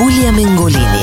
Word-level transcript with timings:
Julia 0.00 0.32
Mengolini. 0.32 0.99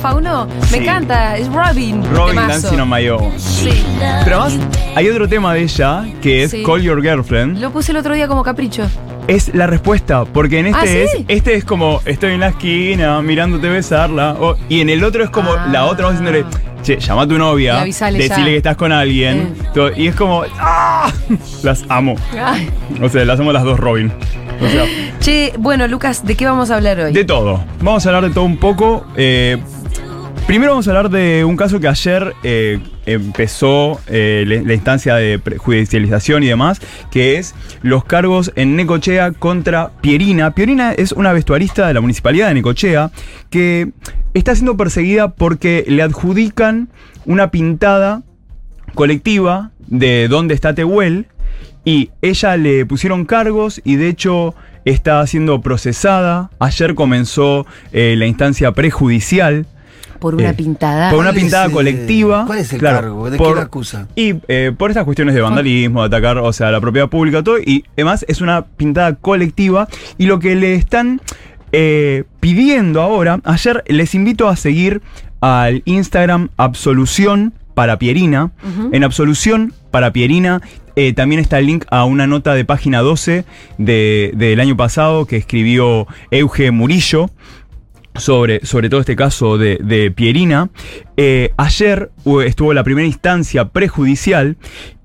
Fauno? 0.00 0.46
Me 0.72 0.78
encanta, 0.78 1.36
es 1.36 1.46
Robin. 1.52 2.02
Robin 2.14 2.36
temazo. 2.36 2.62
Dancing 2.70 2.80
on 2.80 2.88
My 2.90 3.08
Own. 3.08 3.38
Sí. 3.38 3.70
Pero 4.24 4.40
además, 4.42 4.66
hay 4.94 5.08
otro 5.08 5.28
tema 5.28 5.52
de 5.54 5.62
ella 5.62 6.04
que 6.22 6.44
es 6.44 6.50
Sí. 6.52 6.62
Call 6.64 6.82
Your 6.82 7.02
Girlfriend. 7.02 7.58
Lo 7.58 7.70
puse 7.70 7.92
el 7.92 7.98
otro 7.98 8.14
día 8.14 8.26
como 8.28 8.42
capricho. 8.42 8.88
Es 9.28 9.54
la 9.54 9.66
respuesta, 9.66 10.24
porque 10.24 10.58
en 10.58 10.66
este 10.68 10.80
¿Ah, 10.80 10.86
sí? 10.86 11.18
es 11.18 11.24
este 11.28 11.54
es 11.54 11.64
como 11.64 12.00
estoy 12.04 12.32
en 12.32 12.40
la 12.40 12.48
esquina 12.48 13.20
mirándote 13.22 13.68
besarla. 13.68 14.36
o- 14.40 14.56
y 14.68 14.80
en 14.80 14.88
el 14.88 15.04
otro 15.04 15.22
es 15.22 15.30
como 15.30 15.52
Ah. 15.52 15.68
la 15.70 15.84
otra 15.84 16.06
voz 16.06 16.18
diciéndole, 16.18 16.44
che, 16.82 16.98
llama 16.98 17.22
a 17.22 17.26
tu 17.28 17.34
Y 17.34 17.38
novia, 17.38 17.80
avisale 17.82 18.26
ya. 18.26 18.34
que 18.44 18.56
estás 18.56 18.76
con 18.76 18.92
alguien. 18.92 19.54
Eh. 19.76 19.92
y 19.96 20.06
es 20.08 20.14
como, 20.16 20.42
¡ah! 20.58 21.12
Las 21.62 21.84
amo. 21.88 22.16
Ay. 22.42 22.70
O 23.02 23.08
sea, 23.08 23.24
las 23.24 23.38
amo 23.38 23.52
las 23.52 23.62
dos 23.64 23.78
Robin. 23.78 24.10
O 24.62 24.68
sea, 24.68 24.84
Che, 25.20 25.52
bueno, 25.58 25.86
Lucas, 25.86 26.24
¿de 26.26 26.34
qué 26.34 26.46
vamos 26.46 26.70
a 26.70 26.76
hablar 26.76 26.98
hoy? 27.00 27.12
De 27.12 27.24
todo. 27.24 27.62
Vamos 27.82 28.04
a 28.06 28.08
hablar 28.08 28.24
de 28.24 28.30
todo 28.30 28.44
un 28.44 28.56
poco. 28.56 29.06
Eh, 29.16 29.58
primero 30.50 30.72
vamos 30.72 30.88
a 30.88 30.90
hablar 30.90 31.10
de 31.10 31.44
un 31.44 31.56
caso 31.56 31.78
que 31.78 31.86
ayer 31.86 32.34
eh, 32.42 32.80
empezó 33.06 34.00
eh, 34.08 34.44
la, 34.64 34.74
instancia 34.74 35.14
de 35.14 35.40
judicialización 35.58 36.42
y 36.42 36.48
demás, 36.48 36.80
que 37.12 37.38
es 37.38 37.54
los 37.82 38.04
cargos 38.04 38.50
en 38.56 38.74
Necochea 38.74 39.30
contra 39.30 39.92
Pierina. 40.00 40.52
Pierina 40.52 40.90
es 40.90 41.12
una 41.12 41.32
vestuarista 41.32 41.86
de 41.86 41.94
la 41.94 42.00
municipalidad 42.00 42.48
de 42.48 42.54
Necochea 42.54 43.12
que 43.48 43.92
está 44.34 44.56
siendo 44.56 44.76
perseguida 44.76 45.28
porque 45.28 45.84
le 45.86 46.02
adjudican 46.02 46.88
una 47.26 47.52
pintada 47.52 48.24
colectiva 48.96 49.70
de 49.86 50.26
dónde 50.26 50.54
está 50.54 50.74
Tehuel 50.74 51.28
y 51.84 52.10
ella 52.22 52.56
le 52.56 52.86
pusieron 52.86 53.24
cargos 53.24 53.80
y 53.84 53.94
de 53.94 54.08
hecho 54.08 54.56
está 54.84 55.24
siendo 55.28 55.60
procesada. 55.60 56.50
Ayer 56.58 56.96
comenzó 56.96 57.68
eh, 57.92 58.16
la 58.18 58.26
instancia 58.26 58.72
prejudicial. 58.72 59.66
Por 60.20 60.34
una 60.34 60.50
eh, 60.50 60.54
pintada. 60.54 61.10
Por 61.10 61.18
una 61.20 61.30
¿Cuál 61.30 61.36
es, 61.38 61.42
pintada 61.44 61.70
colectiva. 61.70 62.44
cuál 62.46 62.58
es 62.58 62.72
el 62.72 62.78
claro, 62.78 62.96
cargo? 63.00 63.30
¿De 63.30 63.38
por- 63.38 63.48
qué 63.48 63.54
la 63.56 63.62
acusa? 63.62 64.08
Y 64.14 64.34
eh, 64.48 64.72
por 64.76 64.90
estas 64.90 65.04
cuestiones 65.04 65.34
de 65.34 65.40
vandalismo, 65.40 66.02
de 66.02 66.06
atacar, 66.06 66.38
o 66.38 66.52
sea, 66.52 66.70
la 66.70 66.80
propiedad 66.80 67.08
pública, 67.08 67.42
todo. 67.42 67.58
Y 67.58 67.84
además 67.96 68.24
es 68.28 68.40
una 68.40 68.64
pintada 68.66 69.14
colectiva. 69.16 69.88
Y 70.18 70.26
lo 70.26 70.38
que 70.38 70.54
le 70.54 70.74
están 70.74 71.20
eh, 71.72 72.24
pidiendo 72.40 73.00
ahora, 73.00 73.40
ayer 73.44 73.82
les 73.86 74.14
invito 74.14 74.48
a 74.48 74.56
seguir 74.56 75.02
al 75.40 75.82
Instagram 75.86 76.50
Absolución 76.56 77.54
para 77.74 77.98
Pierina. 77.98 78.50
En 78.92 79.04
Absolución 79.04 79.72
para 79.90 80.12
Pierina 80.12 80.60
eh, 80.96 81.12
también 81.14 81.40
está 81.40 81.58
el 81.60 81.66
link 81.66 81.84
a 81.90 82.04
una 82.04 82.26
nota 82.26 82.52
de 82.54 82.64
página 82.64 82.98
12 83.00 83.44
de- 83.78 84.32
del 84.34 84.60
año 84.60 84.76
pasado 84.76 85.24
que 85.24 85.36
escribió 85.36 86.06
Euge 86.30 86.72
Murillo 86.72 87.30
sobre, 88.20 88.64
sobre 88.64 88.88
todo 88.88 89.00
este 89.00 89.16
caso 89.16 89.58
de, 89.58 90.12
Pierina. 90.14 90.70
Eh, 91.16 91.52
ayer 91.56 92.10
estuvo 92.46 92.72
la 92.72 92.84
primera 92.84 93.06
instancia 93.06 93.68
prejudicial 93.68 94.56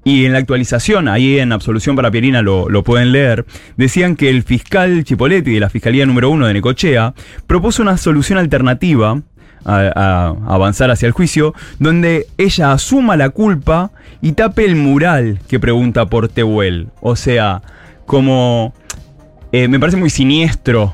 y 0.03 0.25
en 0.25 0.33
la 0.33 0.37
actualización, 0.37 1.07
ahí 1.07 1.39
en 1.39 1.51
Absolución 1.51 1.95
para 1.95 2.11
Pierina 2.11 2.43
lo, 2.43 2.69
lo 2.69 2.83
pueden 2.83 3.11
leer, 3.11 3.45
decían 3.75 4.15
que 4.15 4.29
el 4.29 4.43
fiscal 4.43 5.03
Chipoletti 5.03 5.53
de 5.55 5.59
la 5.59 5.69
Fiscalía 5.69 6.05
número 6.05 6.29
1 6.29 6.45
de 6.45 6.53
Necochea 6.53 7.15
propuso 7.47 7.81
una 7.81 7.97
solución 7.97 8.37
alternativa 8.37 9.19
a, 9.65 9.91
a 9.95 10.53
avanzar 10.53 10.91
hacia 10.91 11.07
el 11.07 11.11
juicio, 11.11 11.55
donde 11.79 12.27
ella 12.37 12.71
asuma 12.71 13.17
la 13.17 13.29
culpa 13.29 13.91
y 14.21 14.33
tape 14.33 14.65
el 14.65 14.75
mural 14.75 15.39
que 15.47 15.59
pregunta 15.59 16.05
por 16.05 16.27
Tehuel. 16.29 16.89
O 17.01 17.15
sea, 17.15 17.63
como... 18.05 18.75
eh, 19.51 19.67
me 19.67 19.79
parece 19.79 19.97
muy 19.97 20.11
siniestro 20.11 20.93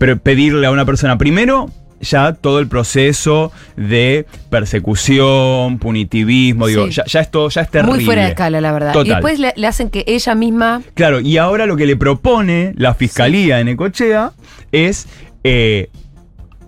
pero 0.00 0.16
pedirle 0.18 0.66
a 0.66 0.70
una 0.70 0.86
persona 0.86 1.18
primero 1.18 1.68
ya 2.00 2.32
todo 2.32 2.60
el 2.60 2.68
proceso 2.68 3.52
de 3.76 4.24
persecución, 4.48 5.78
punitivismo, 5.78 6.66
digo, 6.68 6.86
Sí. 6.86 6.92
ya, 6.92 7.04
ya 7.04 7.20
esto 7.20 7.50
ya 7.50 7.60
es 7.60 7.70
terrible. 7.70 7.96
Muy 7.96 8.04
fuera 8.06 8.22
de 8.22 8.28
escala, 8.30 8.62
la 8.62 8.72
verdad. 8.72 8.94
Y 9.04 9.08
después 9.10 9.38
le, 9.38 9.52
le 9.54 9.66
hacen 9.66 9.90
que 9.90 10.04
ella 10.06 10.34
misma. 10.34 10.80
Claro, 10.94 11.20
y 11.20 11.36
ahora 11.36 11.66
lo 11.66 11.76
que 11.76 11.84
le 11.84 11.96
propone 11.96 12.72
la 12.76 12.94
fiscalía 12.94 13.58
de 13.58 13.64
Necochea 13.64 14.32
es, 14.72 15.06
eh, 15.44 15.90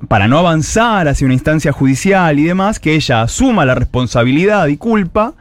para 0.09 0.29
no 0.29 0.39
avanzar 0.39 1.09
hacia 1.09 1.25
una 1.25 1.33
instancia 1.33 1.73
judicial 1.73 2.39
y 2.39 2.43
demás, 2.45 2.79
que 2.79 2.95
ella 2.95 3.23
asuma 3.23 3.65
la 3.65 3.75
responsabilidad 3.75 4.67
y 4.67 4.77
culpa 4.77 5.33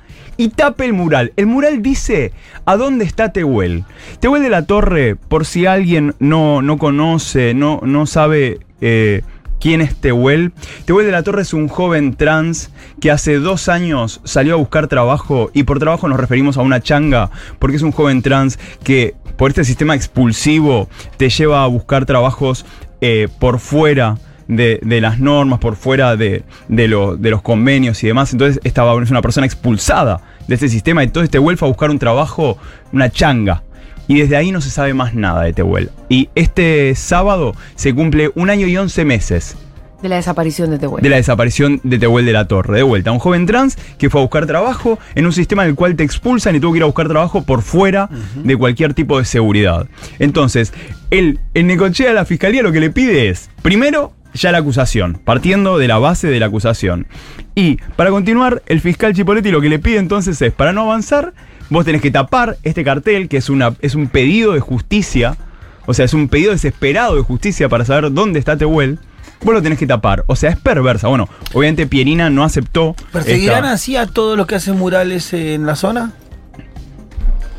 y 0.41 0.49
tape 0.49 0.85
el 0.85 0.93
mural. 0.93 1.33
El 1.35 1.45
mural 1.45 1.83
dice, 1.83 2.31
¿a 2.65 2.75
dónde 2.75 3.05
está 3.05 3.31
Tehuel? 3.31 3.83
Tehuel 4.19 4.41
de 4.41 4.49
la 4.49 4.65
Torre, 4.65 5.15
por 5.15 5.45
si 5.45 5.67
alguien 5.67 6.15
no, 6.17 6.63
no 6.63 6.79
conoce, 6.79 7.53
no, 7.53 7.79
no 7.83 8.07
sabe... 8.07 8.59
eh, 8.81 9.21
¿Quién 9.59 9.81
es 9.81 9.95
Tehuel? 9.95 10.53
Tehuel 10.85 11.05
de 11.05 11.11
la 11.11 11.21
Torre 11.21 11.43
es 11.43 11.53
un 11.53 11.67
joven 11.67 12.15
trans 12.15 12.71
que 12.99 13.11
hace 13.11 13.35
dos 13.35 13.69
años 13.69 14.19
salió 14.23 14.55
a 14.55 14.57
buscar 14.57 14.87
trabajo 14.87 15.51
y 15.53 15.61
por 15.61 15.77
trabajo 15.77 16.07
nos 16.07 16.19
referimos 16.19 16.57
a 16.57 16.61
una 16.61 16.81
changa 16.81 17.29
porque 17.59 17.75
es 17.77 17.83
un 17.83 17.91
joven 17.91 18.23
trans 18.23 18.57
que 18.83 19.13
por 19.37 19.51
este 19.51 19.63
sistema 19.63 19.93
expulsivo 19.93 20.89
te 21.17 21.29
lleva 21.29 21.63
a 21.63 21.67
buscar 21.67 22.07
trabajos 22.07 22.65
eh, 23.01 23.27
por 23.37 23.59
fuera 23.59 24.17
de, 24.51 24.79
de 24.83 25.01
las 25.01 25.19
normas, 25.19 25.59
por 25.59 25.75
fuera 25.77 26.15
de, 26.17 26.43
de 26.67 26.87
lo- 26.87 27.15
de 27.17 27.29
los 27.31 27.41
convenios 27.41 28.03
y 28.03 28.07
demás. 28.07 28.33
Entonces 28.33 28.59
esta 28.63 28.83
es 29.01 29.09
una 29.09 29.21
persona 29.21 29.45
expulsada 29.47 30.21
de 30.47 30.55
este 30.55 30.67
sistema 30.69 31.01
y 31.03 31.07
entonces 31.07 31.29
Tehuel 31.31 31.57
fue 31.57 31.67
a 31.67 31.71
buscar 31.71 31.89
un 31.89 31.97
trabajo, 31.99 32.57
una 32.91 33.09
changa. 33.09 33.63
Y 34.07 34.19
desde 34.19 34.35
ahí 34.35 34.51
no 34.51 34.59
se 34.59 34.69
sabe 34.69 34.93
más 34.93 35.13
nada 35.13 35.43
de 35.43 35.53
Tehuel. 35.53 35.89
Y 36.09 36.27
este 36.35 36.93
sábado 36.95 37.53
se 37.75 37.93
cumple 37.95 38.31
un 38.35 38.49
año 38.49 38.67
y 38.67 38.75
once 38.75 39.05
meses 39.05 39.55
De 40.01 40.09
la 40.09 40.17
desaparición 40.17 40.69
de 40.71 40.79
Tehuel. 40.79 41.01
de 41.01 41.09
la 41.09 41.15
desaparición 41.15 41.79
de 41.83 41.97
Tehuel 41.97 42.25
de 42.25 42.33
la 42.33 42.45
Torre. 42.45 42.77
De 42.77 42.83
vuelta, 42.83 43.11
un 43.13 43.19
joven 43.19 43.45
trans 43.45 43.77
que 43.97 44.09
fue 44.09 44.19
a 44.19 44.23
buscar 44.23 44.47
trabajo 44.47 44.99
en 45.15 45.25
un 45.27 45.31
sistema 45.31 45.63
en 45.63 45.69
el 45.69 45.75
cual 45.75 45.95
te 45.95 46.03
expulsan 46.03 46.55
y 46.55 46.59
tuvo 46.59 46.73
que 46.73 46.77
ir 46.79 46.83
a 46.83 46.87
buscar 46.87 47.07
trabajo 47.07 47.43
por 47.43 47.61
fuera 47.61 48.09
de 48.43 48.57
cualquier 48.57 48.93
tipo 48.93 49.17
de 49.17 49.23
seguridad. 49.23 49.87
Entonces, 50.19 50.73
el, 51.11 51.39
el 51.53 51.67
Necochea 51.67 52.09
de 52.09 52.13
la 52.15 52.25
fiscalía 52.25 52.63
lo 52.63 52.71
que 52.73 52.81
le 52.81 52.89
pide 52.89 53.29
es, 53.29 53.49
primero, 53.61 54.11
ya 54.33 54.51
la 54.51 54.59
acusación, 54.59 55.19
partiendo 55.23 55.77
de 55.77 55.87
la 55.87 55.97
base 55.97 56.27
de 56.27 56.39
la 56.39 56.45
acusación. 56.47 57.07
Y 57.55 57.77
para 57.95 58.09
continuar, 58.11 58.61
el 58.67 58.79
fiscal 58.81 59.13
Chipoletti 59.13 59.51
lo 59.51 59.61
que 59.61 59.69
le 59.69 59.79
pide 59.79 59.97
entonces 59.97 60.41
es, 60.41 60.53
para 60.53 60.71
no 60.73 60.81
avanzar, 60.81 61.33
vos 61.69 61.85
tenés 61.85 62.01
que 62.01 62.11
tapar 62.11 62.57
este 62.63 62.83
cartel, 62.83 63.27
que 63.27 63.37
es, 63.37 63.49
una, 63.49 63.73
es 63.81 63.95
un 63.95 64.07
pedido 64.07 64.53
de 64.53 64.59
justicia, 64.59 65.37
o 65.85 65.93
sea, 65.93 66.05
es 66.05 66.13
un 66.13 66.27
pedido 66.29 66.51
desesperado 66.51 67.15
de 67.15 67.21
justicia 67.21 67.67
para 67.67 67.83
saber 67.85 68.11
dónde 68.13 68.39
está 68.39 68.55
Tehuel. 68.57 68.99
Vos 69.43 69.55
lo 69.55 69.61
tenés 69.63 69.79
que 69.79 69.87
tapar. 69.87 70.23
O 70.27 70.35
sea, 70.35 70.51
es 70.51 70.57
perversa. 70.57 71.07
Bueno, 71.07 71.27
obviamente 71.53 71.87
Pierina 71.87 72.29
no 72.29 72.43
aceptó. 72.43 72.95
¿Perseguirán 73.11 73.63
esta- 73.63 73.71
así 73.73 73.95
a 73.97 74.05
todos 74.05 74.37
los 74.37 74.45
que 74.45 74.53
hacen 74.55 74.77
murales 74.77 75.33
en 75.33 75.65
la 75.65 75.75
zona? 75.75 76.11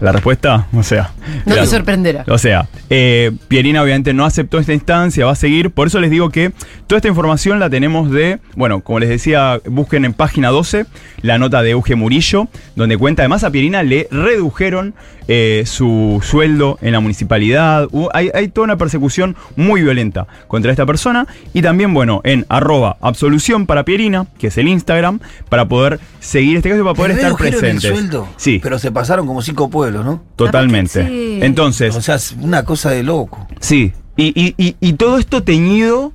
La 0.02 0.10
respuesta, 0.10 0.66
o 0.72 0.82
sea. 0.82 1.12
No 1.46 1.54
te 1.54 1.64
sorprenderá. 1.64 2.24
O 2.26 2.36
sea, 2.36 2.66
eh, 2.90 3.30
Pierina 3.46 3.84
obviamente 3.84 4.12
no 4.12 4.24
aceptó 4.24 4.58
esta 4.58 4.72
instancia, 4.72 5.24
va 5.24 5.30
a 5.30 5.36
seguir. 5.36 5.70
Por 5.70 5.86
eso 5.86 6.00
les 6.00 6.10
digo 6.10 6.30
que 6.30 6.50
toda 6.88 6.96
esta 6.96 7.06
información 7.06 7.60
la 7.60 7.70
tenemos 7.70 8.10
de, 8.10 8.40
bueno, 8.56 8.80
como 8.80 8.98
les 8.98 9.08
decía, 9.08 9.60
busquen 9.64 10.04
en 10.04 10.12
página 10.12 10.49
12 10.49 10.87
la 11.20 11.38
nota 11.38 11.62
de 11.62 11.70
Euge 11.70 11.94
Murillo, 11.94 12.49
donde 12.75 12.99
cuenta, 12.99 13.22
además 13.22 13.44
a 13.44 13.52
Pierina 13.52 13.84
le 13.84 14.08
redujeron 14.10 14.94
eh, 15.28 15.62
su 15.66 16.20
sueldo 16.24 16.78
en 16.82 16.92
la 16.92 17.00
municipalidad. 17.00 17.88
Hay, 18.12 18.30
hay 18.34 18.48
toda 18.48 18.64
una 18.64 18.76
persecución 18.76 19.36
muy 19.56 19.82
violenta 19.82 20.26
contra 20.48 20.70
esta 20.70 20.86
persona. 20.86 21.26
Y 21.52 21.62
también, 21.62 21.94
bueno, 21.94 22.20
en 22.24 22.46
arroba 22.48 22.96
absolución 23.00 23.66
para 23.66 23.84
Pierina, 23.84 24.26
que 24.38 24.48
es 24.48 24.58
el 24.58 24.69
Instagram, 24.69 25.20
para 25.48 25.66
poder 25.69 26.00
seguir 26.20 26.56
este 26.56 26.69
caso 26.70 26.80
y 26.80 26.84
para 26.84 26.94
poder 26.94 27.10
¿Le 27.12 27.16
estar 27.22 27.36
presentes. 27.36 27.84
el 27.84 27.92
sueldo? 27.96 28.28
Sí, 28.36 28.60
Pero 28.62 28.78
se 28.78 28.90
pasaron 28.92 29.26
como 29.26 29.42
cinco 29.42 29.70
pueblos, 29.70 30.04
¿no? 30.04 30.22
totalmente. 30.36 31.06
Sí. 31.06 31.38
Entonces, 31.42 31.94
O 31.96 32.02
sea, 32.02 32.16
es 32.16 32.32
una 32.40 32.64
cosa 32.64 32.90
de 32.90 33.02
loco. 33.02 33.46
Sí, 33.60 33.92
y, 34.16 34.26
y- 34.40 34.54
y- 34.58 34.76
y 34.80 34.92
todo 34.94 35.18
esto 35.18 35.42
teñido 35.42 36.12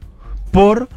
por 0.52 0.90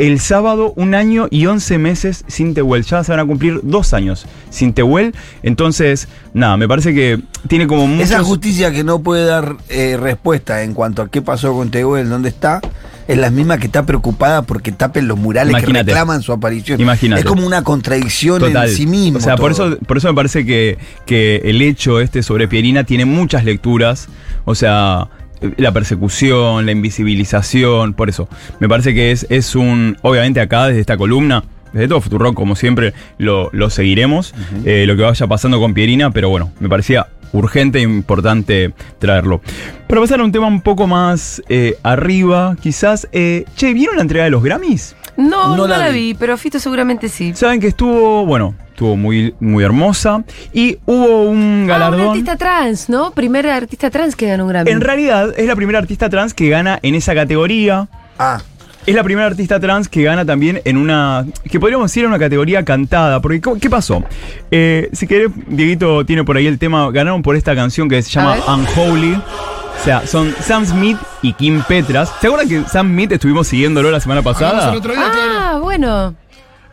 el 0.00 0.18
sábado 0.18 0.72
un 0.76 0.94
año 0.94 1.28
y 1.30 1.44
11 1.44 1.76
meses 1.76 2.24
sin 2.26 2.54
Tehuel. 2.54 2.84
Ya 2.84 3.04
se 3.04 3.12
van 3.12 3.20
a 3.20 3.26
cumplir 3.26 3.60
dos 3.62 3.92
años 3.92 4.24
sin 4.48 4.72
Tehuel. 4.72 5.14
Entonces, 5.42 6.08
nada, 6.32 6.56
me 6.56 6.66
parece 6.66 6.94
que 6.94 7.20
tiene 7.48 7.66
como 7.66 7.86
muchos... 7.86 8.10
Esa 8.10 8.24
justicia 8.24 8.72
que 8.72 8.82
no 8.82 9.02
puede 9.02 9.26
dar 9.26 9.56
eh, 9.68 9.98
respuesta 10.00 10.62
en 10.62 10.72
cuanto 10.72 11.02
a 11.02 11.10
qué 11.10 11.20
pasó 11.20 11.52
con 11.52 11.70
Tehuel, 11.70 12.08
dónde 12.08 12.30
está, 12.30 12.62
es 13.08 13.18
la 13.18 13.28
misma 13.30 13.58
que 13.58 13.66
está 13.66 13.84
preocupada 13.84 14.40
porque 14.40 14.72
tapen 14.72 15.06
los 15.06 15.18
murales 15.18 15.50
Imagínate. 15.50 15.84
que 15.84 15.90
reclaman 15.90 16.22
su 16.22 16.32
aparición. 16.32 16.80
Imagínate. 16.80 17.20
Es 17.20 17.26
como 17.26 17.46
una 17.46 17.62
contradicción 17.62 18.40
Total. 18.40 18.70
en 18.70 18.74
sí 18.74 18.86
mismo. 18.86 19.18
O 19.18 19.20
sea, 19.20 19.36
por 19.36 19.52
eso, 19.52 19.76
por 19.86 19.98
eso 19.98 20.08
me 20.08 20.14
parece 20.14 20.46
que, 20.46 20.78
que 21.04 21.42
el 21.44 21.60
hecho 21.60 22.00
este 22.00 22.22
sobre 22.22 22.48
Pierina 22.48 22.84
tiene 22.84 23.04
muchas 23.04 23.44
lecturas. 23.44 24.08
O 24.46 24.54
sea, 24.54 25.08
la 25.56 25.72
persecución, 25.72 26.66
la 26.66 26.72
invisibilización, 26.72 27.94
por 27.94 28.08
eso. 28.08 28.28
Me 28.58 28.68
parece 28.68 28.94
que 28.94 29.12
es, 29.12 29.26
es 29.30 29.54
un. 29.54 29.96
Obviamente 30.02 30.40
acá, 30.40 30.66
desde 30.66 30.80
esta 30.80 30.96
columna. 30.96 31.44
Desde 31.72 31.86
todo 31.86 32.00
Futurock, 32.00 32.34
como 32.34 32.56
siempre, 32.56 32.94
lo, 33.18 33.48
lo 33.52 33.70
seguiremos. 33.70 34.34
eh, 34.64 34.84
lo 34.86 34.96
que 34.96 35.02
vaya 35.02 35.26
pasando 35.28 35.60
con 35.60 35.72
Pierina, 35.72 36.10
pero 36.10 36.28
bueno, 36.28 36.50
me 36.58 36.68
parecía 36.68 37.06
urgente 37.32 37.78
e 37.78 37.82
importante 37.82 38.72
traerlo. 38.98 39.40
Para 39.86 40.00
pasar 40.00 40.18
a 40.18 40.24
un 40.24 40.32
tema 40.32 40.48
un 40.48 40.62
poco 40.62 40.88
más 40.88 41.40
eh, 41.48 41.76
arriba, 41.84 42.56
quizás. 42.60 43.08
eh, 43.12 43.44
che, 43.54 43.72
¿vieron 43.72 43.94
la 43.96 44.02
entrega 44.02 44.24
de 44.24 44.30
los 44.30 44.42
Grammys? 44.42 44.96
No, 45.16 45.50
No 45.50 45.56
no, 45.58 45.66
la 45.68 45.78
la 45.78 45.88
vi. 45.90 46.08
vi, 46.12 46.14
pero 46.14 46.36
Fito 46.36 46.58
seguramente 46.58 47.08
sí. 47.08 47.32
Saben 47.36 47.60
que 47.60 47.68
estuvo, 47.68 48.26
bueno, 48.26 48.56
estuvo 48.80 48.96
muy, 48.96 49.34
muy 49.40 49.62
hermosa. 49.62 50.24
Y 50.54 50.78
hubo 50.86 51.24
un 51.24 51.30
Ah, 51.30 51.62
un 51.62 51.66
galardón. 51.66 52.08
artista 52.08 52.36
trans, 52.36 52.88
¿no? 52.88 53.10
Primera 53.10 53.54
artista 53.54 53.90
trans 53.90 54.16
que 54.16 54.26
ganó 54.26 54.44
un 54.44 54.50
Grammy. 54.50 54.70
en 54.70 54.80
realidad, 54.80 55.34
es 55.36 55.46
la 55.46 55.54
primera 55.54 55.78
artista 55.78 56.08
trans 56.08 56.32
que 56.32 56.48
gana 56.48 56.78
en 56.82 56.94
esa 56.94 57.14
categoría. 57.14 57.88
Ah, 58.18 58.40
Es 58.86 58.94
la 58.94 59.04
primera 59.04 59.26
artista 59.26 59.60
trans 59.60 59.88
que 59.90 60.02
gana 60.02 60.24
también 60.24 60.62
en 60.64 60.78
una. 60.78 61.26
que 61.50 61.60
podríamos 61.60 61.90
decir 61.90 62.04
en 62.04 62.08
una 62.08 62.18
categoría 62.18 62.64
cantada. 62.64 63.20
Porque, 63.20 63.38
¿cómo- 63.42 63.60
¿qué 63.60 63.68
pasó? 63.68 64.02
Eh, 64.50 64.88
si 64.94 65.06
querés, 65.06 65.28
Dieguito 65.48 66.06
tiene 66.06 66.24
por 66.24 66.38
ahí 66.38 66.46
el 66.46 66.58
tema. 66.58 66.90
Ganaron 66.90 67.20
por 67.20 67.36
esta 67.36 67.54
canción 67.54 67.90
que 67.90 68.00
se 68.00 68.10
llama. 68.10 68.36
Unholy. 68.48 69.12
O 69.12 69.84
sea, 69.84 70.06
son 70.06 70.34
Sam 70.40 70.64
Smith 70.64 70.96
y 71.20 71.34
Kim 71.34 71.62
Petras. 71.68 72.10
¿Se 72.22 72.26
acuerdan 72.28 72.48
que 72.48 72.64
Sam 72.70 72.88
Smith 72.88 73.12
estuvimos 73.12 73.46
siguiéndolo 73.48 73.90
la 73.90 74.00
semana 74.00 74.22
pasada? 74.22 74.70
el 74.72 74.78
otro 74.78 74.92
día, 74.94 75.02
claro. 75.12 75.32
Ah, 75.38 75.58
bueno. 75.62 76.14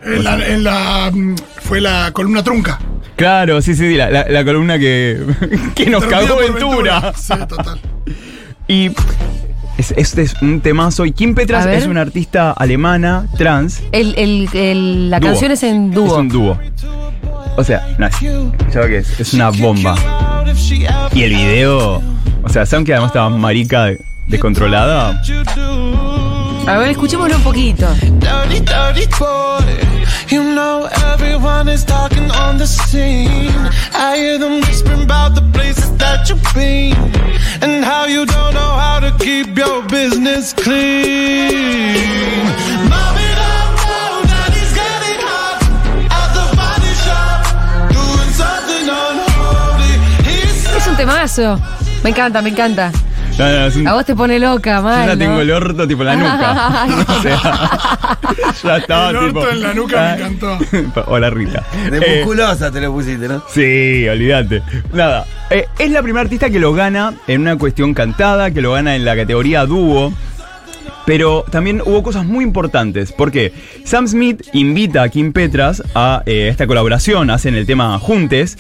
En 0.04 0.24
la, 0.24 0.48
en 0.48 0.64
la, 0.64 1.12
mm, 1.14 1.36
fue 1.64 1.82
la 1.82 2.12
columna 2.14 2.44
trunca. 2.44 2.80
Claro, 3.16 3.62
sí, 3.62 3.74
sí, 3.76 3.90
sí, 3.90 3.96
la, 3.96 4.10
la- 4.12 4.28
la 4.30 4.46
columna 4.46 4.78
que, 4.78 5.20
que 5.76 5.90
nos 5.90 6.06
cagó 6.06 6.38
Ventura. 6.38 7.14
Sí, 7.16 7.34
total. 7.48 7.80
Y 8.68 8.92
es, 9.78 9.94
este 9.98 10.22
es 10.22 10.34
un 10.42 10.62
temazo. 10.62 11.06
Y 11.06 11.12
Kim 11.14 11.34
Petras 11.34 11.66
es 11.66 11.88
una 11.88 12.02
artista 12.02 12.52
alemana 12.52 13.26
trans. 13.38 13.82
El, 13.92 14.14
el- 14.18 14.50
el- 14.54 15.10
la 15.10 15.20
Dúo. 15.20 15.30
canción 15.30 15.52
es 15.52 15.64
en 15.64 15.90
Es 15.90 15.96
dúo. 15.96 16.18
un 16.20 16.30
dúo. 16.30 16.60
O 17.58 17.64
sea, 17.64 17.88
nice. 17.98 18.32
¿Sabes 18.72 18.88
qué 18.90 18.98
es? 19.00 19.20
Es 19.20 19.34
una 19.34 19.50
bomba. 19.50 19.96
Y 21.14 21.24
el 21.24 21.32
video. 21.32 22.02
O 22.44 22.50
sea, 22.50 22.66
¿saben 22.68 22.86
que 22.86 22.94
además 22.94 23.10
estaba 23.10 23.30
marica 23.30 23.86
de- 23.86 24.00
descontrolada? 24.28 25.22
A 26.68 26.78
ver, 26.78 26.90
escuchémoslo 26.90 27.38
un 27.38 27.44
poquito. 27.44 27.88
Dirty, 28.20 28.60
dirty 28.60 29.08
boy. 29.18 29.64
You 30.30 30.44
know 30.44 30.90
everyone 31.14 31.70
is 31.70 31.86
talking 31.86 32.30
on 32.32 32.58
the 32.58 32.68
scene. 32.68 33.56
I 33.94 34.18
hear 34.18 34.38
them 34.38 34.60
whispering 34.60 35.04
about 35.04 35.34
the 35.34 35.44
places 35.54 35.96
that 35.98 36.28
you've 36.28 36.44
been. 36.54 36.94
And 37.62 37.86
how 37.86 38.06
you 38.06 38.26
don't 38.26 38.54
know 38.54 38.76
how 38.76 39.00
to 39.00 39.16
keep 39.18 39.58
your 39.58 39.82
business 39.84 40.54
clean. 40.54 41.96
Es 50.76 50.88
un 50.88 50.98
temazo. 50.98 51.62
Me 52.04 52.10
encanta, 52.10 52.42
me 52.42 52.50
encanta. 52.50 52.92
No, 53.38 53.46
no, 53.46 53.66
es 53.68 53.76
un- 53.76 53.88
A 53.88 53.94
vos 53.94 54.06
te 54.06 54.16
pone 54.16 54.40
loca, 54.40 54.78
yo 54.78 54.84
mal. 54.84 55.08
ya 55.08 55.14
¿no? 55.14 55.20
tengo 55.20 55.42
el 55.42 55.52
orto 55.52 55.88
tipo 55.88 56.02
en 56.04 56.08
la 56.08 56.16
nuca. 56.16 56.88
O 57.18 57.22
sea, 57.22 57.40
ya 58.64 58.78
estaba 58.78 59.10
El 59.12 59.16
orto 59.18 59.28
tipo. 59.42 59.50
en 59.52 59.62
la 59.62 59.74
nuca 59.74 60.02
me 60.18 60.24
encantó. 60.24 60.58
Hola 61.08 61.30
Rita. 61.30 61.64
de 61.92 61.98
Eh, 61.98 62.16
musculosa 62.20 62.72
te 62.72 62.82
lo 62.82 62.92
pusiste, 62.92 63.28
¿no? 63.28 63.44
Sí, 63.50 64.08
olvídate. 64.10 64.64
Nada. 64.94 65.26
eh, 65.50 65.68
es 65.78 65.92
la 65.92 66.02
primera 66.02 66.22
artista 66.24 66.50
que 66.50 66.60
lo 66.60 66.74
gana 66.74 67.14
en 67.28 67.42
una 67.42 67.56
cuestión 67.58 67.94
cantada, 67.94 68.50
que 68.52 68.62
lo 68.62 68.74
gana 68.74 68.96
en 68.96 69.06
la 69.06 69.16
categoría 69.16 69.66
dúo. 69.66 70.12
Pero 71.08 71.46
también 71.50 71.82
hubo 71.86 72.04
cosas 72.04 72.26
muy 72.26 72.44
importantes. 72.44 73.14
Porque 73.14 73.54
Sam 73.86 74.08
Smith 74.10 74.44
invita 74.52 75.04
a 75.04 75.10
Kim 75.10 75.32
Petras 75.32 75.82
a 75.96 76.22
eh, 76.26 76.50
esta 76.52 76.68
colaboración, 76.68 77.30
hacen 77.30 77.56
el 77.56 77.66
tema 77.66 77.98
Juntes. 77.98 78.58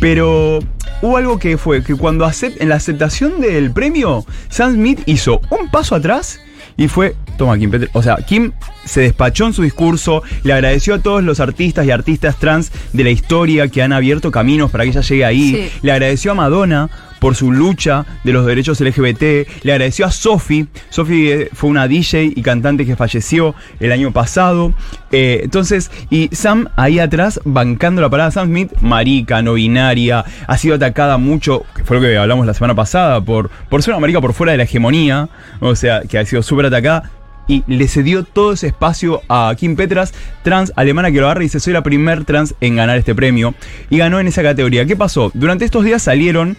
Pero 0.00 0.58
hubo 1.02 1.16
algo 1.16 1.38
que 1.38 1.56
fue 1.56 1.84
que 1.84 1.94
cuando 1.94 2.26
acep- 2.26 2.56
en 2.58 2.68
la 2.68 2.74
aceptación 2.74 3.40
del 3.40 3.70
premio, 3.70 4.26
Sam 4.48 4.74
Smith 4.74 5.00
hizo 5.06 5.40
un 5.50 5.70
paso 5.70 5.94
atrás 5.94 6.40
y 6.76 6.88
fue, 6.88 7.14
toma 7.38 7.56
Kim 7.58 7.70
Petras. 7.70 7.90
O 7.94 8.02
sea, 8.02 8.16
Kim 8.16 8.50
se 8.84 9.02
despachó 9.02 9.46
en 9.46 9.52
su 9.52 9.62
discurso, 9.62 10.24
le 10.42 10.52
agradeció 10.52 10.94
a 10.94 10.98
todos 10.98 11.22
los 11.22 11.38
artistas 11.38 11.86
y 11.86 11.92
artistas 11.92 12.36
trans 12.40 12.72
de 12.92 13.04
la 13.04 13.10
historia 13.10 13.68
que 13.68 13.82
han 13.82 13.92
abierto 13.92 14.32
caminos 14.32 14.72
para 14.72 14.82
que 14.82 14.90
ella 14.90 15.00
llegue 15.02 15.24
ahí. 15.24 15.52
Sí. 15.54 15.78
Le 15.82 15.92
agradeció 15.92 16.32
a 16.32 16.34
Madonna 16.34 16.90
por 17.24 17.36
su 17.36 17.50
lucha 17.50 18.04
de 18.22 18.34
los 18.34 18.44
derechos 18.44 18.82
LGBT. 18.82 19.48
Le 19.62 19.72
agradeció 19.72 20.04
a 20.04 20.10
Sophie. 20.10 20.66
Sophie 20.90 21.32
eh, 21.32 21.48
fue 21.54 21.70
una 21.70 21.88
DJ 21.88 22.34
y 22.36 22.42
cantante 22.42 22.84
que 22.84 22.96
falleció 22.96 23.54
el 23.80 23.92
año 23.92 24.12
pasado. 24.12 24.74
Eh, 25.10 25.40
entonces, 25.42 25.90
y 26.10 26.28
Sam 26.32 26.68
ahí 26.76 26.98
atrás 26.98 27.40
bancando 27.46 28.02
la 28.02 28.10
parada. 28.10 28.30
Sam 28.30 28.48
Smith, 28.48 28.72
marica, 28.82 29.40
no 29.40 29.54
binaria, 29.54 30.22
ha 30.46 30.58
sido 30.58 30.74
atacada 30.74 31.16
mucho, 31.16 31.64
que 31.74 31.82
fue 31.82 31.96
lo 31.96 32.02
que 32.02 32.14
hablamos 32.14 32.44
la 32.44 32.52
semana 32.52 32.74
pasada, 32.74 33.22
por, 33.22 33.48
por 33.70 33.82
ser 33.82 33.94
una 33.94 34.02
marica 34.02 34.20
por 34.20 34.34
fuera 34.34 34.52
de 34.52 34.58
la 34.58 34.64
hegemonía. 34.64 35.30
O 35.60 35.74
sea, 35.76 36.02
que 36.02 36.18
ha 36.18 36.26
sido 36.26 36.42
súper 36.42 36.66
atacada. 36.66 37.10
Y 37.46 37.62
le 37.66 37.88
cedió 37.88 38.24
todo 38.24 38.52
ese 38.52 38.68
espacio 38.68 39.22
a 39.28 39.54
Kim 39.56 39.76
Petras, 39.76 40.14
trans 40.42 40.72
alemana 40.76 41.10
que 41.10 41.20
lo 41.20 41.26
agarra 41.26 41.42
y 41.42 41.46
dice, 41.46 41.60
soy 41.60 41.74
la 41.74 41.82
primer 41.82 42.24
trans 42.24 42.54
en 42.60 42.76
ganar 42.76 42.98
este 42.98 43.14
premio. 43.14 43.54
Y 43.90 43.98
ganó 43.98 44.18
en 44.18 44.26
esa 44.26 44.42
categoría. 44.42 44.86
¿Qué 44.86 44.96
pasó? 44.96 45.30
Durante 45.34 45.64
estos 45.64 45.84
días 45.84 46.02
salieron 46.02 46.56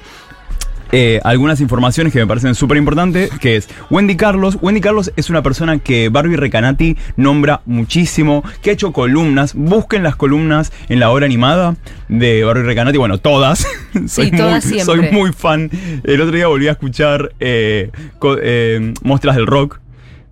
eh, 0.91 1.19
algunas 1.23 1.61
informaciones 1.61 2.13
que 2.13 2.19
me 2.19 2.27
parecen 2.27 2.55
súper 2.55 2.77
importantes, 2.77 3.29
que 3.39 3.57
es 3.57 3.69
Wendy 3.89 4.15
Carlos. 4.15 4.57
Wendy 4.61 4.81
Carlos 4.81 5.11
es 5.15 5.29
una 5.29 5.41
persona 5.43 5.79
que 5.79 6.09
Barbie 6.09 6.37
Recanati 6.37 6.97
nombra 7.15 7.61
muchísimo, 7.65 8.43
que 8.61 8.69
ha 8.69 8.73
hecho 8.73 8.93
columnas. 8.93 9.53
Busquen 9.55 10.03
las 10.03 10.15
columnas 10.15 10.71
en 10.89 10.99
la 10.99 11.11
obra 11.11 11.25
animada 11.25 11.75
de 12.07 12.43
Barbie 12.43 12.63
Recanati, 12.63 12.97
bueno, 12.97 13.17
todas. 13.17 13.67
soy, 14.07 14.31
todas 14.31 14.65
muy, 14.65 14.73
siempre. 14.73 14.85
soy 14.85 15.11
muy 15.11 15.33
fan. 15.33 15.69
El 16.03 16.21
otro 16.21 16.35
día 16.35 16.47
volví 16.47 16.67
a 16.67 16.71
escuchar 16.71 17.33
eh, 17.39 17.89
eh, 18.41 18.93
Muestras 19.03 19.35
del 19.35 19.47
Rock. 19.47 19.79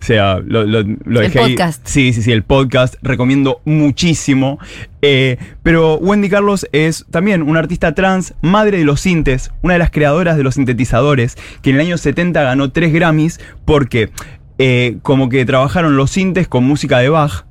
O 0.03 0.05
sea, 0.05 0.41
lo, 0.45 0.65
lo, 0.65 0.83
lo 0.83 1.21
El 1.21 1.27
dejé 1.27 1.39
ahí. 1.39 1.51
podcast. 1.51 1.87
Sí, 1.87 2.11
sí, 2.11 2.21
sí, 2.23 2.33
el 2.33 2.43
podcast. 2.43 2.95
Recomiendo 3.01 3.61
muchísimo. 3.63 4.59
Eh, 5.01 5.37
pero 5.63 5.95
Wendy 5.95 6.27
Carlos 6.27 6.67
es 6.73 7.05
también 7.09 7.41
una 7.41 7.59
artista 7.59 7.95
trans, 7.95 8.33
madre 8.41 8.79
de 8.79 8.83
los 8.83 8.99
sintes, 8.99 9.51
una 9.61 9.75
de 9.75 9.79
las 9.79 9.91
creadoras 9.91 10.35
de 10.35 10.43
los 10.43 10.55
sintetizadores, 10.55 11.37
que 11.61 11.69
en 11.69 11.77
el 11.77 11.83
año 11.83 11.97
70 11.97 12.43
ganó 12.43 12.69
tres 12.73 12.91
Grammys 12.91 13.39
porque 13.63 14.09
eh, 14.57 14.97
como 15.03 15.29
que 15.29 15.45
trabajaron 15.45 15.95
los 15.95 16.11
sintes 16.11 16.49
con 16.49 16.65
música 16.65 16.99
de 16.99 17.07
Bach. 17.07 17.45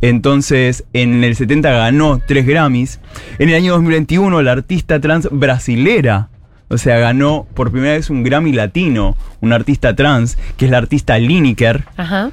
Entonces, 0.00 0.84
en 0.94 1.22
el 1.22 1.36
70 1.36 1.70
ganó 1.70 2.18
tres 2.26 2.46
Grammys. 2.46 2.98
En 3.38 3.50
el 3.50 3.56
año 3.56 3.72
2021, 3.74 4.40
la 4.40 4.52
artista 4.52 5.00
trans 5.00 5.28
brasilera, 5.30 6.29
o 6.70 6.78
sea, 6.78 6.98
ganó 6.98 7.46
por 7.54 7.72
primera 7.72 7.94
vez 7.94 8.10
un 8.10 8.22
Grammy 8.22 8.52
latino, 8.52 9.16
una 9.40 9.56
artista 9.56 9.94
trans, 9.96 10.38
que 10.56 10.66
es 10.66 10.70
la 10.70 10.78
artista 10.78 11.18
Lineker. 11.18 11.84
Ajá. 11.96 12.30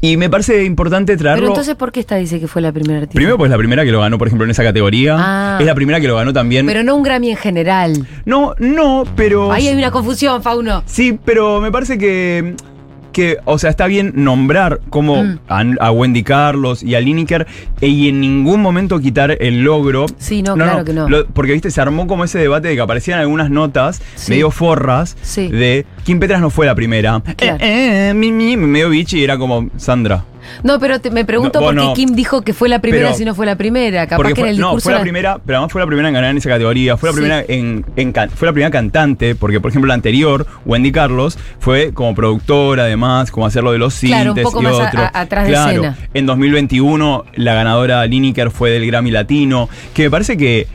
Y 0.00 0.16
me 0.16 0.30
parece 0.30 0.64
importante 0.64 1.16
traerlo. 1.16 1.42
Pero 1.42 1.52
entonces, 1.52 1.74
¿por 1.74 1.92
qué 1.92 2.00
esta 2.00 2.16
dice 2.16 2.40
que 2.40 2.46
fue 2.46 2.62
la 2.62 2.72
primera 2.72 3.00
artista? 3.00 3.16
Primero, 3.16 3.36
pues 3.36 3.50
la 3.50 3.58
primera 3.58 3.84
que 3.84 3.90
lo 3.90 4.00
ganó, 4.00 4.16
por 4.16 4.28
ejemplo, 4.28 4.44
en 4.44 4.52
esa 4.52 4.62
categoría. 4.62 5.16
Ah. 5.18 5.56
Es 5.60 5.66
la 5.66 5.74
primera 5.74 6.00
que 6.00 6.08
lo 6.08 6.16
ganó 6.16 6.32
también. 6.32 6.66
Pero 6.66 6.82
no 6.82 6.94
un 6.94 7.02
Grammy 7.02 7.30
en 7.30 7.36
general. 7.36 8.06
no, 8.24 8.54
no, 8.58 9.04
pero. 9.16 9.52
Ahí 9.52 9.68
hay 9.68 9.76
una 9.76 9.90
confusión, 9.90 10.42
Fauno. 10.42 10.82
Sí, 10.86 11.18
pero 11.24 11.60
me 11.60 11.70
parece 11.70 11.98
que. 11.98 12.54
Que, 13.12 13.38
o 13.46 13.58
sea, 13.58 13.70
está 13.70 13.86
bien 13.86 14.12
nombrar 14.16 14.80
como 14.90 15.22
Mm. 15.24 15.38
a, 15.48 15.64
a 15.86 15.90
Wendy 15.90 16.22
Carlos 16.22 16.82
y 16.82 16.94
a 16.94 17.00
Lineker 17.00 17.46
e- 17.80 17.88
y 17.88 18.08
en 18.08 18.20
ningún 18.20 18.60
momento 18.62 19.00
quitar 19.00 19.36
el 19.40 19.62
logro. 19.64 20.06
Sí, 20.18 20.42
no, 20.42 20.54
claro 20.54 20.84
que 20.84 20.92
no. 20.92 21.08
Lo- 21.08 21.26
porque, 21.26 21.52
viste, 21.52 21.70
se 21.70 21.80
armó 21.80 22.06
como 22.06 22.24
ese 22.24 22.38
debate 22.38 22.68
de 22.68 22.74
que 22.76 22.80
aparecían 22.80 23.18
algunas 23.18 23.50
notas 23.50 24.00
Sí. 24.14 24.30
medio 24.32 24.50
forras 24.50 25.16
Sí. 25.22 25.48
de 25.48 25.86
Kim 26.04 26.20
Petras 26.20 26.40
no 26.40 26.50
fue 26.50 26.66
la 26.66 26.74
primera. 26.74 27.20
Claro. 27.36 27.56
Eh, 27.60 28.10
eh, 28.10 28.14
mi, 28.14 28.30
mi, 28.30 28.56
medio 28.56 28.90
bichi 28.90 29.18
y 29.20 29.24
era 29.24 29.38
como 29.38 29.68
Sandra. 29.76 30.24
No, 30.62 30.78
pero 30.78 31.00
te- 31.00 31.10
me 31.10 31.24
pregunto 31.24 31.60
No, 31.60 31.66
por 31.66 31.74
qué 31.76 31.92
Kim 31.94 32.14
dijo 32.14 32.42
que 32.42 32.52
fue 32.52 32.68
la 32.68 32.80
primera 32.80 33.06
pero- 33.06 33.16
si 33.18 33.24
no 33.24 33.34
fue 33.34 33.46
la 33.46 33.56
primera. 33.56 34.06
Capaz 34.06 34.28
que 34.28 34.34
fue, 34.34 34.48
en 34.48 34.54
el 34.54 34.60
no, 34.60 34.78
fue 34.78 34.92
la 34.92 34.98
era- 34.98 35.02
primera, 35.02 35.38
pero 35.44 35.58
además 35.58 35.72
fue 35.72 35.80
la 35.80 35.86
primera 35.86 36.08
en 36.08 36.14
ganar 36.14 36.30
en 36.30 36.38
esa 36.38 36.48
categoría. 36.48 36.96
Fue 36.96 37.08
la 37.08 37.12
Sí. 37.14 37.20
primera 37.20 37.44
en, 37.48 37.84
fue 38.34 38.46
la 38.46 38.52
primera 38.52 38.70
cantante, 38.70 39.34
porque 39.34 39.60
por 39.60 39.70
ejemplo 39.70 39.88
la 39.88 39.94
anterior, 39.94 40.46
Wendy 40.64 40.92
Carlos, 40.92 41.38
fue 41.60 41.92
como 41.92 42.14
productora 42.14 42.84
además, 42.84 43.30
como 43.30 43.46
hacer 43.46 43.62
lo 43.62 43.72
de 43.72 43.78
los 43.78 43.94
sintes 43.94 44.16
Claro, 44.22 44.32
un 44.34 44.42
poco 44.42 44.60
y 44.60 44.64
más 44.64 44.74
otro. 44.74 45.00
a- 45.00 45.10
atrás 45.20 45.44
de 45.46 45.50
Claro, 45.52 45.70
escena. 45.70 45.96
En 46.14 46.26
2021 46.26 47.24
la 47.34 47.54
ganadora 47.54 48.04
Lineker 48.06 48.50
fue 48.50 48.70
del 48.70 48.86
Grammy 48.86 49.10
Latino, 49.10 49.68
que 49.94 50.04
me 50.04 50.10
parece 50.10 50.36
que 50.36 50.66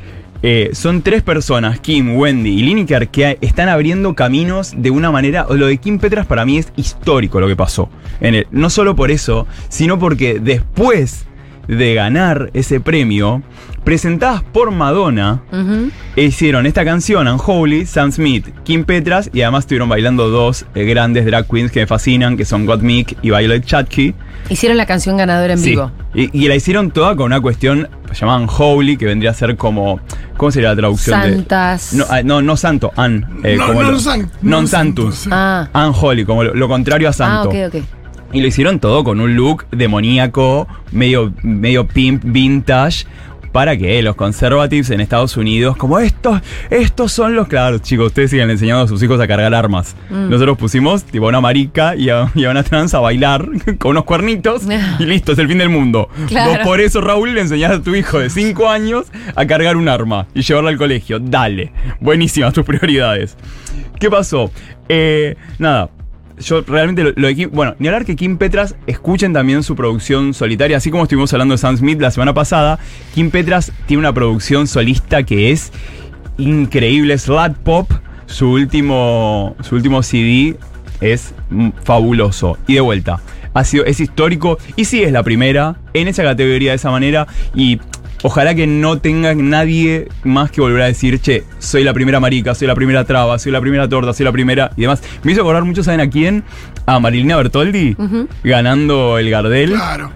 eh, 0.45 0.71
son 0.73 1.01
tres 1.03 1.23
personas, 1.23 1.79
Kim, 1.79 2.17
Wendy 2.17 2.49
y 2.49 2.63
Lineker, 2.63 3.07
que 3.07 3.37
están 3.39 3.69
abriendo 3.69 4.13
caminos 4.13 4.73
de 4.75 4.91
una 4.91 5.09
manera. 5.09 5.47
Lo 5.49 5.67
de 5.67 5.77
Kim 5.77 5.99
Petras 5.99 6.25
para 6.25 6.45
mí 6.45 6.57
es 6.57 6.73
histórico 6.75 7.39
lo 7.39 7.47
que 7.47 7.55
pasó. 7.55 7.89
En 8.19 8.45
no 8.51 8.69
solo 8.69 8.93
por 8.93 9.09
eso, 9.09 9.47
sino 9.69 9.97
porque 9.97 10.39
después 10.41 11.25
de 11.69 11.93
ganar 11.93 12.49
ese 12.53 12.81
premio, 12.81 13.41
presentadas 13.83 14.41
por 14.43 14.71
Madonna, 14.71 15.41
Ujú. 15.51 15.89
hicieron 16.15 16.65
esta 16.65 16.85
canción, 16.85 17.27
Unholy, 17.27 17.85
Sam 17.85 18.11
Smith, 18.11 18.47
Kim 18.63 18.83
Petras, 18.85 19.29
y 19.33 19.41
además 19.41 19.63
estuvieron 19.65 19.89
bailando 19.89 20.29
dos 20.29 20.65
eh, 20.75 20.85
grandes 20.85 21.25
drag 21.25 21.47
queens 21.47 21.71
que 21.71 21.81
me 21.81 21.87
fascinan, 21.87 22.37
que 22.37 22.45
son 22.45 22.65
Gottmik 22.65 23.17
y 23.21 23.29
Violet 23.29 23.65
Chachki. 23.65 24.13
Hicieron 24.49 24.77
la 24.77 24.85
canción 24.85 25.17
ganadora 25.17 25.53
en 25.53 25.59
Sí. 25.59 25.69
vivo. 25.71 25.91
Y, 26.13 26.29
y 26.37 26.47
la 26.47 26.55
hicieron 26.55 26.91
toda 26.91 27.15
con 27.15 27.25
una 27.27 27.41
cuestión 27.41 27.87
llamaban 28.13 28.47
Holy, 28.57 28.97
que 28.97 29.05
vendría 29.05 29.31
a 29.31 29.33
ser 29.33 29.55
como. 29.57 29.99
¿Cómo 30.37 30.51
sería 30.51 30.69
la 30.69 30.75
traducción 30.75 31.21
de.? 31.21 31.33
Santas. 31.35 31.93
No, 31.93 32.05
ah, 32.09 32.21
no, 32.23 32.41
no 32.41 32.57
santo, 32.57 32.91
an. 32.95 33.39
eh, 33.43 33.55
No, 33.57 33.67
como 33.67 33.81
non 33.83 33.93
lo- 33.93 33.99
san- 33.99 34.19
non 34.41 34.49
non 34.51 34.67
santus. 34.67 35.15
sí. 35.15 35.29
Ah. 35.31 35.67
Unholy, 35.73 36.25
como 36.25 36.43
lo, 36.43 36.53
lo 36.53 36.67
contrario 36.67 37.07
a 37.07 37.11
Ah, 37.11 37.13
santo. 37.13 37.49
ok, 37.49 37.55
ok. 37.67 37.75
Y 38.33 38.41
lo 38.41 38.47
hicieron 38.47 38.79
todo 38.79 39.03
con 39.03 39.19
un 39.21 39.35
look 39.35 39.65
demoníaco, 39.71 40.67
medio, 40.91 41.33
medio 41.43 41.87
pimp, 41.87 42.23
vintage. 42.25 43.05
Para 43.53 43.77
que 43.77 44.01
los 44.01 44.15
conservatives 44.15 44.89
en 44.89 44.99
Estados 44.99 45.37
Unidos, 45.37 45.77
como 45.77 45.99
estos, 45.99 46.41
estos 46.69 47.13
son 47.13 47.35
los. 47.35 47.47
Claro, 47.47 47.77
chicos, 47.77 48.07
ustedes 48.07 48.31
siguen 48.31 48.49
enseñando 48.49 48.83
a 48.83 48.87
sus 48.87 49.01
hijos 49.01 49.21
a 49.21 49.27
cargar 49.27 49.53
armas. 49.53 49.95
Mm. 50.09 50.29
Nosotros 50.29 50.57
pusimos 50.57 51.05
tipo 51.05 51.25
a 51.27 51.29
una 51.29 51.39
marica 51.39 51.95
y 51.95 52.09
a, 52.09 52.29
y 52.35 52.43
a 52.43 52.49
una 52.49 52.63
trans 52.63 52.93
a 52.93 52.99
bailar 52.99 53.47
con 53.77 53.91
unos 53.91 54.03
cuernitos 54.03 54.63
y 54.99 55.05
listo, 55.05 55.31
es 55.31 55.39
el 55.39 55.47
fin 55.47 55.59
del 55.59 55.69
mundo. 55.69 56.09
Claro. 56.27 56.51
Vos 56.51 56.59
por 56.63 56.81
eso, 56.81 56.99
Raúl, 56.99 57.33
le 57.33 57.41
enseñás 57.41 57.71
a 57.71 57.81
tu 57.81 57.95
hijo 57.95 58.19
de 58.19 58.29
5 58.29 58.69
años 58.69 59.05
a 59.35 59.45
cargar 59.45 59.77
un 59.77 59.87
arma 59.87 60.27
y 60.33 60.41
llevarla 60.41 60.71
al 60.71 60.77
colegio. 60.77 61.19
Dale. 61.19 61.71
Buenísimas 62.01 62.53
tus 62.53 62.65
prioridades. 62.65 63.37
¿Qué 63.99 64.09
pasó? 64.09 64.51
Eh, 64.89 65.35
nada. 65.59 65.89
Yo 66.39 66.61
realmente 66.61 67.13
lo, 67.15 67.27
de 67.27 67.35
Kim, 67.35 67.49
bueno, 67.53 67.75
ni 67.79 67.87
hablar 67.87 68.05
que 68.05 68.15
Kim 68.15 68.37
Petras 68.37 68.75
escuchen 68.87 69.33
también 69.33 69.63
su 69.63 69.75
producción 69.75 70.33
solitaria, 70.33 70.77
así 70.77 70.89
como 70.89 71.03
estuvimos 71.03 71.31
hablando 71.33 71.53
de 71.53 71.57
Sam 71.57 71.77
Smith 71.77 71.99
la 72.01 72.11
semana 72.11 72.33
pasada, 72.33 72.79
Kim 73.13 73.29
Petras 73.29 73.71
tiene 73.85 73.99
una 73.99 74.13
producción 74.13 74.67
solista 74.67 75.23
que 75.23 75.51
es 75.51 75.71
increíble, 76.37 77.17
Slut 77.17 77.55
Pop, 77.57 77.91
su 78.25 78.49
último, 78.51 79.55
su 79.61 79.75
último 79.75 80.01
CD 80.01 80.57
es 81.01 81.33
fabuloso. 81.83 82.57
Y 82.67 82.75
de 82.75 82.81
vuelta, 82.81 83.21
ha 83.53 83.63
sido, 83.63 83.85
es 83.85 83.99
histórico 83.99 84.57
y 84.75 84.85
sí 84.85 85.03
es 85.03 85.11
la 85.11 85.23
primera 85.23 85.75
en 85.93 86.07
esa 86.07 86.23
categoría 86.23 86.71
de 86.71 86.77
esa 86.77 86.91
manera 86.91 87.27
y 87.53 87.79
ojalá 88.23 88.55
que 88.55 88.65
no 88.65 88.97
tenga 88.97 89.35
nadie 89.35 90.07
más 90.23 90.49
que 90.49 90.59
volver 90.61 90.81
a 90.81 90.85
decir, 90.85 91.19
che, 91.21 91.43
soy 91.59 91.83
la 91.83 91.93
primera 91.93 92.19
marica, 92.19 92.55
soy 92.55 92.67
la 92.67 92.73
primera 92.75 93.05
traba, 93.05 93.37
soy 93.37 93.51
la 93.51 93.61
primera 93.61 93.87
torta, 93.87 94.11
soy 94.13 94.23
la 94.25 94.31
primera 94.31 94.71
y 94.75 94.81
demás. 94.81 95.03
Me 95.23 95.31
hizo 95.33 95.41
acordar 95.41 95.63
mucho, 95.63 95.83
¿saben 95.83 95.99
a 96.01 96.09
quién? 96.09 96.43
A 96.87 96.99
Marilina 96.99 97.37
Bertoldi, 97.37 97.95
ganando 98.43 99.17
el 99.19 99.29
Gardel. 99.29 99.71
Claro. 99.73 100.11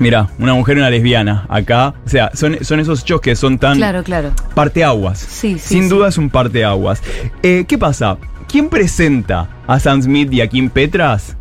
Mira, 0.00 0.28
una 0.38 0.54
mujer 0.54 0.76
y 0.76 0.80
una 0.80 0.90
lesbiana. 0.90 1.44
Acá, 1.48 1.94
o 2.06 2.08
sea, 2.08 2.30
son, 2.34 2.58
son 2.64 2.78
esos 2.78 3.00
hechos 3.02 3.20
que 3.20 3.34
son 3.34 3.58
tan 3.58 3.78
Claro, 3.78 4.04
claro. 4.04 4.30
parteaguas. 4.54 5.18
Sí, 5.18 5.54
sí, 5.58 5.74
Sin 5.74 5.82
sí. 5.84 5.88
duda 5.88 6.08
es 6.08 6.18
un 6.18 6.30
parteaguas. 6.30 7.02
Eh, 7.42 7.64
¿Qué 7.66 7.78
pasa? 7.78 8.16
¿Quién 8.46 8.68
presenta 8.68 9.48
a 9.66 9.80
Sam 9.80 10.02
Smith 10.02 10.32
y 10.32 10.40
a 10.40 10.46
Kim 10.46 10.70
Petras? 10.70 11.36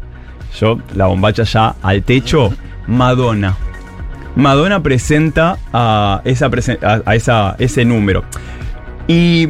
Yo, 0.59 0.79
la 0.95 1.05
bombacha 1.05 1.43
ya 1.43 1.75
al 1.83 2.01
techo. 2.01 2.51
Madonna. 2.87 3.55
Madonna 4.37 4.81
presenta 4.83 5.57
a, 5.73 6.21
esa 6.23 6.49
a, 7.05 7.15
esa, 7.15 7.55
ese 7.59 7.83
número. 7.85 8.23
Y 9.07 9.49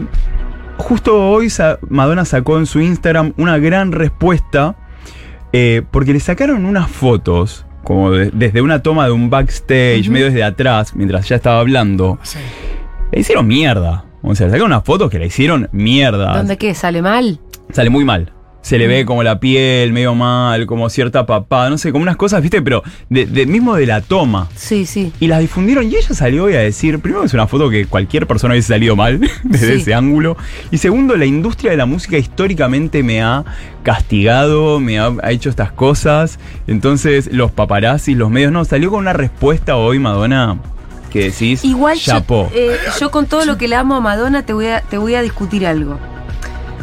justo 0.77 1.29
hoy 1.29 1.51
Madonna 1.89 2.25
sacó 2.25 2.57
en 2.57 2.65
su 2.65 2.79
Instagram 2.79 3.33
una 3.37 3.57
gran 3.57 3.91
respuesta 3.91 4.75
eh, 5.53 5.81
porque 5.91 6.13
le 6.13 6.19
sacaron 6.19 6.65
unas 6.65 6.89
fotos, 6.89 7.65
como 7.83 8.11
de- 8.11 8.31
desde 8.31 8.61
una 8.61 8.81
toma 8.83 9.05
de 9.05 9.11
un 9.11 9.29
backstage, 9.29 10.09
medio 10.09 10.25
desde 10.27 10.43
atrás, 10.43 10.93
mientras 10.95 11.27
ya 11.27 11.35
estaba 11.37 11.59
hablando. 11.59 12.19
Sí. 12.23 12.39
Le 13.11 13.19
hicieron 13.21 13.47
mierda. 13.47 14.03
O 14.21 14.35
sea, 14.35 14.47
le 14.47 14.51
sacaron 14.51 14.71
unas 14.73 14.83
fotos 14.83 15.09
que 15.09 15.19
le 15.19 15.27
hicieron 15.27 15.69
mierda. 15.71 16.35
¿Dónde 16.37 16.57
qué? 16.57 16.73
¿Sale 16.73 17.01
mal? 17.01 17.39
Sale 17.71 17.89
muy 17.89 18.03
mal. 18.03 18.33
Se 18.67 18.77
le 18.77 18.85
ve 18.87 19.05
como 19.05 19.23
la 19.23 19.39
piel 19.39 19.93
medio 19.93 20.13
mal, 20.13 20.65
como 20.65 20.89
cierta 20.89 21.25
papada, 21.25 21.69
no 21.69 21.77
sé, 21.77 21.93
como 21.93 22.01
unas 22.03 22.17
cosas, 22.17 22.41
viste, 22.41 22.61
pero 22.61 22.83
de, 23.09 23.25
de- 23.25 23.45
mismo 23.45 23.75
de 23.75 23.85
la 23.85 24.01
toma. 24.01 24.49
Sí, 24.55 24.85
sí. 24.85 25.13
Y 25.21 25.27
las 25.27 25.39
difundieron 25.39 25.85
y 25.89 25.95
ella 25.95 26.13
salió 26.13 26.43
hoy 26.43 26.55
a 26.55 26.59
decir, 26.59 26.99
primero 26.99 27.21
que 27.21 27.27
es 27.27 27.33
una 27.33 27.47
foto 27.47 27.69
que 27.69 27.85
cualquier 27.85 28.27
persona 28.27 28.53
hubiese 28.55 28.67
salido 28.67 28.97
mal 28.97 29.21
desde 29.43 29.75
Sí. 29.75 29.81
ese 29.83 29.93
ángulo. 29.93 30.35
Y 30.69 30.79
segundo, 30.79 31.15
la 31.15 31.25
industria 31.25 31.71
de 31.71 31.77
la 31.77 31.85
música 31.85 32.17
históricamente 32.17 33.03
me 33.03 33.21
ha 33.21 33.45
castigado, 33.83 34.79
me 34.81 34.99
ha, 34.99 35.11
ha 35.23 35.31
hecho 35.31 35.49
estas 35.49 35.71
cosas. 35.71 36.39
Entonces 36.67 37.29
los 37.31 37.51
paparazzis, 37.51 38.17
los 38.17 38.29
medios, 38.29 38.51
no, 38.51 38.65
salió 38.65 38.89
con 38.89 38.99
una 38.99 39.13
respuesta 39.13 39.77
hoy 39.77 39.97
Madonna 39.99 40.57
que 41.09 41.25
decís, 41.31 41.63
Igual 41.63 41.97
yo, 41.97 42.03
chapó. 42.11 42.51
eh, 42.53 42.75
yo 42.99 43.11
con 43.11 43.27
todo 43.27 43.45
lo 43.45 43.57
que 43.57 43.69
le 43.69 43.75
amo 43.77 43.95
a 43.95 44.01
Madonna 44.01 44.43
te 44.45 44.51
voy 44.51 44.65
a, 44.65 44.81
te 44.81 44.97
voy 44.97 45.15
a 45.15 45.21
discutir 45.21 45.65
algo. 45.65 45.97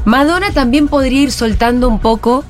Madonna 0.04 0.50
también 0.52 0.88
podría 0.88 1.22
ir 1.22 1.32
soltando 1.32 1.88
un 1.88 1.98
poco 1.98 2.44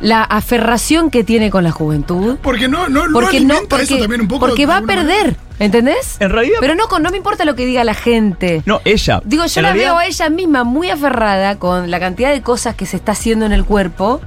la 0.00 0.22
aferración 0.22 1.10
que 1.10 1.24
tiene 1.24 1.50
con 1.50 1.64
la 1.64 1.70
juventud. 1.70 2.36
Porque 2.42 2.68
no, 2.68 2.88
no, 2.88 3.06
no 3.06 3.12
Porque 3.14 3.40
no, 3.40 3.54
alimenta 3.54 3.76
eso 3.80 3.88
porque, 3.94 4.02
también 4.02 4.20
un 4.20 4.28
poco. 4.28 4.40
porque 4.46 4.66
va 4.66 4.76
a 4.78 4.82
perder, 4.82 5.06
manera. 5.24 5.36
¿entendés? 5.58 6.16
En 6.20 6.30
realidad- 6.30 6.58
Pero 6.60 6.74
no, 6.74 6.86
con- 6.88 7.02
no 7.02 7.10
me 7.10 7.16
importa 7.16 7.44
lo 7.46 7.54
que 7.54 7.64
diga 7.64 7.82
la 7.82 7.94
gente. 7.94 8.62
No, 8.66 8.80
ella. 8.84 9.22
Digo, 9.24 9.46
yo 9.46 9.62
la 9.62 9.68
realidad- 9.72 9.92
veo 9.92 9.98
a 9.98 10.06
ella 10.06 10.28
misma 10.28 10.64
muy 10.64 10.90
aferrada 10.90 11.58
con 11.58 11.90
la 11.90 11.98
cantidad 11.98 12.30
de 12.30 12.42
cosas 12.42 12.74
que 12.76 12.84
se 12.84 12.96
está 12.96 13.12
haciendo 13.12 13.46
en 13.46 13.52
el 13.52 13.64
cuerpo 13.64 14.20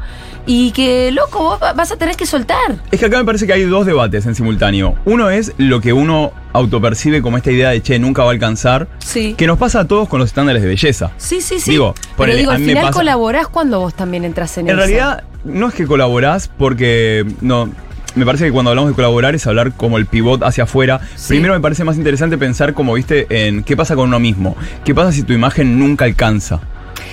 y 0.45 0.71
que, 0.71 1.11
loco, 1.11 1.39
vos 1.43 1.59
va- 1.61 1.73
vas 1.73 1.91
a 1.91 1.97
tener 1.97 2.15
que 2.15 2.25
soltar. 2.25 2.57
Es 2.91 2.99
que 2.99 3.05
acá 3.05 3.17
me 3.19 3.25
parece 3.25 3.45
que 3.45 3.53
hay 3.53 3.63
dos 3.63 3.85
debates 3.85 4.25
en 4.25 4.35
simultáneo. 4.35 4.95
Uno 5.05 5.29
es 5.29 5.53
lo 5.57 5.81
que 5.81 5.93
uno 5.93 6.31
autopercibe 6.53 7.21
como 7.21 7.37
esta 7.37 7.51
idea 7.51 7.69
de 7.69 7.81
che, 7.81 7.99
nunca 7.99 8.23
va 8.23 8.29
a 8.29 8.33
alcanzar. 8.33 8.87
Sí. 8.99 9.35
Que 9.37 9.45
nos 9.47 9.57
pasa 9.57 9.81
a 9.81 9.87
todos 9.87 10.09
con 10.09 10.19
los 10.19 10.29
estándares 10.29 10.61
de 10.61 10.67
belleza. 10.67 11.11
Sí, 11.17 11.41
sí, 11.41 11.59
sí. 11.59 11.71
Digo, 11.71 11.93
Pero 11.95 12.15
ponele, 12.17 12.39
digo, 12.39 12.51
al 12.51 12.59
final 12.63 12.83
pasa- 12.85 12.93
colaborás 12.93 13.47
cuando 13.47 13.79
vos 13.79 13.93
también 13.93 14.25
entras 14.25 14.57
en 14.57 14.67
En 14.67 14.75
esa. 14.75 14.77
realidad, 14.77 15.23
no 15.45 15.67
es 15.67 15.73
que 15.73 15.85
colaborás 15.85 16.47
porque 16.47 17.25
no. 17.41 17.69
Me 18.15 18.25
parece 18.25 18.45
que 18.45 18.51
cuando 18.51 18.71
hablamos 18.71 18.89
de 18.89 18.95
colaborar 18.95 19.35
es 19.35 19.45
hablar 19.45 19.73
como 19.73 19.97
el 19.99 20.07
pivot 20.07 20.41
hacia 20.43 20.63
afuera. 20.63 20.99
Sí. 21.15 21.27
Primero 21.29 21.53
me 21.53 21.59
parece 21.59 21.83
más 21.83 21.95
interesante 21.95 22.39
pensar 22.39 22.73
como 22.73 22.93
viste 22.95 23.27
en 23.29 23.63
qué 23.63 23.77
pasa 23.77 23.95
con 23.95 24.07
uno 24.07 24.19
mismo. 24.19 24.57
¿Qué 24.83 24.95
pasa 24.95 25.11
si 25.11 25.21
tu 25.21 25.31
imagen 25.33 25.77
nunca 25.77 26.05
alcanza? 26.05 26.59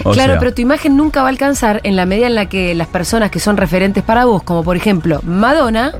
O 0.04 0.12
claro, 0.12 0.32
sea, 0.34 0.38
pero 0.38 0.54
tu 0.54 0.62
imagen 0.62 0.96
nunca 0.96 1.22
va 1.22 1.28
a 1.28 1.30
alcanzar 1.30 1.80
en 1.84 1.96
la 1.96 2.06
medida 2.06 2.26
en 2.26 2.34
la 2.34 2.48
que 2.48 2.74
las 2.74 2.88
personas 2.88 3.30
que 3.30 3.38
son 3.40 3.56
referentes 3.56 4.02
para 4.02 4.24
vos, 4.24 4.42
como 4.42 4.62
por 4.64 4.76
ejemplo 4.76 5.20
Madonna, 5.24 5.92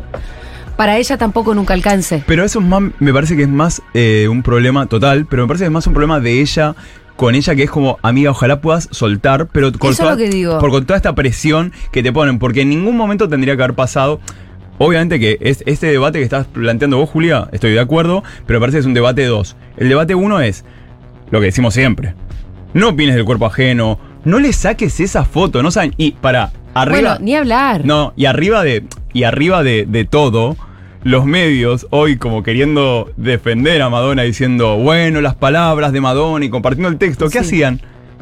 para 0.76 0.98
ella 0.98 1.16
tampoco 1.16 1.54
nunca 1.54 1.74
alcance. 1.74 2.22
Pero 2.26 2.44
eso 2.44 2.60
es 2.60 2.64
más, 2.66 2.82
me 2.98 3.12
parece 3.12 3.36
que 3.36 3.42
es 3.42 3.48
más 3.48 3.82
eh, 3.94 4.28
un 4.30 4.42
problema 4.42 4.86
total, 4.86 5.26
pero 5.26 5.42
me 5.42 5.48
parece 5.48 5.62
que 5.64 5.66
es 5.68 5.72
más 5.72 5.86
un 5.86 5.94
problema 5.94 6.20
de 6.20 6.40
ella 6.40 6.74
con 7.16 7.34
ella 7.34 7.54
que 7.54 7.62
es 7.62 7.70
como, 7.70 7.98
amiga, 8.02 8.30
ojalá 8.30 8.60
puedas 8.60 8.88
soltar, 8.90 9.46
pero 9.46 9.72
con, 9.72 9.90
Eso 9.90 10.04
es 10.04 10.10
lo 10.10 10.16
que 10.18 10.28
digo. 10.28 10.58
por- 10.58 10.70
con 10.70 10.84
toda 10.84 10.98
esta 10.98 11.14
presión 11.14 11.72
que 11.90 12.02
te 12.02 12.12
ponen, 12.12 12.38
porque 12.38 12.60
en 12.60 12.68
ningún 12.68 12.94
momento 12.96 13.26
tendría 13.28 13.56
que 13.56 13.62
haber 13.62 13.74
pasado. 13.74 14.20
Obviamente 14.78 15.18
que 15.18 15.38
es, 15.40 15.62
este 15.64 15.86
debate 15.86 16.18
que 16.18 16.24
estás 16.24 16.46
planteando 16.46 16.98
vos, 16.98 17.08
Julia, 17.08 17.48
estoy 17.52 17.72
de 17.72 17.80
acuerdo, 17.80 18.22
pero 18.46 18.58
me 18.58 18.64
parece 18.64 18.76
que 18.76 18.80
es 18.80 18.86
un 18.86 18.92
debate 18.92 19.22
de 19.22 19.28
dos. 19.28 19.56
El 19.78 19.88
debate 19.88 20.14
uno 20.14 20.40
es 20.42 20.66
lo 21.30 21.40
que 21.40 21.46
decimos 21.46 21.72
siempre. 21.72 22.14
No 22.76 22.90
opines 22.90 23.14
del 23.14 23.25
cuerpo 23.25 23.47
ajeno, 23.47 23.99
no 24.25 24.38
le 24.38 24.52
saques 24.52 25.00
esa 25.00 25.25
foto, 25.25 25.62
no 25.62 25.71
saben. 25.71 25.95
Y 25.97 26.12
para 26.12 26.52
arriba. 26.75 27.00
bueno, 27.00 27.16
ni 27.21 27.35
hablar. 27.35 27.85
No, 27.85 28.12
y 28.16 28.26
arriba 28.26 28.62
de. 28.62 28.85
Y 29.12 29.23
arriba 29.25 29.62
de, 29.62 29.87
de 29.87 30.04
todo, 30.04 30.56
los 31.02 31.25
medios 31.25 31.87
hoy 31.90 32.16
como 32.18 32.42
queriendo 32.42 33.11
defender 33.16 33.80
a 33.80 33.88
Madonna 33.88 34.23
diciendo, 34.25 34.76
bueno, 34.76 35.21
las 35.23 35.35
palabras 35.35 35.92
de 35.92 36.00
Madonna 36.02 36.45
y 36.45 36.50
compartiendo 36.50 36.88
el 36.88 36.99
texto, 36.99 37.26
¿qué 37.26 37.38
Sí. 37.38 37.47
hacían? 37.47 37.80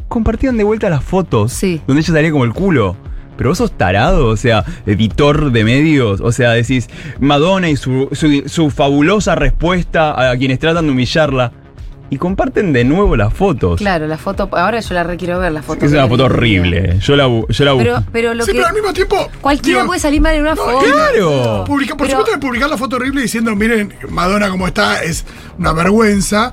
Compartían 0.08 0.56
de 0.56 0.62
vuelta 0.64 0.88
las 0.88 1.02
fotos 1.02 1.52
Sí. 1.52 1.80
donde 1.86 2.02
ella 2.02 2.12
salía 2.12 2.30
como 2.30 2.44
el 2.44 2.52
culo. 2.52 2.94
Pero 3.36 3.50
vos 3.50 3.58
sos 3.58 3.72
tarado, 3.76 4.28
o 4.28 4.36
sea, 4.36 4.64
editor 4.86 5.50
de 5.50 5.64
medios, 5.64 6.20
o 6.20 6.30
sea, 6.30 6.50
decís 6.52 6.88
Madonna 7.18 7.68
y 7.68 7.76
su, 7.76 8.08
su- 8.12 8.44
su 8.48 8.70
fabulosa 8.70 9.34
respuesta 9.34 10.30
a 10.30 10.36
quienes 10.36 10.60
tratan 10.60 10.86
de 10.86 10.92
humillarla. 10.92 11.50
Y 12.14 12.18
comparten 12.18 12.72
de 12.72 12.84
nuevo 12.84 13.16
las 13.16 13.34
fotos. 13.34 13.78
Claro, 13.80 14.06
la 14.06 14.16
foto, 14.18 14.48
ahora 14.52 14.78
yo 14.78 14.94
la 14.94 15.02
requiero 15.02 15.40
ver, 15.40 15.50
la 15.50 15.62
foto. 15.62 15.84
Es 15.84 15.90
que 15.90 15.98
una 15.98 16.06
foto 16.06 16.26
horrible. 16.26 16.98
Yo 17.00 17.16
la, 17.16 17.24
yo 17.24 17.64
la 17.64 17.72
busco. 17.72 17.84
Pero, 17.84 18.04
pero 18.12 18.34
lo 18.34 18.44
Sí, 18.44 18.52
que. 18.52 18.58
pero 18.58 18.68
al 18.68 18.74
mismo 18.74 18.92
tiempo. 18.92 19.28
Cualquiera 19.40 19.78
digo, 19.80 19.86
puede 19.88 20.00
salir 20.00 20.20
mal 20.20 20.34
en 20.36 20.42
una 20.42 20.54
no, 20.54 20.62
foto. 20.62 20.84
¡Claro! 20.84 21.64
Publica, 21.66 21.96
por 21.96 22.06
Pero- 22.06 22.20
supuesto 22.20 22.40
que 22.40 22.46
publicar 22.46 22.70
la 22.70 22.76
foto 22.78 22.96
horrible 22.96 23.20
diciendo, 23.22 23.54
miren, 23.56 23.92
Madonna 24.10 24.48
como 24.48 24.66
está 24.68 25.02
es 25.02 25.24
una 25.58 25.72
vergüenza. 25.72 26.52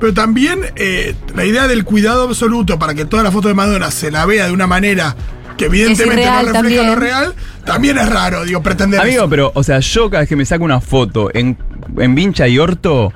Pero 0.00 0.14
también 0.14 0.60
eh, 0.76 1.14
la 1.34 1.44
idea 1.44 1.68
del 1.68 1.84
cuidado 1.84 2.22
absoluto 2.24 2.78
para 2.78 2.94
que 2.94 3.04
toda 3.04 3.22
la 3.22 3.30
foto 3.30 3.48
de 3.48 3.54
Madonna 3.54 3.90
se 3.90 4.10
la 4.10 4.24
vea 4.24 4.46
de 4.46 4.52
una 4.52 4.66
manera 4.66 5.14
que 5.58 5.66
evidentemente 5.66 6.24
no 6.24 6.32
refleja 6.38 6.52
también. 6.52 6.86
lo 6.86 6.94
real, 6.96 7.34
también 7.64 7.98
es 7.98 8.08
raro, 8.08 8.44
digo, 8.44 8.60
pretender 8.62 9.00
Amigo, 9.00 9.18
eso. 9.22 9.28
pero, 9.30 9.52
o 9.54 9.62
sea, 9.62 9.78
yo 9.80 10.10
cada 10.10 10.22
vez 10.22 10.28
que 10.28 10.34
me 10.36 10.44
saco 10.44 10.64
una 10.64 10.80
foto 10.80 11.30
en, 11.32 11.56
en 11.98 12.14
vincha 12.16 12.48
y 12.48 12.58
orto, 12.58 13.12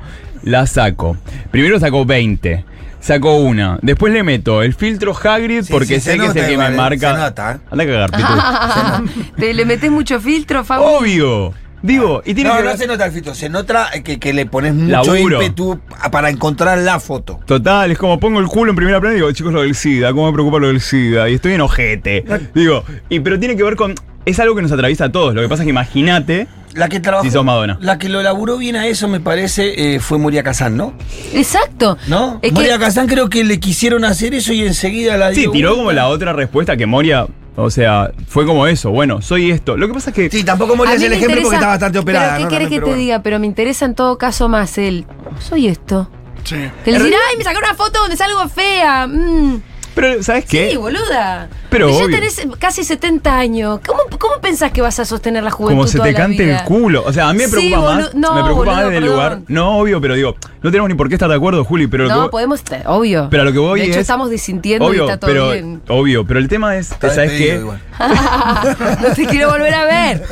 la 0.48 0.66
saco. 0.66 1.16
Primero 1.50 1.78
saco 1.78 2.04
20. 2.04 2.64
Sacó 3.00 3.36
una. 3.36 3.78
Después 3.80 4.12
le 4.12 4.22
meto 4.24 4.62
el 4.62 4.74
filtro 4.74 5.14
Hagrid 5.16 5.62
Sí, 5.62 5.72
porque 5.72 6.00
sí, 6.00 6.00
sé 6.00 6.18
que 6.18 6.24
es 6.26 6.34
el 6.36 6.46
que 6.46 6.52
igual, 6.52 6.70
me 6.70 6.74
eh, 6.74 6.76
marca. 6.76 7.14
se 7.14 7.20
nota, 7.20 7.52
¿eh? 7.52 7.58
Anda 7.70 7.84
a 7.84 7.86
cagar, 7.86 8.10
Pitu. 8.10 9.22
¿Te 9.36 9.54
le 9.54 9.64
metes 9.64 9.90
mucho 9.90 10.20
filtro, 10.20 10.64
Fabi? 10.64 10.82
Obvio. 10.84 11.54
Digo, 11.80 12.22
y 12.24 12.34
tiene 12.34 12.50
No, 12.50 12.56
que 12.56 12.62
no 12.64 12.68
ver- 12.70 12.78
se 12.78 12.86
nota 12.88 13.06
el 13.06 13.12
filtro, 13.12 13.34
se 13.36 13.48
nota 13.48 13.88
que, 14.02 14.18
que 14.18 14.32
le 14.32 14.46
pones 14.46 14.74
mucho 14.74 15.14
Laburo. 15.14 15.40
ímpetu 15.40 15.78
para 16.10 16.28
encontrar 16.28 16.76
la 16.78 16.98
foto. 16.98 17.38
Total, 17.46 17.88
es 17.92 17.98
como 17.98 18.18
pongo 18.18 18.40
el 18.40 18.46
culo 18.46 18.70
en 18.70 18.76
primera 18.76 18.98
plana 19.00 19.14
y 19.14 19.18
digo, 19.18 19.30
chicos, 19.30 19.52
lo 19.52 19.62
del 19.62 19.76
SIDA, 19.76 20.10
¿cómo 20.12 20.26
me 20.26 20.32
preocupa 20.32 20.58
lo 20.58 20.66
del 20.66 20.80
SIDA? 20.80 21.28
Y 21.30 21.34
estoy 21.34 21.52
en 21.52 21.60
ojete. 21.60 22.24
Digo, 22.52 22.82
y, 23.08 23.20
pero 23.20 23.38
tiene 23.38 23.56
que 23.56 23.62
ver 23.62 23.76
con. 23.76 23.94
Es 24.28 24.38
algo 24.40 24.54
que 24.54 24.62
nos 24.62 24.72
atraviesa 24.72 25.06
a 25.06 25.12
todos. 25.12 25.34
Lo 25.34 25.40
que 25.42 25.48
pasa 25.48 25.62
es 25.62 25.66
que 25.66 25.70
imagínate. 25.70 26.46
La 26.74 26.88
que 26.88 27.00
trabajó. 27.00 27.24
Si 27.24 27.30
sos 27.30 27.44
Madonna. 27.44 27.78
La 27.80 27.98
que 27.98 28.08
lo 28.08 28.22
laburó 28.22 28.58
bien 28.58 28.76
a 28.76 28.86
eso, 28.86 29.08
me 29.08 29.20
parece, 29.20 29.94
eh, 29.94 30.00
fue 30.00 30.18
Moria 30.18 30.42
Kazan, 30.42 30.76
¿no? 30.76 30.92
Exacto. 31.32 31.96
¿No? 32.08 32.38
Es 32.42 32.50
que- 32.50 32.54
Moria 32.54 32.78
Kazan 32.78 33.06
creo 33.06 33.28
que 33.30 33.42
le 33.44 33.58
quisieron 33.58 34.04
hacer 34.04 34.34
eso 34.34 34.52
y 34.52 34.62
enseguida 34.66 35.16
la 35.16 35.32
Sí, 35.32 35.40
dio 35.42 35.50
tiró 35.50 35.68
vuelta. 35.70 35.78
como 35.80 35.92
la 35.92 36.08
otra 36.08 36.32
respuesta 36.34 36.76
que 36.76 36.86
Moria. 36.86 37.26
O 37.56 37.70
sea, 37.70 38.12
fue 38.28 38.46
como 38.46 38.66
eso. 38.68 38.90
Bueno, 38.90 39.20
soy 39.20 39.50
esto. 39.50 39.76
Lo 39.76 39.88
que 39.88 39.94
pasa 39.94 40.10
es 40.10 40.16
que. 40.16 40.30
Sí, 40.30 40.44
tampoco 40.44 40.74
A 40.74 40.76
Moria 40.76 40.94
es 40.94 41.02
el 41.02 41.10
me 41.10 41.16
ejemplo 41.16 41.40
porque 41.42 41.56
está 41.56 41.66
bastante 41.68 41.98
operada. 41.98 42.26
Pero 42.26 42.38
¿qué 42.38 42.44
¿no? 42.44 42.48
querés 42.50 42.64
También, 42.66 42.68
que 42.68 42.76
pero 42.76 42.84
te 42.86 42.90
bueno. 42.90 43.02
diga? 43.02 43.22
Pero 43.22 43.38
me 43.40 43.46
interesa 43.46 43.84
en 43.86 43.94
todo 43.96 44.16
caso 44.18 44.48
más 44.48 44.78
el. 44.78 45.06
Soy 45.40 45.66
esto. 45.66 46.08
Sí. 46.44 46.54
Que 46.84 46.92
le 46.92 46.98
decir, 47.00 47.14
ay, 47.30 47.36
me 47.36 47.42
sacaron 47.44 47.64
una 47.68 47.74
foto 47.76 47.98
donde 48.00 48.16
salgo 48.16 48.48
fea. 48.48 49.06
Mm. 49.08 49.60
Pero, 50.00 50.22
¿sabes 50.22 50.44
qué? 50.44 50.70
Sí, 50.70 50.76
boluda. 50.76 51.48
Pero 51.70 51.90
ya 51.90 52.04
obvio. 52.04 52.16
tenés 52.16 52.40
casi 52.60 52.84
70 52.84 53.36
años. 53.36 53.80
¿Cómo, 53.84 54.00
cómo 54.18 54.40
pensás 54.40 54.70
que 54.70 54.80
vas 54.80 54.98
a 55.00 55.04
sostener 55.04 55.42
la 55.42 55.50
juventud 55.50 55.76
Como 55.80 55.88
se 55.88 55.98
toda 55.98 56.08
te 56.08 56.14
cante 56.14 56.50
el 56.50 56.62
culo. 56.62 57.02
O 57.04 57.12
sea, 57.12 57.28
a 57.28 57.32
mí 57.32 57.40
me 57.40 57.48
preocupa 57.48 57.80
más. 57.80 58.14
no, 58.14 58.34
me 58.34 58.42
preocupa 58.44 58.54
boludo, 58.54 58.74
más 58.76 58.84
del 58.84 58.92
perdón. 58.94 59.10
lugar. 59.10 59.38
No, 59.48 59.78
obvio, 59.78 60.00
pero 60.00 60.14
digo, 60.14 60.36
no 60.62 60.70
tenemos 60.70 60.88
ni 60.88 60.94
por 60.94 61.08
qué 61.08 61.14
estar 61.16 61.28
de 61.28 61.34
acuerdo, 61.34 61.64
Juli. 61.64 61.88
Pero 61.88 62.04
lo 62.04 62.14
No, 62.14 62.22
que, 62.26 62.30
podemos, 62.30 62.62
obvio. 62.86 63.26
pero 63.28 63.42
a 63.42 63.46
lo 63.46 63.52
que 63.52 63.58
voy 63.58 63.80
de 63.80 63.86
hecho, 63.86 63.94
es. 63.96 64.02
estamos 64.02 64.30
disintiendo 64.30 64.86
obvio, 64.86 65.02
y 65.02 65.06
está 65.06 65.18
todo 65.18 65.30
pero, 65.32 65.50
bien. 65.50 65.82
Obvio, 65.88 66.24
pero 66.24 66.38
el 66.38 66.46
tema 66.48 66.76
es. 66.76 66.92
Está 66.92 67.10
¿Sabes 67.10 67.32
qué? 67.32 67.58
no 67.98 69.14
te 69.16 69.26
quiero 69.26 69.50
volver 69.50 69.74
a 69.74 69.84
ver. 69.84 70.22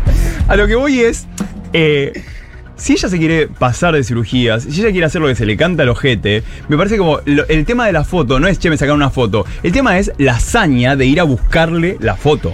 A 0.48 0.56
lo 0.56 0.66
que 0.66 0.74
voy 0.74 1.00
es. 1.00 1.26
eh, 1.72 2.24
si 2.80 2.94
ella 2.94 3.08
se 3.08 3.18
quiere 3.18 3.46
pasar 3.46 3.94
de 3.94 4.02
cirugías, 4.02 4.64
si 4.64 4.80
ella 4.80 4.90
quiere 4.90 5.06
hacer 5.06 5.20
lo 5.20 5.28
que 5.28 5.34
se 5.34 5.46
le 5.46 5.56
canta 5.56 5.82
al 5.82 5.90
ojete, 5.90 6.42
me 6.68 6.76
parece 6.76 6.96
como 6.96 7.20
lo- 7.26 7.46
el 7.48 7.64
tema 7.64 7.86
de 7.86 7.92
la 7.92 8.04
foto 8.04 8.40
no 8.40 8.48
es 8.48 8.58
che, 8.58 8.70
me 8.70 8.76
sacaron 8.76 8.96
una 8.96 9.10
foto. 9.10 9.44
El 9.62 9.72
tema 9.72 9.98
es 9.98 10.10
la 10.18 10.32
hazaña 10.36 10.96
de 10.96 11.06
ir 11.06 11.20
a 11.20 11.24
buscarle 11.24 11.96
la 12.00 12.16
foto. 12.16 12.52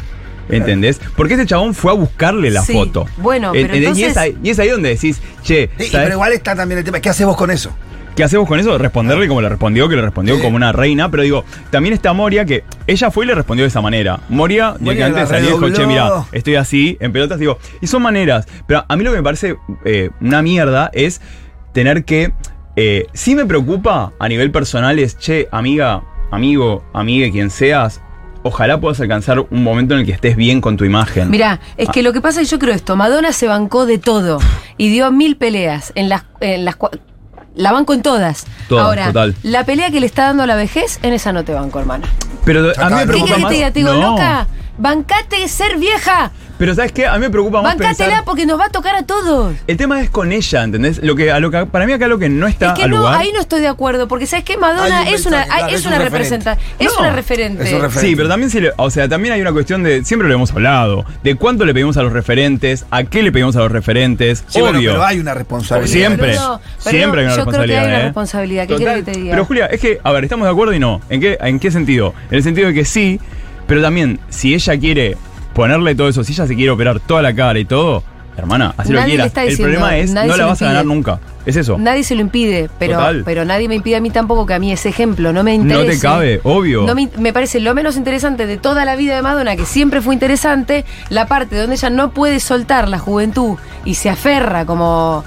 ¿Entendés? 0.48 1.00
Porque 1.16 1.34
este 1.34 1.44
chabón 1.46 1.74
fue 1.74 1.90
a 1.90 1.94
buscarle 1.94 2.50
la 2.50 2.62
Sí, 2.62 2.72
foto. 2.72 3.06
bueno, 3.18 3.50
pero 3.52 3.66
¿Entendés? 3.66 3.98
Y, 3.98 4.04
es 4.04 4.08
entonces- 4.10 4.16
ahí, 4.16 4.38
y 4.44 4.50
es 4.50 4.58
ahí 4.60 4.68
donde 4.68 4.90
decís, 4.90 5.20
che, 5.42 5.70
Sí, 5.76 5.86
¿sabes 5.86 6.04
pero 6.06 6.14
igual 6.14 6.32
está 6.32 6.54
también 6.54 6.78
el 6.78 6.84
tema. 6.84 7.00
¿Qué 7.00 7.08
haces 7.08 7.26
vos 7.26 7.36
con 7.36 7.50
eso? 7.50 7.74
¿Qué 8.16 8.24
hacemos 8.24 8.48
con 8.48 8.58
eso? 8.58 8.78
Responderle 8.78 9.28
como 9.28 9.42
le 9.42 9.48
respondió, 9.50 9.88
que 9.90 9.96
le 9.96 10.00
respondió 10.02 10.36
Sí. 10.36 10.42
como 10.42 10.56
una 10.56 10.72
reina. 10.72 11.10
Pero 11.10 11.22
digo, 11.22 11.44
también 11.70 11.92
está 11.92 12.14
Moria, 12.14 12.46
que 12.46 12.64
ella 12.86 13.10
fue 13.10 13.26
y 13.26 13.28
le 13.28 13.34
respondió 13.34 13.64
de 13.64 13.68
esa 13.68 13.82
manera. 13.82 14.20
Moria, 14.30 14.74
directamente 14.80 15.20
la 15.20 15.26
salió 15.26 15.50
y 15.50 15.52
dijo, 15.52 15.68
che, 15.70 15.86
mira, 15.86 16.24
estoy 16.32 16.54
así, 16.54 16.96
en 16.98 17.12
pelotas. 17.12 17.38
Digo, 17.38 17.58
y 17.82 17.86
son 17.86 18.00
maneras. 18.02 18.46
Pero 18.66 18.84
a 18.88 18.96
mí 18.96 19.04
lo 19.04 19.10
que 19.10 19.18
me 19.18 19.22
parece 19.22 19.56
eh, 19.84 20.10
una 20.22 20.40
mierda 20.42 20.90
es 20.94 21.20
tener 21.72 22.04
que. 22.06 22.32
eh, 22.76 23.06
sí 23.12 23.34
me 23.34 23.44
preocupa 23.46 24.12
a 24.18 24.28
nivel 24.28 24.50
personal 24.50 24.98
es, 24.98 25.18
che, 25.18 25.48
amiga, 25.52 26.02
amigo, 26.30 26.84
amiga, 26.94 27.30
quien 27.30 27.50
seas. 27.50 28.00
Ojalá 28.42 28.80
puedas 28.80 29.00
alcanzar 29.00 29.40
un 29.40 29.62
momento 29.62 29.92
en 29.94 30.00
el 30.00 30.06
que 30.06 30.12
estés 30.12 30.36
bien 30.36 30.60
con 30.60 30.76
tu 30.76 30.84
imagen. 30.84 31.30
Mirá, 31.30 31.58
es 31.76 31.88
que 31.90 32.02
lo 32.02 32.12
que 32.12 32.20
pasa 32.20 32.40
es 32.40 32.48
que 32.48 32.52
yo 32.52 32.58
creo 32.60 32.74
esto, 32.74 32.94
Madonna 32.96 33.32
se 33.32 33.46
bancó 33.48 33.86
de 33.86 33.98
todo 33.98 34.38
y 34.78 34.88
dio 34.88 35.10
mil 35.10 35.36
peleas 35.36 35.90
en 35.96 36.08
las, 36.08 36.24
en 36.40 36.64
las 36.64 36.76
la 37.56 37.72
banco 37.72 37.92
en 37.94 38.02
todas. 38.02 38.44
Todas, 38.68 38.84
Ahora, 38.86 39.06
total. 39.06 39.34
la 39.42 39.64
pelea 39.64 39.90
que 39.90 40.00
le 40.00 40.06
está 40.06 40.24
dando 40.26 40.42
a 40.42 40.46
la 40.46 40.56
vejez, 40.56 40.98
en 41.02 41.12
esa 41.12 41.32
no 41.32 41.44
te 41.44 41.52
banco, 41.52 41.78
hermana. 41.80 42.06
Pero 42.44 42.60
a 42.60 42.62
mí 42.62 42.70
me 42.70 42.72
está. 42.72 42.98
¿Qué 43.00 43.06
preocupa 43.06 43.26
querés 43.26 43.34
que 43.36 43.42
más. 43.42 43.48
te 43.50 43.54
diga? 43.56 43.70
Te 43.72 43.78
digo, 43.80 43.92
No. 43.94 44.10
loca, 44.12 44.46
bancate 44.78 45.46
ser 45.48 45.78
vieja. 45.78 46.30
Pero 46.58 46.74
¿sabes 46.74 46.90
qué? 46.92 47.06
A 47.06 47.12
mí 47.14 47.18
me 47.20 47.28
preocupa 47.28 47.60
más 47.60 47.76
Bancátela 47.76 48.08
pensar- 48.08 48.24
porque 48.24 48.46
nos 48.46 48.58
va 48.58 48.64
a 48.64 48.68
tocar 48.70 48.94
a 48.96 49.02
todos. 49.02 49.54
El 49.66 49.76
tema 49.76 50.00
es 50.00 50.08
con 50.08 50.32
ella, 50.32 50.62
¿entendés? 50.64 51.02
Lo 51.02 51.14
que, 51.14 51.30
a 51.30 51.38
lo 51.38 51.50
que, 51.50 51.66
para 51.66 51.84
mí 51.84 51.92
acá 51.92 52.08
lo 52.08 52.18
que 52.18 52.30
no 52.30 52.46
está 52.46 52.68
es 52.68 52.72
que 52.72 52.84
al 52.84 52.90
no, 52.92 52.96
lugar. 52.98 53.20
ahí 53.20 53.30
no 53.34 53.40
estoy 53.42 53.60
de 53.60 53.68
acuerdo, 53.68 54.08
porque 54.08 54.26
sabes 54.26 54.46
que 54.46 54.56
Madonna 54.56 55.02
un 55.02 55.08
es 55.08 55.26
una, 55.26 55.40
mensaje, 55.40 55.58
claro, 55.60 55.72
es 55.74 55.80
es 55.80 55.86
un 55.86 55.92
una 55.92 55.98
referente. 55.98 56.08
representante, 56.48 56.64
es 56.78 56.86
No, 56.94 56.98
una 57.00 57.12
referente. 57.12 57.62
es 57.64 57.72
un 57.74 57.80
referente. 57.82 58.08
Sí, 58.08 58.16
pero 58.16 58.28
también, 58.30 58.50
si 58.50 58.60
le- 58.62 58.72
o 58.78 58.90
sea, 58.90 59.06
también 59.06 59.34
hay 59.34 59.42
una 59.42 59.52
cuestión 59.52 59.82
de, 59.82 60.02
siempre 60.06 60.28
lo 60.28 60.34
hemos 60.34 60.50
hablado, 60.52 61.04
de 61.22 61.34
cuánto 61.34 61.66
le 61.66 61.74
pedimos 61.74 61.98
a 61.98 62.02
los 62.02 62.14
referentes, 62.14 62.86
a 62.90 63.04
qué 63.04 63.22
le 63.22 63.32
pedimos 63.32 63.54
a 63.56 63.58
los 63.60 63.70
referentes, 63.70 64.42
Sí, 64.48 64.62
bueno, 64.62 64.78
obvio. 64.78 64.92
pero 64.92 65.04
hay 65.04 65.18
una 65.20 65.34
responsabilidad. 65.34 65.92
Siempre, 65.92 66.28
pero 66.32 66.60
siempre 66.78 67.20
hay 67.20 67.26
una 67.26 67.36
yo 67.36 67.42
creo 67.42 67.52
que 67.52 67.66
responsabilidad. 67.66 67.80
hay 67.82 67.86
una 67.88 67.98
¿eh? 67.98 68.02
responsabilidad. 68.04 68.66
¿Qué 68.66 68.74
Total. 68.76 69.04
que 69.04 69.12
te 69.12 69.18
diga? 69.20 69.30
Pero 69.32 69.44
Julia, 69.44 69.66
es 69.66 69.78
que, 69.80 70.00
a 70.02 70.12
ver, 70.12 70.24
estamos 70.24 70.46
de 70.46 70.52
acuerdo 70.52 70.72
y 70.72 70.78
no. 70.78 71.02
¿En 71.10 71.20
qué, 71.20 71.36
¿En 71.38 71.58
qué 71.60 71.70
sentido? 71.70 72.14
En 72.30 72.36
el 72.38 72.42
sentido 72.42 72.68
de 72.68 72.72
que 72.72 72.86
sí, 72.86 73.20
pero 73.66 73.82
también, 73.82 74.20
si 74.28 74.54
ella 74.54 74.78
quiere 74.78 75.16
ponerle 75.54 75.94
todo 75.94 76.08
eso, 76.08 76.22
si 76.24 76.32
ella 76.32 76.46
se 76.46 76.54
quiere 76.54 76.70
operar 76.70 77.00
toda 77.00 77.22
la 77.22 77.34
cara 77.34 77.58
y 77.58 77.64
todo, 77.64 78.02
hermana, 78.36 78.74
así 78.76 78.92
lo 78.92 79.00
Nadie 79.00 79.24
está 79.24 79.44
El 79.44 79.56
problema 79.56 79.96
es, 79.96 80.12
no 80.12 80.36
la 80.36 80.46
vas 80.46 80.62
a 80.62 80.66
ganar 80.66 80.84
nunca. 80.84 81.18
Es 81.46 81.54
eso. 81.54 81.78
Nadie 81.78 82.02
se 82.02 82.16
lo 82.16 82.20
impide, 82.22 82.68
pero, 82.78 82.94
Total. 82.94 83.22
pero 83.24 83.44
nadie 83.44 83.68
me 83.68 83.76
impide 83.76 83.96
a 83.96 84.00
mí 84.00 84.10
tampoco 84.10 84.46
que 84.46 84.54
a 84.54 84.58
mí 84.58 84.72
ese 84.72 84.88
ejemplo 84.88 85.32
no 85.32 85.44
me 85.44 85.54
interese. 85.54 85.84
No 85.84 85.92
te 85.92 85.98
cabe, 86.00 86.40
obvio. 86.42 86.82
No 86.82 86.94
me, 86.96 87.08
me 87.18 87.32
parece 87.32 87.60
lo 87.60 87.72
menos 87.72 87.96
interesante 87.96 88.46
de 88.46 88.56
toda 88.56 88.84
la 88.84 88.96
vida 88.96 89.14
de 89.14 89.22
Madonna, 89.22 89.54
que 89.54 89.64
siempre 89.64 90.00
fue 90.00 90.12
interesante, 90.12 90.84
la 91.08 91.26
parte 91.26 91.56
donde 91.56 91.76
ella 91.76 91.90
no 91.90 92.10
puede 92.10 92.40
soltar 92.40 92.88
la 92.88 92.98
juventud 92.98 93.56
y 93.84 93.94
se 93.94 94.10
aferra 94.10 94.66
como... 94.66 95.24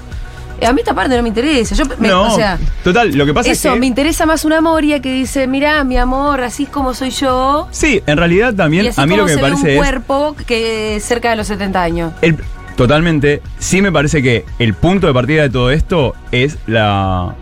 A 0.66 0.72
mí 0.72 0.80
esta 0.80 0.94
parte 0.94 1.16
no 1.16 1.22
me 1.22 1.28
interesa. 1.28 1.74
Yo, 1.74 1.84
me- 1.98 2.08
no, 2.08 2.32
o 2.32 2.36
sea, 2.36 2.58
total, 2.84 3.12
lo 3.16 3.24
que 3.26 3.32
pasa 3.34 3.50
eso, 3.50 3.68
es 3.68 3.74
que... 3.74 3.80
me 3.80 3.86
interesa 3.86 4.26
más 4.26 4.44
una 4.44 4.60
Moria 4.60 5.00
que 5.00 5.12
dice, 5.12 5.46
mirá, 5.46 5.82
mi 5.84 5.96
amor, 5.96 6.40
así 6.42 6.64
es 6.64 6.68
como 6.68 6.92
soy 6.94 7.10
yo. 7.10 7.68
Sí, 7.70 8.02
en 8.06 8.16
realidad 8.18 8.52
Y 8.52 8.56
también 8.56 8.86
así 8.88 9.00
a 9.00 9.06
mí 9.06 9.12
como 9.16 9.22
lo 9.22 9.26
que 9.26 9.34
se 9.34 9.36
me 9.36 9.42
ve 9.42 9.54
un 9.54 9.60
parece 9.60 9.72
es... 9.74 9.78
cuerpo 9.78 10.36
que 10.46 10.98
cerca 11.00 11.30
de 11.30 11.36
los 11.36 11.46
70 11.46 11.82
años. 11.82 12.12
El- 12.22 12.36
totalmente. 12.76 13.42
Sí 13.58 13.82
me 13.82 13.92
parece 13.92 14.22
que 14.22 14.44
el 14.58 14.74
punto 14.74 15.06
de 15.06 15.12
partida 15.14 15.42
de 15.42 15.50
todo 15.50 15.70
esto 15.70 16.14
es 16.32 16.56
la. 16.66 17.34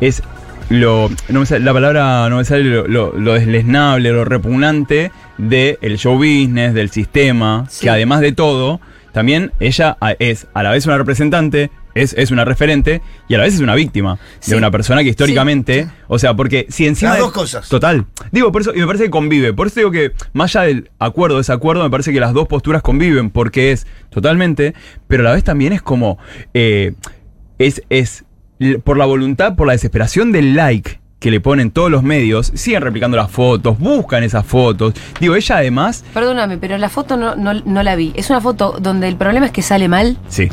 Es 0.00 0.22
lo. 0.68 1.10
No 1.28 1.40
me 1.40 1.46
sale- 1.46 1.64
la 1.64 1.72
palabra 1.72 2.28
no 2.28 2.36
me 2.38 2.44
sale 2.44 2.64
lo, 2.64 2.86
lo, 2.86 3.12
lo 3.12 3.34
deslesnable, 3.34 4.10
lo 4.12 4.24
repugnante 4.24 5.10
del 5.38 5.96
show 5.98 6.16
business, 6.16 6.74
del 6.74 6.90
sistema. 6.90 7.64
Sí. 7.68 7.82
Que 7.84 7.90
además 7.90 8.20
de 8.20 8.32
todo, 8.32 8.80
también 9.12 9.52
ella 9.60 9.96
es 10.18 10.46
a 10.52 10.62
la 10.62 10.70
vez 10.70 10.86
una 10.86 10.98
representante. 10.98 11.70
Es, 11.94 12.12
es 12.18 12.30
una 12.30 12.44
referente 12.44 13.02
y 13.28 13.34
a 13.34 13.38
la 13.38 13.44
vez 13.44 13.54
es 13.54 13.60
una 13.60 13.74
víctima 13.74 14.18
Sí. 14.40 14.50
de 14.52 14.56
una 14.56 14.70
persona 14.70 15.02
que 15.02 15.10
históricamente, 15.10 15.84
Sí, 15.84 15.90
o 16.08 16.18
sea, 16.18 16.34
porque 16.34 16.66
si 16.68 16.86
encima 16.86 17.10
Las 17.10 17.18
de- 17.18 17.22
dos 17.24 17.32
cosas. 17.32 17.68
Total. 17.68 18.06
Digo, 18.32 18.50
por 18.52 18.62
eso, 18.62 18.72
y 18.74 18.78
me 18.80 18.86
parece 18.86 19.04
que 19.04 19.10
convive. 19.10 19.52
Por 19.52 19.66
eso 19.68 19.80
digo 19.80 19.90
que, 19.90 20.12
más 20.32 20.54
allá 20.56 20.66
del 20.66 20.90
acuerdo 20.98 21.38
desacuerdo, 21.38 21.82
me 21.84 21.90
parece 21.90 22.12
que 22.12 22.20
las 22.20 22.32
dos 22.32 22.48
posturas 22.48 22.82
conviven, 22.82 23.30
porque 23.30 23.72
es 23.72 23.86
totalmente, 24.10 24.74
pero 25.08 25.22
a 25.22 25.24
la 25.24 25.32
vez 25.32 25.44
también 25.44 25.72
es 25.72 25.82
como. 25.82 26.18
eh, 26.52 26.94
es, 27.58 27.82
es 27.90 28.24
por 28.84 28.96
la 28.96 29.04
voluntad, 29.04 29.54
por 29.56 29.66
la 29.66 29.72
desesperación 29.74 30.32
del 30.32 30.54
like 30.54 31.00
que 31.20 31.30
le 31.30 31.40
ponen 31.40 31.70
todos 31.70 31.90
los 31.90 32.02
medios, 32.02 32.52
siguen 32.54 32.82
replicando 32.82 33.16
las 33.16 33.30
fotos, 33.30 33.78
buscan 33.78 34.22
esas 34.24 34.44
fotos. 34.44 34.92
Digo, 35.20 35.34
ella 35.36 35.56
además. 35.56 36.04
Perdóname, 36.12 36.58
pero 36.58 36.76
la 36.76 36.88
foto 36.90 37.16
no, 37.16 37.34
no, 37.34 37.54
no 37.54 37.82
la 37.82 37.96
vi. 37.96 38.12
Es 38.14 38.28
una 38.28 38.40
foto 38.42 38.76
donde 38.80 39.08
el 39.08 39.16
problema 39.16 39.46
es 39.46 39.52
que 39.52 39.62
sale 39.62 39.88
mal. 39.88 40.18
Sí. 40.28 40.48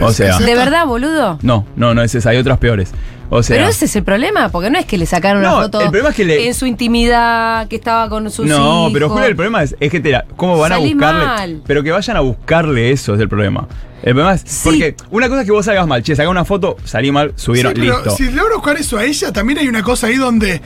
O 0.00 0.12
sea. 0.12 0.38
¿De 0.38 0.54
verdad, 0.54 0.86
boludo? 0.86 1.38
No, 1.42 1.66
no, 1.76 1.94
no 1.94 2.02
es 2.02 2.14
esa, 2.14 2.30
hay 2.30 2.36
otras 2.38 2.58
peores. 2.58 2.90
O 3.30 3.42
sea. 3.42 3.56
Pero 3.56 3.68
ese 3.68 3.84
es 3.84 3.94
el 3.96 4.04
problema, 4.04 4.48
porque 4.48 4.70
no 4.70 4.78
es 4.78 4.86
que 4.86 4.96
le 4.96 5.04
sacaron 5.04 5.42
No, 5.42 5.56
una 5.56 5.62
foto 5.64 5.80
el 5.80 5.86
problema 5.88 6.08
es 6.10 6.14
que 6.16 6.24
le- 6.24 6.46
en 6.48 6.54
su 6.54 6.64
intimidad, 6.64 7.68
que 7.68 7.76
estaba 7.76 8.08
con 8.08 8.30
sus 8.30 8.46
No, 8.46 8.56
hijos. 8.56 8.92
pero 8.94 9.08
Julia, 9.10 9.26
el 9.26 9.36
problema 9.36 9.62
es, 9.62 9.76
es 9.80 9.90
que 9.90 10.00
te 10.00 10.10
la- 10.12 10.24
cómo 10.36 10.56
van 10.58 10.70
Salí 10.70 10.90
a 10.90 10.94
buscarle. 10.94 11.24
mal. 11.26 11.62
Pero 11.66 11.82
que 11.82 11.90
vayan 11.90 12.16
a 12.16 12.20
buscarle 12.20 12.90
eso 12.90 13.14
es 13.14 13.20
el 13.20 13.28
problema. 13.28 13.68
El 14.02 14.14
problema 14.14 14.32
es. 14.34 14.42
Sí. 14.46 14.60
Porque 14.64 14.94
una 15.10 15.28
cosa 15.28 15.40
es 15.42 15.46
que 15.46 15.52
vos 15.52 15.64
salgas 15.66 15.86
mal, 15.86 16.02
che, 16.02 16.16
saca 16.16 16.28
una 16.30 16.44
foto, 16.46 16.76
salí 16.84 17.12
mal, 17.12 17.32
subieron, 17.36 17.74
Sí, 17.74 17.80
pero 17.82 17.94
listo. 17.96 18.10
si 18.16 18.30
logra 18.30 18.54
buscar 18.54 18.76
eso 18.76 18.96
a 18.96 19.04
ella, 19.04 19.32
también 19.32 19.58
hay 19.58 19.68
una 19.68 19.82
cosa 19.82 20.06
ahí 20.06 20.16
donde. 20.16 20.62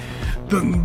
don- 0.49 0.85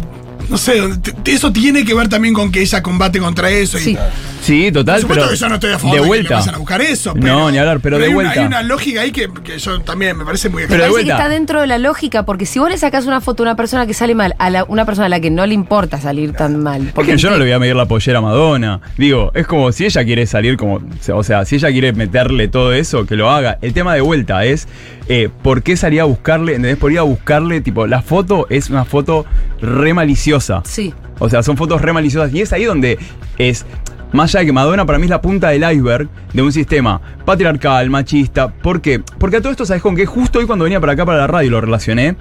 no 0.49 0.57
sé, 0.57 0.81
eso 1.25 1.51
tiene 1.51 1.83
que 1.86 1.93
ver 1.93 2.07
también 2.10 2.33
con 2.33 2.51
que 2.51 2.62
ella 2.62 2.81
combate 2.81 3.19
contra 3.19 3.49
eso. 3.49 3.77
y- 3.77 3.81
Sí. 3.81 3.97
Sí, 4.41 4.71
total, 4.71 4.95
Por 4.95 5.01
supuesto 5.01 5.23
pero. 5.25 5.31
que 5.33 5.38
yo 5.39 5.49
no 5.49 5.55
estoy 5.55 5.71
a 5.71 5.79
favor 5.79 5.91
de 5.91 5.97
de, 5.97 6.01
que 6.03 6.07
vuelta. 6.07 6.29
le 6.29 6.36
vayan 6.39 6.55
a 6.55 6.57
buscar 6.60 6.81
eso. 6.81 7.13
No, 7.15 7.51
ni 7.51 7.57
hablar, 7.57 7.79
pero 7.81 7.97
de 7.97 8.05
hay 8.05 8.10
una- 8.10 8.15
vuelta. 8.15 8.39
hay 8.39 8.45
una 8.47 8.63
lógica 8.63 9.01
ahí 9.01 9.12
que, 9.12 9.27
que 9.43 9.57
yo 9.60 9.81
también 9.81 10.15
me 10.17 10.23
parece 10.23 10.47
muy 10.49 10.63
Pero 10.67 10.83
de 10.83 10.89
vuelta. 10.89 11.15
que 11.17 11.21
está 11.23 11.29
dentro 11.29 11.60
de 11.62 11.67
la 11.67 11.77
lógica, 11.77 12.23
porque 12.23 12.45
si 12.45 12.60
vos 12.60 12.69
le 12.69 12.77
sacás 12.77 13.05
una 13.07 13.19
foto 13.19 13.43
a 13.43 13.47
una 13.47 13.55
persona 13.55 13.86
que 13.86 13.93
sale 13.93 14.15
mal, 14.15 14.36
a 14.39 14.49
la- 14.49 14.63
una 14.63 14.86
persona 14.86 15.07
a 15.07 15.10
la 15.10 15.19
que 15.19 15.29
no 15.31 15.45
le 15.45 15.53
importa 15.53 15.99
salir 15.99 16.31
tan 16.33 16.62
mal. 16.63 16.91
Porque 16.95 17.17
yo 17.17 17.29
no 17.29 17.38
le 17.38 17.43
voy 17.43 17.51
a 17.53 17.60
medir 17.60 17.75
la 17.75 17.88
pollera 17.88 18.19
a 18.19 18.21
Madonna. 18.21 18.79
Digo, 18.97 19.31
es 19.36 19.47
como 19.47 19.71
si 19.73 19.86
ella 19.86 20.05
quiere 20.05 20.25
salir 20.27 20.55
como. 20.55 20.79
O 21.13 21.23
sea, 21.23 21.43
si 21.43 21.55
ella 21.55 21.69
quiere 21.71 21.91
meterle 21.91 22.47
todo 22.47 22.71
eso, 22.73 23.05
que 23.05 23.15
lo 23.15 23.29
haga. 23.29 23.57
El 23.62 23.73
tema 23.73 23.95
de 23.95 24.01
vuelta 24.01 24.45
es. 24.45 24.67
Eh, 25.10 25.30
¿Por 25.41 25.63
qué 25.63 25.78
salía 25.78 26.02
a 26.04 26.06
buscarle? 26.06 26.56
¿Entendés? 26.56 26.78
Por 26.78 26.91
ir 26.91 27.00
a 27.00 27.04
buscarle, 27.04 27.62
tipo, 27.62 27.88
la 27.88 28.02
foto 28.02 28.48
es 28.50 28.70
una 28.70 28.86
foto 28.86 29.26
re 29.62 29.93
maliciosa. 29.93 30.62
Sí. 30.65 30.93
O 31.20 31.30
sea, 31.30 31.43
son 31.43 31.58
fotos 31.58 31.82
re 31.82 31.93
maliciosas. 31.93 32.34
Y 32.34 32.41
es 32.41 32.54
ahí 32.54 32.65
donde 32.65 32.98
es. 33.38 33.65
Más 34.13 34.30
allá 34.34 34.39
de 34.41 34.46
que 34.46 34.54
Madonna 34.54 34.86
para 34.86 35.00
mí 35.00 35.04
es 35.04 35.10
la 35.10 35.22
punta 35.22 35.50
del 35.50 35.70
iceberg 35.70 36.08
de 36.32 36.41
un 36.41 36.54
sistema 36.54 37.02
patriarcal, 37.26 37.89
machista. 37.89 38.48
¿Por 38.48 38.80
qué? 38.80 39.02
Porque 39.20 39.38
a 39.38 39.41
todo 39.41 39.52
esto, 39.52 39.65
¿sabes 39.65 39.82
con 39.84 39.98
qué? 39.98 40.06
Justo 40.06 40.39
hoy 40.39 40.46
cuando 40.46 40.63
venía 40.63 40.80
para 40.80 40.93
acá 40.93 41.06
para 41.06 41.17
la 41.17 41.28
radio 41.28 41.52
lo 41.52 41.60
relacioné 41.62 42.15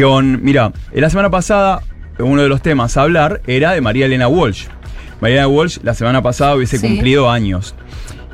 con, 0.00 0.44
mira, 0.44 0.72
la 0.92 1.10
semana 1.10 1.30
pasada 1.30 1.82
uno 2.20 2.40
de 2.40 2.48
los 2.48 2.62
temas 2.62 2.96
a 2.96 3.02
hablar 3.02 3.40
era 3.48 3.72
de 3.72 3.80
María 3.80 4.06
Elena 4.06 4.28
Walsh. 4.28 4.66
María 5.20 5.38
Elena 5.38 5.48
Walsh 5.48 5.78
la 5.82 5.94
semana 5.94 6.22
pasada 6.22 6.54
hubiese 6.54 6.78
Sí. 6.78 6.86
cumplido 6.86 7.28
años. 7.28 7.74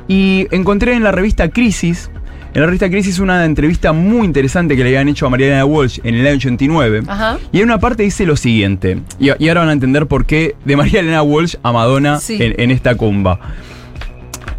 Y 0.07 0.47
encontré 0.51 0.93
en 0.93 1.03
la 1.03 1.11
revista 1.11 1.49
Crisis, 1.49 2.11
en 2.53 2.59
la 2.61 2.65
revista 2.67 2.89
Crisis 2.89 3.19
una 3.19 3.45
entrevista 3.45 3.93
muy 3.93 4.25
interesante 4.25 4.75
que 4.75 4.83
le 4.83 4.89
habían 4.89 5.07
hecho 5.09 5.25
a 5.25 5.29
María 5.29 5.47
Elena 5.47 5.65
Walsh 5.65 5.99
en 6.03 6.15
el 6.15 6.25
año 6.27 6.35
89. 6.37 7.03
Ajá. 7.07 7.37
Y 7.51 7.59
en 7.59 7.65
una 7.65 7.79
parte 7.79 8.03
dice 8.03 8.25
lo 8.25 8.35
siguiente, 8.35 8.99
y, 9.19 9.29
y 9.43 9.47
ahora 9.47 9.61
van 9.61 9.69
a 9.69 9.73
entender 9.73 10.07
por 10.07 10.25
qué 10.25 10.55
de 10.65 10.75
María 10.75 10.99
Elena 10.99 11.21
Walsh 11.23 11.55
a 11.63 11.71
Madonna 11.71 12.19
Sí. 12.19 12.37
en, 12.41 12.59
en 12.59 12.71
esta 12.71 12.95
cumba. 12.95 13.39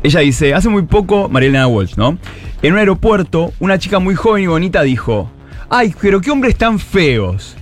Ella 0.02 0.20
dice, 0.20 0.52
hace 0.55 0.68
muy 0.68 0.83
poco, 0.83 1.28
María 1.28 1.48
Elena 1.50 1.66
Walsh, 1.68 1.94
¿no? 1.96 2.18
En 2.62 2.72
un 2.72 2.78
aeropuerto, 2.78 3.52
una 3.61 3.78
chica 3.78 3.98
muy 3.98 4.14
joven 4.14 4.42
y 4.44 4.46
bonita 4.46 4.83
dijo, 4.83 5.31
ay, 5.68 5.94
pero 6.00 6.20
qué 6.20 6.31
hombres 6.31 6.57
tan 6.57 6.78
feos. 6.78 7.57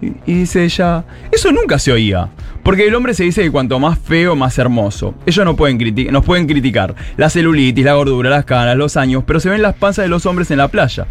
Y, 0.00 0.12
y 0.30 0.34
dice 0.40 0.64
ella, 0.64 1.04
eso 1.32 1.50
nunca 1.52 1.78
se 1.78 1.92
oía. 1.92 2.28
Porque 2.66 2.84
el 2.88 2.94
hombre 2.96 3.14
se 3.14 3.22
dice 3.22 3.42
que 3.44 3.50
cuanto 3.52 3.78
más 3.78 3.96
feo, 3.96 4.34
más 4.34 4.58
hermoso. 4.58 5.14
Ellos 5.24 5.44
no 5.44 5.54
pueden 5.54 5.78
nos 6.12 6.24
pueden 6.24 6.48
criticar 6.48 6.96
la 7.16 7.30
celulitis, 7.30 7.84
la 7.84 7.94
gordura, 7.94 8.28
las 8.28 8.44
canas, 8.44 8.76
los 8.76 8.96
años, 8.96 9.22
pero 9.24 9.38
se 9.38 9.48
ven 9.48 9.62
las 9.62 9.76
panzas 9.76 10.04
de 10.04 10.08
los 10.08 10.26
hombres 10.26 10.50
en 10.50 10.58
la 10.58 10.66
playa. 10.66 11.06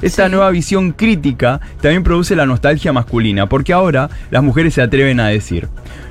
Esta 0.00 0.24
Sí. 0.24 0.30
nueva 0.32 0.48
visión 0.50 0.92
crítica 0.92 1.60
también 1.82 2.02
produce 2.04 2.34
la 2.34 2.46
nostalgia 2.46 2.94
masculina, 2.94 3.46
porque 3.50 3.74
ahora 3.74 4.08
las 4.30 4.42
mujeres 4.42 4.72
se 4.72 4.80
atreven 4.80 5.20
a 5.20 5.28
decir, 5.28 5.68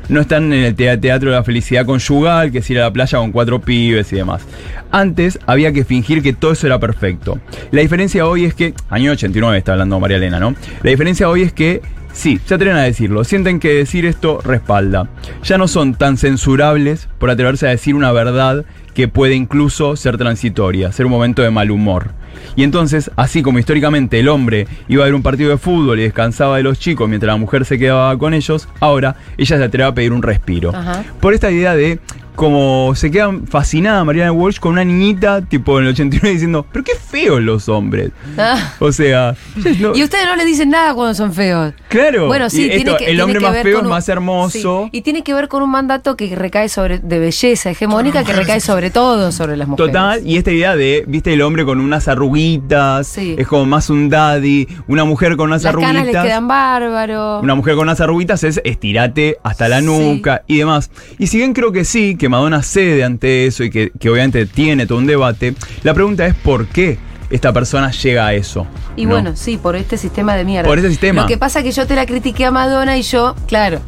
no 0.10 0.21
están 0.21 0.53
en 0.53 0.63
el 0.63 0.75
tea- 0.75 0.99
teatro 1.01 1.32
de 1.32 1.38
la 1.38 1.43
felicidad 1.43 1.88
conyugal, 1.88 2.51
que 2.51 2.60
es 2.60 2.69
ir 2.69 2.77
a 2.77 2.84
la 2.84 2.93
playa 2.93 3.17
con 3.17 3.32
cuatro 3.32 3.60
pibes 3.62 4.13
y 4.13 4.17
demás. 4.17 4.43
Antes 4.91 5.39
había 5.47 5.73
que 5.73 5.84
fingir 5.86 6.21
que 6.21 6.34
todo 6.34 6.51
eso 6.51 6.67
era 6.67 6.79
perfecto. 6.79 7.39
La 7.71 7.82
diferencia 7.82 8.27
hoy 8.27 8.45
es 8.45 8.53
que, 8.53 8.75
año 8.91 9.12
89 9.12 9.58
está 9.58 9.71
hablando 9.71 9.99
María 9.99 10.17
Elena, 10.17 10.39
¿no? 10.39 10.53
La 10.84 10.91
diferencia 10.91 11.27
hoy 11.29 11.41
es 11.41 11.51
que 11.51 11.82
Sí, 12.13 12.39
se 12.45 12.56
atreven 12.56 12.78
a 12.78 12.84
decirlo, 12.84 13.23
sienten 13.23 13.60
que 13.60 13.73
decir 13.73 14.06
esto 14.06 14.39
respalda. 14.41 15.10
Ya 15.43 15.58
no 15.58 15.67
son 15.67 15.95
tan 15.95 16.17
censurables 16.17 17.10
por 17.17 17.30
atreverse 17.30 17.67
a 17.67 17.71
decir 17.71 17.95
una 17.95 18.12
verdad 18.12 18.65
que 18.93 19.08
puede 19.08 19.34
incluso 19.34 19.95
ser 19.95 20.17
transitoria, 20.17 20.91
ser 20.91 21.08
un 21.08 21.12
momento 21.12 21.41
de 21.41 21.49
mal 21.49 21.71
humor. 21.71 22.12
Y 22.56 22.63
entonces, 22.63 23.10
así 23.15 23.41
como 23.41 23.60
históricamente 23.60 24.19
el 24.19 24.30
hombre 24.30 24.67
iba 24.88 25.04
a 25.04 25.06
ver 25.06 25.15
un 25.15 25.23
partido 25.23 25.49
de 25.49 25.58
fútbol 25.58 25.99
y 25.99 26.04
descansaba 26.04 26.58
de 26.58 26.63
los 26.63 26.80
chicos 26.80 27.10
mientras 27.10 27.34
la 27.34 27.38
mujer 27.38 27.65
se 27.65 27.80
quedaba 27.80 28.15
con 28.17 28.34
ellos, 28.34 28.69
ahora 28.80 29.15
ella 29.38 29.58
se 29.58 29.63
atreve 29.63 29.89
a 29.89 29.93
pedir 29.93 30.13
un 30.13 30.21
respiro. 30.21 30.76
Ajá. 30.76 31.04
Por 31.19 31.34
esta 31.34 31.49
idea 31.49 31.76
de 31.76 31.99
como 32.35 32.93
se 32.95 33.11
queda 33.11 33.31
fascinada 33.49 34.03
Mariana 34.03 34.31
Walsh 34.31 34.59
con 34.59 34.73
una 34.73 34.83
niñita 34.83 35.41
tipo 35.41 35.77
en 35.79 35.85
el 35.85 35.91
89 35.91 36.29
diciendo, 36.33 36.65
pero 36.71 36.83
qué 36.83 36.93
feos 36.95 37.41
los 37.41 37.69
hombres. 37.69 38.11
Ah. 38.37 38.73
O 38.79 38.91
sea, 38.91 39.35
no- 39.79 39.95
Y 39.95 40.03
ustedes 40.03 40.25
no 40.25 40.35
le 40.35 40.45
dicen 40.45 40.69
nada 40.69 40.93
cuando 40.93 41.13
son 41.13 41.33
feos. 41.33 41.73
Claro. 41.89 42.27
Bueno, 42.27 42.49
sí, 42.49 42.57
tiene 42.67 42.75
esto, 42.77 42.97
que, 42.97 43.05
el 43.05 43.09
tiene 43.11 43.23
hombre 43.23 43.39
que 43.39 43.45
más 43.45 43.61
feo 43.61 43.77
es 43.79 43.83
más 43.85 44.09
hermoso. 44.09 44.83
sí, 44.91 44.97
y 44.97 45.01
tiene 45.01 45.23
que 45.23 45.33
ver 45.33 45.47
con 45.47 45.61
un 45.63 45.69
mandato 45.69 46.15
que 46.17 46.35
recae 46.35 46.69
sobre 46.69 46.99
de 46.99 47.19
belleza 47.19 47.69
hegemónica 47.71 48.23
que 48.23 48.33
recae 48.33 48.59
sobre 48.59 48.89
todo 48.89 49.31
sobre 49.31 49.55
las 49.57 49.67
mujeres. 49.67 49.91
Total, 49.93 50.21
y 50.25 50.37
esta 50.37 50.51
idea 50.51 50.75
de, 50.75 51.03
viste, 51.07 51.33
el 51.33 51.41
hombre 51.41 51.65
con 51.65 51.79
unas 51.79 52.07
arruguitas, 52.07 53.07
Sí. 53.07 53.35
es 53.37 53.47
como 53.47 53.65
más 53.65 53.89
un 53.89 54.09
daddy, 54.09 54.67
una 54.87 55.03
mujer 55.05 55.35
con 55.37 55.47
unas 55.49 55.63
Las 55.63 55.73
canas 55.75 55.91
les 55.91 55.97
arruguitas. 56.01 56.25
quedan 56.25 56.47
bárbaro. 56.47 57.39
Una 57.41 57.55
mujer 57.55 57.75
con 57.75 57.83
unas 57.83 58.01
arruguitas 58.01 58.43
es 58.43 58.61
estirate 58.63 59.37
hasta 59.43 59.67
la 59.69 59.79
Sí. 59.79 59.85
nuca 59.85 60.43
y 60.47 60.57
demás. 60.57 60.89
Y 61.19 61.27
si 61.27 61.37
bien 61.37 61.53
creo 61.53 61.71
que 61.71 61.85
sí, 61.85 62.15
que 62.23 62.29
Madonna 62.29 62.63
cede 62.63 63.03
ante 63.03 63.45
eso 63.47 63.65
y 63.65 63.69
que, 63.69 63.91
que 63.99 64.09
obviamente 64.09 64.45
tiene 64.45 64.86
todo 64.88 64.97
un 64.97 65.05
debate, 65.07 65.55
la 65.83 65.93
pregunta 65.93 66.25
es 66.25 66.33
por 66.33 66.67
qué 66.67 66.97
esta 67.29 67.51
persona 67.51 67.91
llega 67.91 68.25
a 68.27 68.33
eso. 68.33 68.65
Y 68.95 69.03
¿no? 69.05 69.12
bueno, 69.12 69.36
sí, 69.36 69.57
por 69.57 69.75
este 69.75 69.97
sistema 69.97 70.33
de 70.36 70.45
mierda. 70.45 70.69
Por 70.69 70.77
este 70.77 70.89
sistema. 70.89 71.23
Lo 71.23 71.27
que 71.27 71.38
pasa 71.38 71.59
es 71.59 71.65
que 71.65 71.71
yo 71.73 71.86
te 71.86 71.95
la 71.95 72.05
critiqué 72.05 72.45
a 72.45 72.51
Madonna 72.51 72.95
y 72.97 73.01
yo, 73.01 73.36
claro, 73.45 73.81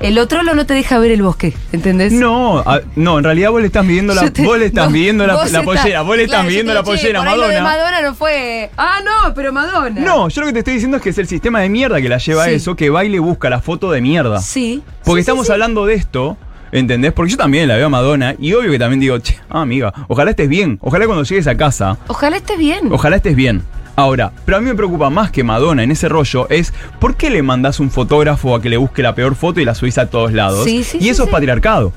el 0.00 0.18
otro 0.18 0.42
lo 0.42 0.54
no 0.54 0.64
te 0.64 0.72
deja 0.72 0.98
ver 0.98 1.10
el 1.10 1.20
bosque, 1.22 1.52
¿entendés? 1.72 2.14
No, 2.14 2.60
a- 2.60 2.80
no, 2.96 3.18
en 3.18 3.24
realidad 3.24 3.50
vos 3.50 3.60
le 3.60 3.66
estás 3.66 3.84
midiendo 3.84 4.14
la, 4.14 4.30
te- 4.30 4.44
vos 4.44 4.58
le 4.58 4.64
estás 4.66 4.84
vos- 4.86 4.92
midiendo 4.94 5.26
la, 5.26 5.34
pollera, 5.62 6.00
vos 6.00 6.16
le 6.16 6.24
claro, 6.24 6.40
estás 6.40 6.44
midiendo 6.46 6.72
la 6.72 6.80
che, 6.80 6.86
pollera, 6.86 7.18
por 7.20 7.28
ahí 7.28 7.36
lo 7.38 7.48
de 7.48 7.60
Madonna. 7.60 7.84
Madonna 7.84 8.08
no 8.08 8.14
fue. 8.14 8.70
Ah, 8.78 9.00
no, 9.04 9.34
pero 9.34 9.52
Madonna. 9.52 10.00
No, 10.00 10.30
yo 10.30 10.40
lo 10.40 10.46
que 10.46 10.52
te 10.54 10.58
estoy 10.60 10.72
diciendo 10.72 10.96
es 10.96 11.02
que 11.02 11.10
es 11.10 11.18
el 11.18 11.26
sistema 11.26 11.60
de 11.60 11.68
mierda 11.68 12.00
que 12.00 12.08
la 12.08 12.16
lleva 12.16 12.44
Sí. 12.44 12.50
a 12.50 12.52
eso, 12.54 12.76
que 12.76 12.88
va 12.88 13.04
y 13.04 13.10
le 13.10 13.18
busca 13.18 13.50
la 13.50 13.60
foto 13.60 13.90
de 13.90 14.00
mierda. 14.00 14.40
Sí. 14.40 14.82
Porque 15.04 15.20
Sí, 15.20 15.24
estamos 15.24 15.46
sí. 15.48 15.52
hablando 15.52 15.84
de 15.84 15.94
esto, 15.94 16.38
¿entendés? 16.74 17.12
Porque 17.12 17.30
yo 17.32 17.36
también 17.38 17.68
la 17.68 17.76
veo 17.76 17.86
a 17.86 17.88
Madonna 17.88 18.34
y 18.38 18.52
obvio 18.52 18.70
que 18.70 18.78
también 18.78 19.00
digo, 19.00 19.18
che, 19.18 19.38
ah, 19.48 19.62
amiga, 19.62 19.92
ojalá 20.08 20.30
estés 20.30 20.48
bien, 20.48 20.78
ojalá 20.82 21.06
cuando 21.06 21.22
llegues 21.24 21.46
a 21.46 21.56
casa, 21.56 21.96
Ojalá 22.08 22.36
estés 22.36 22.58
bien. 22.58 22.88
ojalá 22.92 23.16
estés 23.16 23.34
bien. 23.36 23.62
Ahora, 23.96 24.32
pero 24.44 24.58
a 24.58 24.60
mí 24.60 24.66
me 24.66 24.74
preocupa 24.74 25.08
más 25.08 25.30
que 25.30 25.44
Madonna 25.44 25.84
en 25.84 25.92
ese 25.92 26.08
rollo 26.08 26.48
es 26.50 26.72
¿por 26.98 27.14
qué 27.14 27.30
le 27.30 27.42
mandás 27.42 27.78
un 27.78 27.90
fotógrafo 27.92 28.56
a 28.56 28.60
que 28.60 28.68
le 28.68 28.76
busque 28.76 29.02
la 29.02 29.14
peor 29.14 29.36
foto 29.36 29.60
y 29.60 29.64
la 29.64 29.74
subís 29.76 29.98
a 29.98 30.10
todos 30.10 30.32
lados? 30.32 30.64
Sí, 30.64 30.82
sí, 30.82 30.98
y 30.98 31.02
sí, 31.04 31.08
eso 31.10 31.24
es 31.24 31.30
patriarcado. 31.30 31.92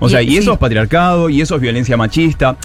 O 0.00 0.08
sea, 0.08 0.22
y 0.22 0.36
eso 0.38 0.52
es 0.54 0.58
patriarcado, 0.58 1.28
y 1.30 1.40
eso 1.42 1.56
es 1.56 1.60
violencia 1.60 1.96
machista. 1.96 2.56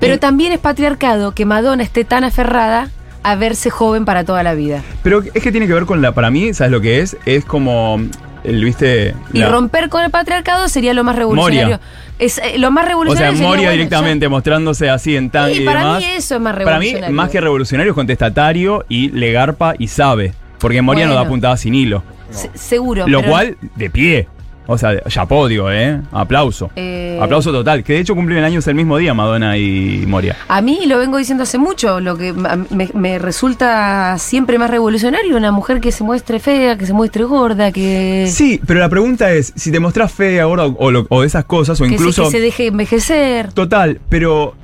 Pero 0.00 0.14
Y- 0.14 0.18
también 0.18 0.52
es 0.52 0.58
patriarcado 0.58 1.32
que 1.32 1.44
Madonna 1.46 1.82
esté 1.82 2.04
tan 2.04 2.24
aferrada 2.24 2.88
a 3.22 3.34
verse 3.36 3.70
joven 3.70 4.04
para 4.04 4.24
toda 4.24 4.42
la 4.42 4.52
vida. 4.54 4.82
Pero 5.02 5.22
es 5.32 5.42
que 5.42 5.50
tiene 5.52 5.66
que 5.66 5.72
ver 5.74 5.84
con 5.86 6.02
la. 6.02 6.12
Para 6.12 6.30
mí, 6.30 6.52
¿sabes 6.54 6.70
lo 6.72 6.80
que 6.80 7.00
es? 7.00 7.16
Es 7.26 7.44
como. 7.44 8.00
El, 8.44 8.64
¿Viste? 8.64 9.14
Y 9.32 9.38
La- 9.38 9.48
romper 9.50 9.88
con 9.88 10.02
el 10.04 10.10
patriarcado 10.10 10.68
sería 10.68 10.94
lo 10.94 11.04
más 11.04 11.14
revolucionario. 11.16 11.62
Moria. 11.76 11.80
Es, 12.18 12.38
eh, 12.38 12.58
lo 12.58 12.70
más 12.70 12.82
O 12.82 12.86
sea, 12.86 12.88
revolucionario. 12.90 13.32
sería, 13.36 13.48
Moria 13.48 13.62
bueno, 13.68 13.72
directamente 13.72 14.28
mostrándose 14.28 14.90
así 14.90 15.16
en 15.16 15.30
tan 15.30 15.52
Sí, 15.52 15.62
y 15.62 15.64
para 15.64 15.80
demás. 15.80 15.98
mí 16.00 16.04
eso 16.16 16.34
es 16.36 16.40
más 16.40 16.52
Para 16.54 16.64
mí, 16.64 16.70
revolucionario. 16.86 17.16
más 17.16 17.30
que 17.30 17.40
revolucionario, 17.40 17.90
es 17.92 17.94
contestatario 17.94 18.84
y 18.88 19.10
le 19.10 19.32
garpa 19.32 19.74
y 19.78 19.88
sabe. 19.88 20.34
Porque 20.58 20.82
Moria 20.82 21.06
no 21.06 21.14
da 21.14 21.20
Bueno. 21.20 21.30
puntada 21.32 21.56
sin 21.56 21.74
hilo. 21.74 22.02
ya- 22.30 22.38
se- 22.38 22.50
seguro. 22.54 23.06
Lo 23.08 23.18
pero- 23.20 23.30
cual, 23.30 23.56
de 23.76 23.90
pie. 23.90 24.28
O 24.72 24.78
sea, 24.78 25.04
ya 25.06 25.26
podio, 25.26 25.70
¿eh? 25.70 26.00
Aplauso. 26.12 26.70
Eh. 26.76 27.18
Aplauso 27.20 27.52
total. 27.52 27.84
Que 27.84 27.94
de 27.94 28.00
hecho 28.00 28.14
cumplen 28.14 28.42
años 28.42 28.66
el 28.66 28.74
mismo 28.74 28.96
día 28.96 29.14
Madonna 29.14 29.56
y 29.56 30.04
Moria. 30.06 30.36
A 30.48 30.60
mí 30.62 30.86
lo 30.86 30.98
vengo 30.98 31.18
diciendo 31.18 31.42
hace 31.42 31.58
mucho, 31.58 32.00
lo 32.00 32.16
que 32.16 32.32
me, 32.32 32.88
me 32.94 33.18
resulta 33.18 34.16
siempre 34.18 34.58
más 34.58 34.70
revolucionario, 34.70 35.36
una 35.36 35.52
mujer 35.52 35.80
que 35.80 35.92
se 35.92 36.04
muestre 36.04 36.40
fea, 36.40 36.76
que 36.78 36.86
se 36.86 36.92
muestre 36.92 37.24
gorda, 37.24 37.70
que, 37.70 38.28
Sí, 38.30 38.60
pero 38.66 38.80
la 38.80 38.88
pregunta 38.88 39.30
es: 39.32 39.52
si 39.56 39.70
te 39.70 39.80
mostrás 39.80 40.12
fea 40.12 40.44
ahora 40.44 40.66
o, 40.66 40.90
o 41.08 41.22
esas 41.22 41.44
cosas, 41.44 41.80
o 41.80 41.84
que, 41.84 41.90
se, 41.90 41.94
incluso. 41.94 42.24
que 42.24 42.30
se 42.30 42.40
deje 42.40 42.66
envejecer. 42.68 43.52
Total, 43.52 44.00
pero 44.08 44.54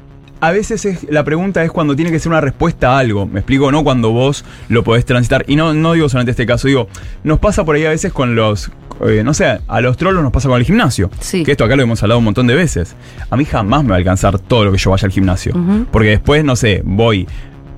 a 0.40 0.50
veces 0.52 0.84
es- 0.84 1.06
la 1.10 1.24
pregunta 1.24 1.62
es 1.64 1.70
cuando 1.70 1.94
tiene 1.96 2.10
que 2.10 2.18
ser 2.18 2.30
una 2.30 2.40
respuesta 2.40 2.92
a 2.94 2.98
algo. 2.98 3.26
Me 3.26 3.40
explico, 3.40 3.70
no 3.72 3.82
cuando 3.84 4.10
vos 4.10 4.44
lo 4.68 4.82
podés 4.84 5.04
transitar. 5.04 5.44
Y 5.48 5.56
no, 5.56 5.74
no 5.74 5.92
digo 5.94 6.08
solamente 6.08 6.30
este 6.32 6.46
caso, 6.46 6.68
digo, 6.68 6.88
nos 7.24 7.38
pasa 7.38 7.64
por 7.64 7.76
ahí 7.76 7.84
a 7.84 7.90
veces 7.90 8.12
con 8.12 8.34
los. 8.34 8.70
eh, 9.06 9.22
no 9.24 9.32
sé, 9.34 9.60
a 9.68 9.80
los 9.80 9.96
trolos 9.96 10.22
nos 10.22 10.32
pasa 10.32 10.48
con 10.48 10.58
el 10.58 10.64
gimnasio. 10.64 11.10
Sí. 11.20 11.44
Que 11.44 11.52
esto 11.52 11.64
acá 11.64 11.76
lo 11.76 11.82
hemos 11.82 12.02
hablado 12.02 12.18
un 12.18 12.24
montón 12.24 12.46
de 12.46 12.54
veces. 12.54 12.96
A 13.30 13.36
mí 13.36 13.44
jamás 13.44 13.82
me 13.84 13.90
va 13.90 13.94
a 13.96 13.98
alcanzar 13.98 14.38
todo 14.38 14.64
lo 14.64 14.72
que 14.72 14.78
yo 14.78 14.90
vaya 14.90 15.06
al 15.06 15.12
gimnasio. 15.12 15.52
Porque 15.92 16.08
después, 16.10 16.44
no 16.44 16.56
sé, 16.56 16.82
voy 16.84 17.26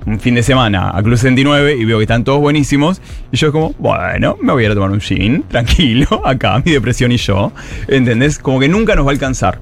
un 0.03 0.19
fin 0.19 0.33
de 0.33 0.41
semana 0.41 0.89
a 0.97 1.03
Club 1.03 1.15
69 1.15 1.75
y 1.77 1.85
veo 1.85 1.99
que 1.99 2.05
están 2.05 2.23
todos 2.23 2.39
buenísimos. 2.39 3.01
Y 3.31 3.37
yo 3.37 3.47
es 3.47 3.51
como, 3.53 3.75
bueno, 3.77 4.35
me 4.41 4.51
voy 4.51 4.63
a 4.63 4.65
ir 4.65 4.71
a 4.71 4.73
tomar 4.75 4.89
un 4.89 4.99
gin, 4.99 5.43
tranquilo, 5.47 6.21
acá, 6.25 6.59
mi 6.65 6.71
depresión 6.71 7.11
y 7.11 7.17
yo. 7.17 7.51
¿Entendés? 7.87 8.39
Como 8.39 8.59
que 8.59 8.67
nunca 8.67 8.95
nos 8.95 9.05
va 9.05 9.09
a 9.09 9.13
alcanzar. 9.13 9.59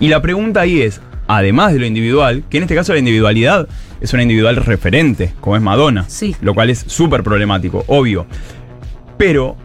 Y 0.00 0.08
la 0.08 0.22
pregunta 0.22 0.62
ahí 0.62 0.80
es, 0.80 1.02
además 1.26 1.72
de 1.72 1.78
lo 1.80 1.86
individual, 1.86 2.44
que 2.50 2.58
en 2.58 2.64
este 2.64 2.74
caso 2.74 2.92
la 2.92 2.98
individualidad 2.98 3.68
es 4.00 4.12
una 4.12 4.22
individual 4.22 4.56
referente, 4.56 5.32
como 5.40 5.56
es 5.56 5.62
Madonna, 5.62 6.04
Sí. 6.08 6.34
lo 6.42 6.54
cual 6.54 6.70
es 6.70 6.84
súper 6.86 7.22
problemático, 7.22 7.84
obvio. 7.86 8.26
Pero 9.16 9.56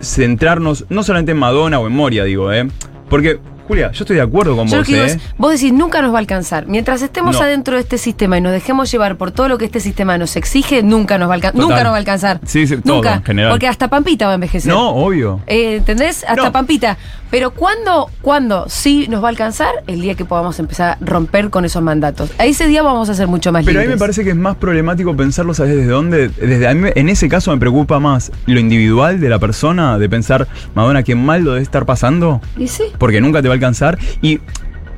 centrarnos 0.00 0.86
no 0.88 1.02
solamente 1.02 1.32
en 1.32 1.38
Madonna 1.38 1.78
o 1.78 1.86
en 1.86 1.92
Moria, 1.94 2.24
digo, 2.24 2.52
¿eh? 2.52 2.68
Porque, 3.08 3.38
Julia, 3.66 3.92
yo 3.92 4.02
estoy 4.04 4.16
de 4.16 4.22
acuerdo 4.22 4.56
con 4.56 4.66
Yo 4.68 4.78
vos, 4.78 4.86
digo 4.86 5.02
¿eh? 5.04 5.18
vos 5.36 5.52
decís, 5.52 5.72
nunca 5.72 6.00
nos 6.02 6.12
va 6.12 6.16
a 6.16 6.20
alcanzar. 6.20 6.66
Mientras 6.66 7.02
estemos 7.02 7.36
No. 7.36 7.42
adentro 7.42 7.74
de 7.76 7.82
este 7.82 7.98
sistema 7.98 8.38
y 8.38 8.40
nos 8.40 8.52
dejemos 8.52 8.90
llevar 8.90 9.16
por 9.16 9.30
todo 9.30 9.48
lo 9.48 9.58
que 9.58 9.64
este 9.64 9.78
sistema 9.80 10.16
nos 10.18 10.36
exige, 10.36 10.82
nunca 10.82 11.18
nos 11.18 11.28
va 11.28 11.32
a 11.32 11.36
alcanzar. 11.36 11.60
Nunca 11.60 11.82
nos 11.84 11.92
va 11.92 11.96
a 11.96 11.98
alcanzar. 11.98 12.40
Sí, 12.44 12.66
sí, 12.66 12.76
todo, 12.78 12.96
nunca. 12.96 13.14
en 13.14 13.24
general. 13.24 13.52
Porque 13.52 13.68
hasta 13.68 13.88
Pampita 13.88 14.26
va 14.26 14.32
a 14.32 14.34
envejecer. 14.34 14.72
No, 14.72 14.90
obvio. 14.90 15.40
Eh, 15.46 15.76
¿Entendés? 15.76 16.24
Hasta 16.26 16.42
No. 16.46 16.52
Pampita. 16.52 16.96
Pero 17.30 17.52
¿cuándo, 17.52 18.10
¿cuándo 18.22 18.64
sí 18.68 19.06
nos 19.08 19.22
va 19.22 19.28
a 19.28 19.30
alcanzar? 19.30 19.70
El 19.86 20.00
día 20.00 20.14
que 20.14 20.24
podamos 20.24 20.58
empezar 20.58 20.98
a 21.00 21.04
romper 21.04 21.50
con 21.50 21.64
esos 21.64 21.82
mandatos. 21.82 22.30
A 22.38 22.46
ese 22.46 22.66
día 22.66 22.82
vamos 22.82 23.08
a 23.08 23.14
ser 23.14 23.28
mucho 23.28 23.52
más 23.52 23.64
Pero 23.64 23.78
a 23.78 23.82
mí 23.82 23.86
libres. 23.86 23.96
me 23.96 24.00
parece 24.00 24.24
que 24.24 24.30
es 24.30 24.36
más 24.36 24.56
problemático 24.56 25.16
pensarlo, 25.16 25.54
¿sabes 25.54 25.76
desde 25.76 25.90
dónde? 25.90 26.28
Desde, 26.28 26.66
a 26.66 26.74
mí 26.74 26.90
en 26.94 27.08
ese 27.08 27.28
caso 27.28 27.52
me 27.52 27.58
preocupa 27.58 28.00
más 28.00 28.32
lo 28.46 28.58
individual 28.58 29.20
de 29.20 29.28
la 29.28 29.38
persona, 29.38 29.98
de 29.98 30.08
pensar, 30.08 30.48
Madonna, 30.74 31.02
qué 31.02 31.14
mal 31.14 31.44
lo 31.44 31.52
debe 31.52 31.62
estar 31.62 31.86
pasando. 31.86 32.40
¿Y 32.56 32.66
sí? 32.68 32.84
porque 32.98 33.20
nunca 33.20 33.42
te 33.42 33.48
va 33.48 33.54
a 33.54 33.56
alcanzar. 33.56 33.98
Y 34.22 34.40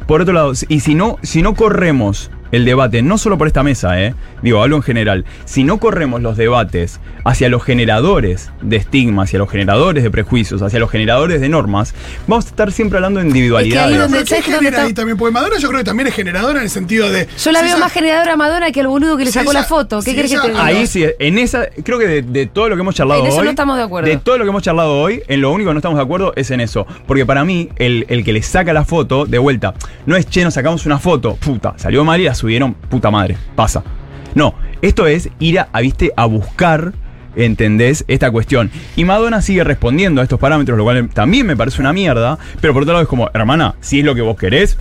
por 0.06 0.22
otro 0.22 0.32
lado, 0.32 0.52
y 0.68 0.80
si 0.80 0.94
no, 0.94 1.18
si 1.22 1.42
no 1.42 1.54
corremos 1.54 2.30
el 2.52 2.64
debate, 2.64 3.02
no 3.02 3.18
solo 3.18 3.36
por 3.38 3.46
esta 3.48 3.62
mesa, 3.62 4.00
¿eh? 4.00 4.14
digo, 4.42 4.62
hablo 4.62 4.76
en 4.76 4.82
general, 4.82 5.24
si 5.44 5.64
no 5.64 5.78
corremos 5.78 6.22
los 6.22 6.36
debates 6.36 7.00
hacia 7.24 7.48
los 7.48 7.62
generadores 7.64 8.50
de 8.62 8.76
estigma, 8.76 9.22
hacia 9.24 9.38
los 9.38 9.50
generadores 9.50 10.02
de 10.04 10.10
prejuicios, 10.10 10.62
hacia 10.62 10.78
los 10.78 10.90
generadores 10.90 11.40
de 11.40 11.48
normas, 11.48 11.94
vamos 12.26 12.46
a 12.46 12.48
estar 12.48 12.70
siempre 12.72 12.98
hablando 12.98 13.20
de 13.20 13.26
individualidades. 13.26 13.84
Es 13.84 13.88
que 13.90 13.94
ahí 13.94 14.00
donde- 14.00 14.18
Pero 14.18 14.24
¿qué 14.24 14.28
¿sabes 14.30 14.44
dónde 14.46 14.58
genera 14.66 14.82
ahí 14.84 14.92
también? 14.94 15.18
Porque 15.18 15.32
Madonna 15.32 15.56
yo 15.58 15.68
creo 15.68 15.80
que 15.80 15.84
también 15.84 16.06
es 16.08 16.14
generadora 16.14 16.58
en 16.58 16.64
el 16.64 16.70
sentido 16.70 17.10
de... 17.10 17.26
Yo 17.42 17.52
la 17.52 17.60
si 17.60 17.64
veo 17.64 17.74
esa- 17.74 17.84
más 17.84 17.92
generadora 17.92 18.32
a 18.32 18.36
Madonna 18.36 18.70
que 18.72 18.80
al 18.80 18.86
boludo 18.88 19.16
que 19.16 19.24
le 19.24 19.32
sacó 19.32 19.50
esa- 19.52 19.60
la 19.60 19.66
foto. 19.66 20.00
¿Qué 20.00 20.10
sí, 20.10 20.16
crees 20.16 20.32
que 20.32 20.38
te 20.40 20.48
diga? 20.48 20.64
Ahí 20.64 20.86
sí, 20.86 21.04
en 21.18 21.38
esa, 21.38 21.66
creo 21.84 21.98
que 21.98 22.06
de, 22.06 22.22
de 22.22 22.46
todo 22.46 22.68
lo 22.68 22.76
que 22.76 22.82
hemos 22.82 22.94
charlado 22.94 23.20
En 23.22 23.26
eso 23.28 23.38
hoy. 23.38 23.44
no 23.44 23.50
estamos 23.50 23.76
de 23.76 23.82
acuerdo. 23.84 24.08
De 24.10 24.16
todo 24.18 24.36
lo 24.38 24.44
que 24.44 24.50
hemos 24.50 24.62
charlado 24.62 25.00
hoy, 25.00 25.22
en 25.28 25.40
lo 25.40 25.50
único 25.52 25.70
que 25.70 25.74
no 25.74 25.78
estamos 25.78 25.96
de 25.98 26.04
acuerdo 26.04 26.32
es 26.36 26.50
en 26.50 26.60
eso. 26.60 26.86
Porque 27.06 27.24
para 27.24 27.44
mí, 27.44 27.68
el, 27.76 28.04
el 28.08 28.24
que 28.24 28.32
le 28.32 28.42
saca 28.42 28.72
la 28.72 28.84
foto, 28.84 29.24
de 29.26 29.38
vuelta, 29.38 29.74
no 30.06 30.16
es 30.16 30.26
che, 30.28 30.44
nos 30.44 30.54
sacamos 30.54 30.84
una 30.86 30.98
foto, 30.98 31.36
puta, 31.36 31.74
salió 31.76 32.04
mal 32.04 32.20
y 32.20 32.24
la 32.24 32.34
subieron, 32.42 32.74
puta 32.74 33.10
madre, 33.10 33.36
pasa. 33.54 33.84
No, 34.34 34.54
esto 34.82 35.06
es 35.06 35.30
ir 35.38 35.60
a, 35.60 35.68
viste, 35.80 36.12
a 36.16 36.26
buscar. 36.26 36.92
¿Entendés? 37.34 38.04
Esta 38.08 38.30
cuestión. 38.30 38.70
Y 38.94 39.06
Madonna 39.06 39.40
sigue 39.40 39.64
respondiendo 39.64 40.20
a 40.20 40.24
estos 40.24 40.38
parámetros, 40.38 40.76
lo 40.76 40.84
cual 40.84 41.08
también 41.08 41.46
me 41.46 41.56
parece 41.56 41.80
una 41.80 41.94
mierda. 41.94 42.38
Pero 42.60 42.74
por 42.74 42.82
otro 42.82 42.92
lado 42.92 43.04
es 43.04 43.08
como, 43.08 43.30
hermana, 43.32 43.76
si 43.80 44.00
es 44.00 44.04
lo 44.04 44.14
que 44.14 44.20
vos 44.20 44.36
querés, 44.36 44.76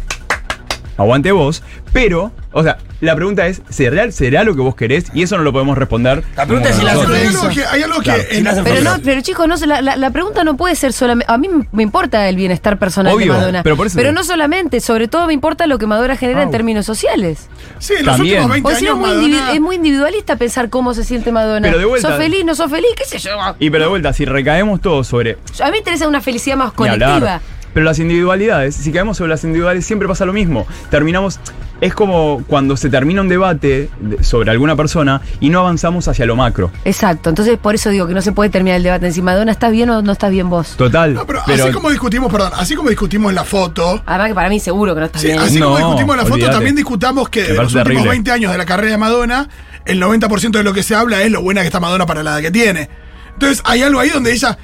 aguante 1.01 1.31
vos. 1.31 1.63
Pero, 1.93 2.31
o 2.53 2.63
sea, 2.63 2.77
la 3.01 3.15
pregunta 3.15 3.47
es, 3.47 3.61
¿será, 3.69 4.09
será 4.11 4.43
lo 4.43 4.55
que 4.55 4.61
vos 4.61 4.75
querés? 4.75 5.05
Y 5.13 5.23
eso 5.23 5.37
no 5.37 5.43
lo 5.43 5.51
podemos 5.51 5.77
responder. 5.77 6.23
La 6.37 6.45
pregunta 6.45 6.69
es 6.69 6.75
si 6.75 6.83
la 6.83 6.91
hay 6.93 6.99
algo 6.99 7.49
que, 7.49 7.65
hay 7.65 7.81
algo 7.83 7.99
Claro, 8.01 8.23
que 8.23 8.61
Pero 8.63 8.81
no, 8.81 8.97
Pero- 9.03 9.21
chicos, 9.21 9.47
no, 9.47 9.55
la, 9.65 9.81
la- 9.81 9.95
la 9.97 10.09
pregunta 10.11 10.43
no 10.43 10.55
puede 10.57 10.75
ser 10.75 10.93
solamente. 10.93 11.31
A 11.31 11.37
mí 11.37 11.49
me 11.71 11.83
importa 11.83 12.27
el 12.29 12.35
bienestar 12.35 12.77
personal 12.79 13.13
Obvio, 13.13 13.33
de 13.33 13.39
Madonna. 13.39 13.63
pero 13.63 13.75
por 13.75 13.87
eso- 13.87 13.99
no 14.11 14.23
solamente, 14.23 14.79
sobre 14.79 15.07
todo 15.07 15.27
me 15.27 15.33
importa 15.33 15.67
lo 15.67 15.77
que 15.77 15.87
Madonna 15.87 16.15
genera 16.15 16.43
en 16.43 16.51
términos 16.51 16.85
sociales. 16.85 17.49
sí, 17.79 17.93
en 17.97 18.05
los 18.05 18.15
También. 18.17 18.37
últimos 18.43 18.51
20 18.53 18.71
O 18.71 18.75
si 18.75 18.85
no, 18.85 18.91
años 18.95 19.09
es 19.11 19.17
muy, 19.17 19.29
Madonna... 19.31 19.53
es 19.53 19.61
muy 19.61 19.75
individualista 19.77 20.35
pensar 20.35 20.69
cómo 20.69 20.93
se 20.93 21.03
siente 21.03 21.31
Madonna. 21.31 21.67
Pero 21.67 21.79
de 21.79 21.85
vuelta- 21.85 22.09
¿Sos 22.09 22.17
feliz? 22.17 22.45
¿No 22.45 22.55
sos 22.55 22.69
feliz? 22.69 22.91
¿Qué 22.95 23.05
sé 23.05 23.17
yo? 23.19 23.31
Y 23.59 23.69
pero 23.69 23.85
de 23.85 23.89
vuelta, 23.89 24.13
si 24.13 24.25
recaemos 24.25 24.81
todos 24.81 25.07
sobre 25.07 25.37
A 25.59 25.65
mí 25.65 25.71
me 25.71 25.77
interesa 25.79 26.07
una 26.07 26.21
felicidad 26.21 26.57
más 26.57 26.71
colectiva. 26.73 27.41
Pero 27.73 27.85
las 27.85 27.99
individualidades, 27.99 28.75
si 28.75 28.91
caemos 28.91 29.17
sobre 29.17 29.29
las 29.29 29.43
individualidades, 29.43 29.85
siempre 29.85 30.07
pasa 30.07 30.25
lo 30.25 30.33
mismo. 30.33 30.65
Terminamos. 30.89 31.39
Es 31.79 31.95
como 31.95 32.43
cuando 32.45 32.77
se 32.77 32.91
termina 32.91 33.21
un 33.21 33.27
debate 33.27 33.89
de- 33.99 34.23
sobre 34.23 34.51
alguna 34.51 34.75
persona 34.75 35.19
y 35.39 35.49
no 35.49 35.61
avanzamos 35.61 36.07
hacia 36.07 36.27
lo 36.27 36.35
macro. 36.35 36.69
Exacto. 36.85 37.29
Entonces, 37.29 37.57
por 37.57 37.73
eso 37.73 37.89
digo 37.89 38.05
que 38.07 38.13
no 38.13 38.21
se 38.21 38.33
puede 38.33 38.51
terminar 38.51 38.77
el 38.77 38.83
debate 38.83 39.07
en 39.07 39.13
si 39.13 39.23
Madonna 39.23 39.51
está 39.51 39.69
bien 39.71 39.89
o 39.89 40.03
no 40.03 40.11
está 40.11 40.29
bien 40.29 40.47
vos. 40.47 40.75
Total. 40.77 41.15
No, 41.15 41.25
pero, 41.25 41.41
así 41.43 41.71
como 41.71 41.89
discutimos, 41.89 42.31
perdón, 42.31 42.51
así 42.55 42.75
como 42.75 42.89
discutimos 42.89 43.33
la 43.33 43.43
foto, 43.45 43.99
Además 44.05 44.27
que 44.27 44.35
para 44.35 44.49
mí 44.49 44.59
seguro 44.59 44.93
que 44.93 44.99
no 44.99 45.05
está 45.07 45.17
sí, 45.17 45.27
bien. 45.27 45.39
así 45.39 45.59
No, 45.59 45.65
como 45.67 45.77
discutimos 45.79 46.17
la 46.17 46.25
foto, 46.25 46.49
también 46.51 46.75
discutamos 46.75 47.29
que 47.29 47.41
de 47.41 47.53
los 47.55 47.63
últimos 47.73 47.83
terrible. 47.85 48.09
20 48.09 48.31
años 48.31 48.51
de 48.51 48.57
la 48.59 48.65
carrera 48.67 48.91
de 48.91 48.97
Madonna, 48.99 49.49
el 49.85 49.99
90% 49.99 50.51
de 50.59 50.63
lo 50.63 50.73
que 50.73 50.83
se 50.83 50.93
habla 50.93 51.23
es 51.23 51.31
lo 51.31 51.41
buena 51.41 51.61
que 51.61 51.67
está 51.67 51.79
Madonna 51.79 52.05
para 52.05 52.21
la 52.21 52.33
edad 52.33 52.41
que 52.41 52.51
tiene. 52.51 52.89
Entonces, 53.33 53.63
hay 53.65 53.81
algo 53.81 53.99
ahí 53.99 54.09
donde 54.09 54.31
ella, 54.33 54.55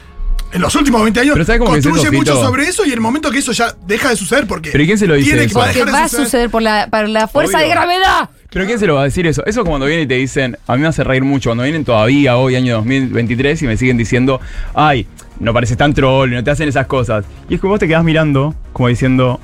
en 0.54 0.62
los 0.62 0.74
últimos 0.76 1.02
20 1.04 1.20
años, 1.20 1.34
Pero 1.34 1.46
¿sabes 1.46 1.60
cómo 1.60 1.74
que 1.74 1.80
es 1.80 1.86
construye 1.86 2.18
mucho 2.18 2.34
Fito? 2.34 2.46
sobre 2.46 2.64
eso 2.64 2.86
y 2.86 2.92
el 2.92 3.02
momento 3.02 3.30
que 3.32 3.40
eso 3.40 3.52
ya 3.52 3.76
deja 3.86 4.10
de 4.10 4.16
suceder 4.16 4.48
porque. 4.48 4.72
¿Pero 4.72 4.86
quién 4.86 4.98
se 4.98 5.08
lo 5.08 5.16
dice 5.16 5.30
tiene 5.32 5.44
eso? 5.46 5.60
que 5.60 5.66
Que 5.66 5.74
dejar 5.80 5.86
de 5.88 5.92
va 5.92 6.04
a 6.06 6.10
suceder 6.10 6.50
por 6.50 6.62
la, 6.62 6.88
por 6.90 7.10
la 7.10 7.28
fuerza 7.28 7.58
Obvio. 7.58 7.68
de 7.68 7.74
gravedad. 7.74 8.30
Pero 8.50 8.66
¿quién 8.66 8.80
se 8.80 8.88
lo 8.88 8.96
va 8.96 9.02
a 9.02 9.04
decir 9.04 9.28
eso? 9.28 9.46
Eso 9.46 9.66
cuando 9.66 9.86
vienen 9.86 10.06
y 10.06 10.08
te 10.08 10.16
dicen, 10.16 10.58
a 10.68 10.76
mí 10.76 10.82
me 10.82 10.88
hace 10.88 11.04
reír 11.04 11.24
mucho, 11.24 11.50
cuando 11.50 11.64
vienen 11.64 11.84
todavía 11.84 12.38
hoy, 12.38 12.56
año 12.56 12.76
2023, 12.78 13.62
y 13.62 13.66
me 13.68 13.76
siguen 13.78 13.98
diciendo, 13.98 14.40
ay, 14.74 15.06
no 15.40 15.54
pareces 15.54 15.76
tan 15.78 15.94
troll, 15.94 16.32
no 16.32 16.44
te 16.44 16.52
hacen 16.52 16.70
esas 16.70 16.88
cosas. 16.88 17.26
Y 17.50 17.56
es 17.56 17.62
que 17.62 17.68
vos 17.68 17.78
te 17.80 17.88
quedás 17.88 18.04
mirando, 18.06 18.56
como 18.72 18.88
diciendo, 18.88 19.40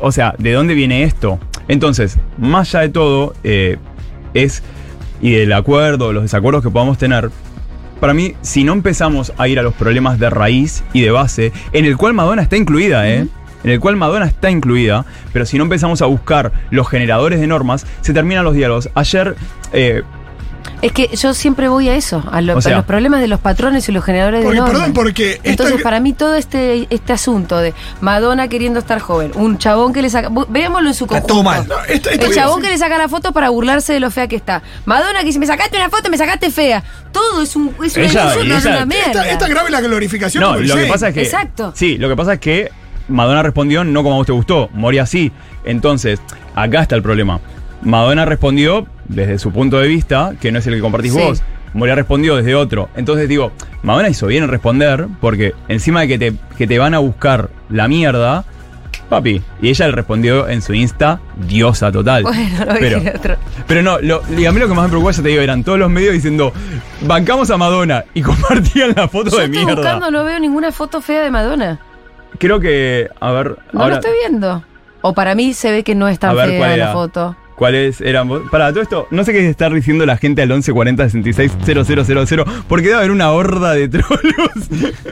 o 0.00 0.12
sea, 0.12 0.34
¿de 0.38 0.52
dónde 0.52 0.74
viene 0.74 1.02
esto? 1.02 1.40
Entonces, 1.68 2.18
más 2.38 2.72
allá 2.74 2.82
de 2.82 2.88
todo, 2.90 3.34
eh, 3.42 3.78
es, 4.32 4.62
y 5.20 5.32
del 5.32 5.52
acuerdo, 5.52 6.12
los 6.12 6.22
desacuerdos 6.22 6.62
que 6.62 6.70
podamos 6.70 6.98
tener, 6.98 7.30
para 8.00 8.14
mí, 8.14 8.34
si 8.40 8.64
no 8.64 8.72
empezamos 8.72 9.32
a 9.36 9.46
ir 9.46 9.58
a 9.58 9.62
los 9.62 9.74
problemas 9.74 10.18
de 10.18 10.30
raíz 10.30 10.82
y 10.92 11.02
de 11.02 11.10
base, 11.10 11.52
en 11.72 11.84
el 11.84 11.96
cual 11.96 12.14
Madonna 12.14 12.42
está 12.42 12.56
incluida, 12.56 13.08
¿eh? 13.08 13.26
En 13.62 13.70
el 13.70 13.78
cual 13.78 13.96
Madonna 13.96 14.26
está 14.26 14.50
incluida, 14.50 15.04
pero 15.32 15.44
si 15.44 15.58
no 15.58 15.64
empezamos 15.64 16.00
a 16.00 16.06
buscar 16.06 16.50
los 16.70 16.88
generadores 16.88 17.40
de 17.40 17.46
normas, 17.46 17.86
se 18.00 18.14
terminan 18.14 18.44
los 18.44 18.54
diálogos. 18.54 18.88
Ayer, 18.94 19.36
eh, 19.74 20.02
Es 20.82 20.92
que 20.92 21.14
yo 21.14 21.34
siempre 21.34 21.68
voy 21.68 21.88
a 21.90 21.94
eso, 21.94 22.24
a, 22.32 22.40
lo- 22.40 22.56
O 22.56 22.60
sea- 22.62 22.72
a 22.72 22.76
los 22.78 22.86
problemas 22.86 23.20
de 23.20 23.28
los 23.28 23.38
patrones 23.38 23.86
y 23.88 23.92
los 23.92 24.02
generadores 24.02 24.42
Porque, 24.42 24.54
de 24.54 24.60
normas. 24.60 24.78
perdón, 24.78 24.94
porque 24.94 25.30
esta- 25.34 25.50
Entonces, 25.50 25.82
para 25.82 26.00
mí 26.00 26.14
todo 26.14 26.34
este, 26.36 26.86
este 26.88 27.12
asunto 27.12 27.58
de 27.58 27.74
Madonna 28.00 28.48
queriendo 28.48 28.78
estar 28.78 28.98
joven, 28.98 29.30
un 29.34 29.58
chabón 29.58 29.92
que 29.92 30.00
le 30.00 30.08
saca... 30.08 30.30
Veámoslo 30.48 30.88
en 30.88 30.94
su 30.94 31.04
Está 31.04 31.20
conjunto. 31.20 31.34
todo 31.34 31.42
mal. 31.42 31.68
No, 31.68 31.74
esto- 31.86 32.08
esto 32.08 32.26
El 32.26 32.34
chabón 32.34 32.62
que 32.62 32.68
le 32.70 32.78
saca 32.78 32.96
la 32.96 33.08
foto 33.08 33.32
para 33.32 33.50
burlarse 33.50 33.92
de 33.92 34.00
lo 34.00 34.10
fea 34.10 34.26
que 34.26 34.36
está. 34.36 34.62
Madonna 34.86 35.20
que 35.20 35.26
dice, 35.26 35.38
me 35.38 35.46
sacaste 35.46 35.76
una 35.76 35.90
foto, 35.90 36.08
me 36.08 36.16
sacaste 36.16 36.50
fea. 36.50 36.82
Todo 37.12 37.42
es, 37.42 37.54
un, 37.56 37.74
es, 37.84 37.96
una- 37.96 38.06
Ella- 38.06 38.30
es 38.30 38.36
una, 38.36 38.44
y 38.44 38.58
ella- 38.58 38.70
una 38.76 38.86
mierda. 38.86 39.06
Esta, 39.10 39.30
esta 39.30 39.48
grave 39.48 39.70
la 39.70 39.80
glorificación 39.82 40.42
no, 40.42 40.56
lo 40.56 40.76
que 40.76 40.86
pasa 40.86 41.08
es 41.08 41.14
que. 41.14 41.22
Exacto. 41.22 41.72
Sí, 41.76 41.98
lo 41.98 42.08
que 42.08 42.16
pasa 42.16 42.32
es 42.34 42.40
que 42.40 42.70
Madonna 43.08 43.42
respondió 43.42 43.84
no 43.84 44.02
como 44.02 44.14
a 44.14 44.18
vos 44.18 44.26
te 44.26 44.32
gustó, 44.32 44.70
moría 44.72 45.02
así. 45.02 45.30
Entonces, 45.64 46.20
acá 46.54 46.80
está 46.80 46.94
el 46.96 47.02
problema. 47.02 47.38
Madonna 47.82 48.24
respondió 48.24 48.86
desde 49.10 49.38
su 49.38 49.52
punto 49.52 49.78
de 49.78 49.88
vista, 49.88 50.32
que 50.40 50.50
no 50.52 50.58
es 50.58 50.66
el 50.66 50.74
que 50.74 50.80
compartís 50.80 51.12
Sí. 51.12 51.18
vos. 51.20 51.42
Moria 51.72 51.94
respondió 51.94 52.34
desde 52.36 52.54
otro. 52.54 52.88
Entonces 52.96 53.28
digo, 53.28 53.52
Madonna 53.82 54.08
hizo 54.08 54.26
bien 54.26 54.42
en 54.44 54.50
responder, 54.50 55.06
porque 55.20 55.54
encima 55.68 56.00
de 56.00 56.08
que 56.08 56.18
te, 56.18 56.32
que 56.58 56.66
te 56.66 56.78
van 56.78 56.94
a 56.94 56.98
buscar 56.98 57.48
la 57.68 57.86
mierda, 57.86 58.44
papi. 59.08 59.40
Y 59.62 59.68
ella 59.68 59.86
le 59.86 59.92
respondió 59.92 60.48
en 60.48 60.62
su 60.62 60.74
Insta, 60.74 61.20
diosa 61.36 61.92
total. 61.92 62.24
Bueno, 62.24 62.64
lo 62.64 62.74
pero, 62.74 62.98
otro. 63.14 63.36
pero 63.68 63.82
no, 63.82 64.00
lo, 64.00 64.20
y 64.36 64.46
a 64.46 64.52
mí 64.52 64.58
lo 64.58 64.66
que 64.66 64.74
más 64.74 64.84
me 64.84 64.88
preocupa, 64.90 65.12
ya 65.12 65.22
te 65.22 65.28
digo, 65.28 65.42
eran 65.42 65.62
todos 65.62 65.78
los 65.78 65.90
medios 65.90 66.12
diciendo, 66.12 66.52
bancamos 67.02 67.50
a 67.52 67.56
Madonna 67.56 68.04
y 68.14 68.22
compartían 68.22 68.92
la 68.96 69.06
foto 69.08 69.30
Yo 69.30 69.38
de 69.38 69.44
estoy 69.44 69.64
mierda. 69.64 69.74
buscando, 69.80 70.10
no 70.10 70.24
veo 70.24 70.40
ninguna 70.40 70.72
foto 70.72 71.00
fea 71.00 71.22
de 71.22 71.30
Madonna. 71.30 71.78
Creo 72.38 72.58
que, 72.58 73.08
a 73.20 73.30
ver, 73.32 73.56
No 73.72 73.82
ahora, 73.82 73.96
lo 73.96 74.00
estoy 74.00 74.12
viendo. 74.28 74.64
O 75.02 75.14
para 75.14 75.34
mí 75.36 75.54
se 75.54 75.70
ve 75.70 75.82
que 75.84 75.94
no 75.94 76.08
es 76.08 76.18
tan 76.18 76.30
A 76.30 76.34
ver, 76.34 76.58
¿cuál 76.58 76.74
fea 76.74 76.76
la 76.86 76.92
foto. 76.92 77.36
¿Cuáles 77.60 78.00
eran? 78.00 78.26
vos? 78.26 78.42
Para 78.50 78.70
todo 78.72 78.80
esto, 78.82 79.06
no 79.10 79.22
sé 79.22 79.32
qué 79.34 79.46
estar 79.48 79.70
diciendo 79.72 80.06
la 80.06 80.16
gente 80.16 80.40
al 80.40 80.48
1140 80.48 81.04
66 81.10 81.52
000, 82.26 82.44
porque 82.66 82.86
debe 82.86 82.96
haber 82.98 83.10
una 83.10 83.30
horda 83.32 83.74
de 83.74 83.86
trolos. 83.90 84.10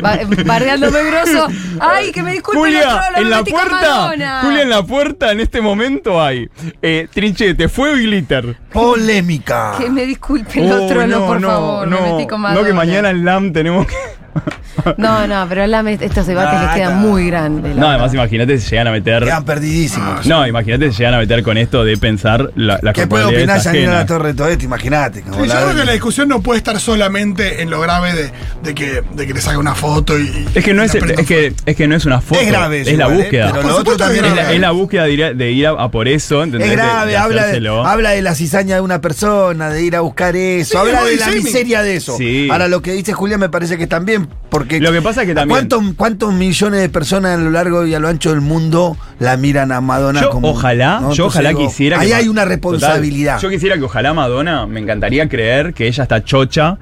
Ba- 0.01 0.19
Bardeándome 0.47 1.05
grosso. 1.05 1.47
Ay, 1.81 2.11
que 2.11 2.23
me 2.23 2.33
disculpen 2.33 2.63
los 2.73 2.83
Julia, 2.83 3.01
trolos, 3.13 3.21
en 3.21 3.31
la 3.31 3.45
puerta, 3.45 3.71
Madonna. 3.71 4.41
Julia, 4.43 4.63
en 4.63 4.71
la 4.71 4.83
puerta 4.83 5.31
en 5.33 5.41
este 5.41 5.61
momento 5.61 6.23
hay 6.23 6.49
eh, 6.81 7.07
trinchete, 7.13 7.69
fuego 7.69 7.97
y 7.99 8.07
glitter. 8.07 8.57
Polémica. 8.73 9.75
Que 9.79 9.91
me 9.91 10.07
disculpen 10.07 10.69
los 10.71 10.81
Oh, 10.83 10.87
trolos, 10.89 11.09
no, 11.21 11.27
por 11.27 11.41
no, 11.41 11.49
favor. 11.49 11.89
no, 11.89 12.01
me 12.01 12.13
metí 12.13 12.27
con 12.27 12.41
no 12.43 12.65
que 12.65 12.73
mañana 12.73 13.11
en 13.11 13.25
LAM 13.27 13.53
tenemos 13.53 13.87
que... 13.87 13.95
No, 14.97 15.27
no, 15.27 15.45
pero 15.49 15.67
la 15.67 15.81
estos 15.91 16.27
debates 16.27 16.55
No, 16.61 16.67
les 16.67 16.75
quedan 16.77 17.03
no. 17.03 17.09
muy 17.09 17.27
grandes. 17.27 17.75
la 17.75 17.81
No, 17.81 17.89
además 17.89 18.15
imagínate 18.15 18.59
si 18.59 18.71
llegan 18.71 18.87
a 18.87 18.91
meter... 18.93 19.25
Quedan 19.25 19.45
perdidísimos. 19.45 20.25
No, 20.27 20.47
imagínate 20.47 20.93
si 20.93 20.99
llegan 20.99 21.15
a 21.15 21.19
meter 21.19 21.43
con 21.43 21.59
esto 21.59 21.83
de 21.85 21.97
pensar 21.97 22.51
la, 22.55 22.79
las 22.83 22.95
¿Qué 22.95 23.07
puede 23.09 23.25
opinar 23.25 23.61
Janina 23.61 23.93
La. 23.93 24.07
Torre 24.07 24.31
esto? 24.31 24.49
Imagínate. 24.53 25.21
Sí, 25.23 25.25
yo 25.37 25.45
la- 25.47 25.55
creo 25.63 25.75
que 25.77 25.85
la 25.85 25.93
discusión 25.93 26.29
no 26.29 26.41
puede 26.41 26.59
estar 26.59 26.79
solamente 26.79 27.61
en 27.63 27.71
lo 27.71 27.81
grave 27.81 28.13
de, 28.15 28.31
de 28.63 28.75
que, 28.75 29.03
de 29.13 29.27
que 29.27 29.35
le 29.35 29.41
saque 29.41 29.57
una 29.57 29.75
foto 29.75 30.19
y. 30.19 30.47
Es 30.55 30.65
que 30.65 30.73
no 30.75 30.83
es, 30.83 30.95
la 30.95 31.07
es 31.15 31.27
que 31.27 31.53
es 31.67 31.77
que 31.77 31.89
no 31.89 31.97
es 31.97 32.05
una 32.07 32.21
foto, 32.21 32.41
Es 32.41 32.47
grave 32.49 32.81
eso 32.83 32.91
es 32.91 32.99
la 32.99 33.09
¿eh? 33.09 33.17
búsqueda. 33.17 33.47
Pero 33.51 33.63
Por 33.63 33.71
lo 33.71 33.77
otro 33.79 33.93
supuesto 33.93 34.05
también 34.05 34.23
que 34.25 34.31
es, 34.31 34.37
la, 34.37 34.43
grave. 34.43 34.55
es 34.57 34.61
la 34.61 34.71
búsqueda 34.71 35.05
de 35.05 35.13
ir 35.13 35.25
a, 35.25 35.33
de 35.35 35.51
ir 35.51 35.67
a- 35.67 35.71
a 35.71 35.91
por 35.91 36.07
eso, 36.09 36.43
¿entendés? 36.43 36.71
Es 36.71 36.77
grave, 36.77 37.11
de 37.13 37.17
habla, 37.17 37.43
de, 37.43 37.49
hacérselo. 37.49 37.87
habla 37.87 38.11
de 38.11 38.23
la 38.23 38.35
cizaña 38.35 38.77
de 38.77 38.81
una 38.81 39.01
persona, 39.01 39.71
de 39.71 39.83
ir 39.83 39.97
a 39.97 40.01
buscar 40.01 40.37
eso, 40.37 40.71
Sí, 40.73 40.77
habla 40.77 41.03
de 41.05 41.17
la 41.17 41.27
shaming. 41.27 41.45
miseria 41.45 41.83
de 41.83 41.97
eso. 41.97 42.17
Sí. 42.17 42.49
Ahora 42.51 42.69
lo 42.69 42.81
que 42.83 42.93
dice 42.93 43.13
Julia 43.13 43.39
me 43.39 43.49
parece 43.49 43.77
que 43.79 43.87
también, 43.87 44.18
porque 44.51 44.81
Lo 44.81 44.93
que 44.93 45.03
pasa 45.03 45.23
es 45.23 45.29
que 45.29 45.35
también- 45.35 45.69
¿cuántos, 45.69 45.95
cuántos 45.97 46.33
millones 46.35 46.81
de 46.81 46.89
personas 46.89 47.39
a 47.39 47.43
lo 47.43 47.51
largo 47.51 47.87
y 47.87 47.95
a 47.95 47.99
lo 48.01 48.09
ancho 48.09 48.31
del 48.31 48.41
mundo 48.41 48.97
la 49.19 49.37
miran 49.37 49.73
a 49.73 49.81
Madonna 49.81 50.21
Yo 50.23 50.31
como 50.31 50.51
ojalá, 50.51 50.95
¿no? 51.01 51.13
yo 51.13 51.25
Entonces 51.25 51.27
ojalá 51.27 51.49
digo, 51.51 51.61
quisiera 51.67 52.01
Ahí 52.01 52.09
que 52.09 52.15
hay 52.15 52.29
una 52.29 52.43
Total, 52.43 52.49
responsabilidad. 52.49 53.39
yo 53.41 53.51
quisiera 53.51 53.77
que 53.77 53.85
ojalá 53.85 54.15
Madonna, 54.15 54.67
me 54.67 54.81
encantaría 54.81 55.29
creer 55.29 55.75
que 55.75 55.87
ella 55.87 56.03
está 56.05 56.25
chocha 56.25 56.79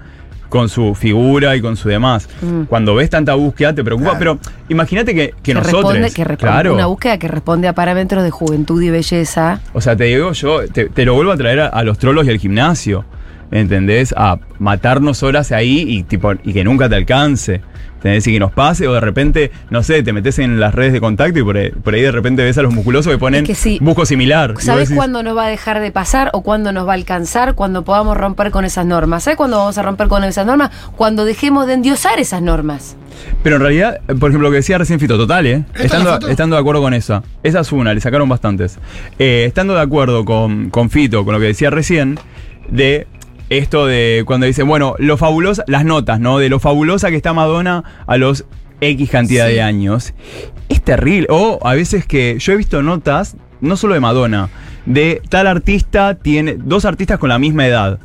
con 0.49 0.69
su 0.69 0.95
figura 0.95 1.57
y 1.57 1.61
con 1.61 1.77
su 1.77 1.89
demás. 1.89 2.29
Cuando 2.69 2.95
ves 2.95 3.11
tanta 3.11 3.35
búsqueda 3.35 3.75
te 3.75 3.83
preocupa, 3.83 4.11
Claro. 4.17 4.39
pero 4.39 4.53
imagínate 4.69 5.13
que, 5.13 5.31
que 5.31 5.35
Que 5.43 5.55
nosotros, 5.55 5.83
responde, 5.95 6.11
que 6.13 6.25
responde- 6.25 6.37
claro, 6.39 6.75
una 6.75 6.87
búsqueda 6.87 7.19
que 7.19 7.27
responde 7.27 7.67
a 7.67 7.73
parámetros 7.75 8.23
de 8.23 8.31
juventud 8.31 8.81
y 8.81 8.91
belleza. 8.91 9.61
o 9.73 9.81
sea, 9.81 9.97
te 9.97 10.05
digo 10.05 10.31
yo, 10.33 10.61
te, 10.69 10.89
te 10.89 11.05
lo 11.05 11.15
vuelvo 11.15 11.33
a 11.33 11.37
traer 11.37 11.61
a, 11.61 11.67
a 11.67 11.83
los 11.83 11.99
trolos 11.99 12.25
y 12.27 12.31
al 12.31 12.39
gimnasio. 12.39 13.05
¿Entendés? 13.51 14.15
A 14.17 14.39
matarnos 14.59 15.23
horas 15.23 15.53
ahí 15.53 15.85
y, 15.87 16.03
tipo, 16.03 16.33
y 16.45 16.53
que 16.53 16.65
nunca 16.65 16.89
te 16.89 16.97
alcance. 16.97 17.61
¿Entendés? 17.97 18.27
Y 18.27 18.33
que 18.33 18.41
nos 18.41 18.53
pase, 18.53 18.87
o 18.87 18.93
de 18.93 19.01
repente, 19.01 19.51
no 19.71 19.83
sé, 19.83 20.03
te 20.03 20.13
metes 20.13 20.39
en 20.39 20.61
las 20.61 20.75
redes 20.75 20.93
de 20.93 21.01
contacto 21.01 21.39
y 21.39 21.43
por 21.43 21.57
ahí, 21.57 21.71
por 21.71 21.95
ahí 21.95 22.03
de 22.03 22.13
repente 22.13 22.45
ves 22.45 22.57
a 22.59 22.63
los 22.63 22.73
musculosos 22.73 23.11
que 23.11 23.19
ponen 23.19 23.45
Es 23.45 23.49
que 23.49 23.55
sí. 23.55 23.79
busco 23.81 24.05
similar. 24.05 24.55
¿Sabes 24.59 24.89
decís, 24.91 24.97
cuándo 24.97 25.23
nos 25.23 25.37
va 25.37 25.47
a 25.47 25.49
dejar 25.49 25.81
de 25.81 25.91
pasar 25.91 26.31
o 26.35 26.43
cuándo 26.43 26.73
nos 26.73 26.87
va 26.87 26.93
a 26.93 26.95
alcanzar? 26.95 27.55
Cuando 27.55 27.85
podamos 27.85 28.17
romper 28.17 28.51
con 28.51 28.65
esas 28.65 28.85
normas. 28.87 29.25
¿Sabes 29.25 29.39
cuándo 29.39 29.57
vamos 29.57 29.79
a 29.79 29.83
romper 29.83 30.09
con 30.09 30.23
esas 30.25 30.47
normas? 30.47 30.71
Cuando 30.95 31.25
dejemos 31.25 31.67
de 31.67 31.73
endiosar 31.73 32.21
esas 32.21 32.43
normas. 32.43 32.97
Pero 33.43 33.57
en 33.57 33.63
realidad, 33.63 34.01
por 34.21 34.31
ejemplo, 34.31 34.49
lo 34.49 34.51
que 34.51 34.57
decía 34.57 34.77
recién 34.77 35.01
Fito, 35.01 35.17
total, 35.17 35.47
¿eh? 35.47 35.65
¿Esta 35.75 35.85
es 35.85 35.93
la 35.93 35.99
Estando, 35.99 36.29
estando 36.29 36.57
de 36.57 36.61
acuerdo 36.61 36.83
con 36.83 36.95
esa. 36.95 37.23
Esa 37.43 37.61
es 37.61 37.73
una, 37.73 37.95
le 37.95 38.01
sacaron 38.01 38.29
bastantes. 38.29 38.79
Eh, 39.19 39.45
estando 39.47 39.75
de 39.75 39.81
acuerdo 39.81 40.25
con, 40.25 40.69
con 40.71 40.91
Fito, 40.91 41.25
con 41.25 41.35
lo 41.35 41.41
que 41.41 41.47
decía 41.47 41.71
recién, 41.71 42.19
de 42.69 43.07
esto 43.51 43.87
de 43.87 44.25
cuando 44.27 44.47
dicen, 44.47 44.67
bueno, 44.67 44.95
lo 44.99 45.17
fabulosa, 45.17 45.65
las 45.67 45.85
notas, 45.85 46.21
¿no? 46.21 46.39
De 46.39 46.49
lo 46.49 46.59
fabulosa 46.61 47.11
que 47.11 47.17
está 47.17 47.33
Madonna 47.33 47.85
a 48.07 48.17
los 48.17 48.45
X 48.81 49.11
cantidad 49.11 49.47
Sí. 49.49 49.55
de 49.55 49.63
años. 49.63 50.15
Es 50.69 50.83
terrible. 50.83 51.27
O 51.31 51.59
a 51.63 51.75
veces 51.75 52.07
que 52.07 52.37
yo 52.39 52.53
he 52.53 52.57
visto 52.57 52.83
notas, 52.83 53.37
no 53.61 53.77
solo 53.77 53.95
de 53.95 54.01
Madonna, 54.01 54.49
de 54.85 55.23
tal 55.29 55.47
artista 55.47 56.15
tiene 56.17 56.57
dos 56.59 56.85
artistas 56.85 57.19
con 57.19 57.29
la 57.29 57.39
misma 57.39 57.67
edad. 57.67 57.99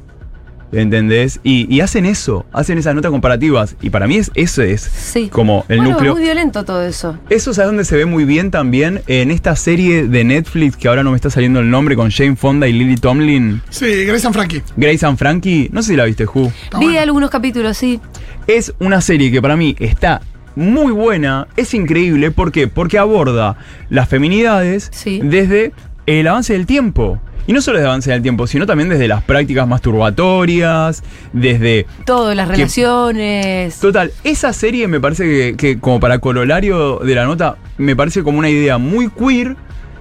¿Entendés? 0.71 1.39
Y, 1.43 1.73
y 1.73 1.81
hacen 1.81 2.05
eso, 2.05 2.45
hacen 2.53 2.77
esas 2.77 2.95
notas 2.95 3.11
comparativas. 3.11 3.75
Y 3.81 3.89
para 3.89 4.07
mí 4.07 4.15
es, 4.17 4.31
eso 4.35 4.61
es 4.61 4.81
Sí. 4.81 5.27
como 5.29 5.65
el 5.67 5.77
bueno, 5.79 5.91
núcleo. 5.93 6.11
es 6.13 6.17
muy 6.17 6.23
violento 6.25 6.63
todo 6.63 6.85
eso. 6.85 7.17
Eso 7.29 7.51
es 7.51 7.59
a 7.59 7.65
donde 7.65 7.83
se 7.85 7.97
ve 7.97 8.05
muy 8.05 8.23
bien 8.25 8.51
también 8.51 9.01
en 9.07 9.31
esta 9.31 9.55
serie 9.55 10.07
de 10.07 10.23
Netflix 10.23 10.77
que 10.77 10.87
ahora 10.87 11.03
no 11.03 11.11
me 11.11 11.15
está 11.17 11.29
saliendo 11.29 11.59
el 11.59 11.69
nombre 11.69 11.95
con 11.95 12.09
Jane 12.09 12.35
Fonda 12.35 12.67
y 12.67 12.73
Lily 12.73 12.95
Tomlin. 12.97 13.61
Sí, 13.69 14.05
Grace 14.05 14.25
and 14.27 14.33
Frankie. 14.35 14.61
Grace 14.77 15.05
and 15.05 15.17
Frankie, 15.17 15.69
no 15.73 15.81
sé 15.81 15.89
si 15.91 15.95
la 15.97 16.05
viste, 16.05 16.25
Ju. 16.25 16.43
Vi 16.79 16.85
bueno. 16.85 16.99
algunos 16.99 17.29
capítulos, 17.29 17.77
sí. 17.77 17.99
Es 18.47 18.73
una 18.79 19.01
serie 19.01 19.31
que 19.31 19.41
para 19.41 19.55
mí 19.57 19.75
está 19.79 20.21
muy 20.55 20.91
buena, 20.91 21.47
es 21.55 21.73
increíble. 21.73 22.31
¿Por 22.31 22.51
qué? 22.51 22.67
Porque 22.67 22.97
aborda 22.97 23.55
las 23.89 24.09
feminidades 24.09 24.89
Sí. 24.91 25.21
desde 25.23 25.71
el 26.05 26.27
avance 26.27 26.53
del 26.53 26.65
tiempo. 26.65 27.19
Y 27.47 27.53
no 27.53 27.61
solo 27.61 27.77
desde 27.77 27.85
el 27.85 27.89
avance 27.89 28.11
del 28.11 28.21
tiempo, 28.21 28.45
sino 28.45 28.67
también 28.67 28.87
desde 28.89 29.07
las 29.07 29.23
prácticas 29.23 29.67
masturbatorias, 29.67 31.03
desde 31.33 31.85
Todo, 32.05 32.33
las 32.35 32.47
Que- 32.47 32.55
relaciones. 32.55 33.79
Total, 33.79 34.11
esa 34.23 34.53
serie 34.53 34.87
me 34.87 34.99
parece 34.99 35.23
que, 35.25 35.55
que 35.57 35.79
como 35.79 35.99
para 35.99 36.19
corolario 36.19 36.97
de 36.99 37.15
la 37.15 37.25
nota, 37.25 37.55
me 37.77 37.95
parece 37.95 38.23
como 38.23 38.37
una 38.39 38.49
idea 38.49 38.77
muy 38.77 39.09
queer 39.09 39.55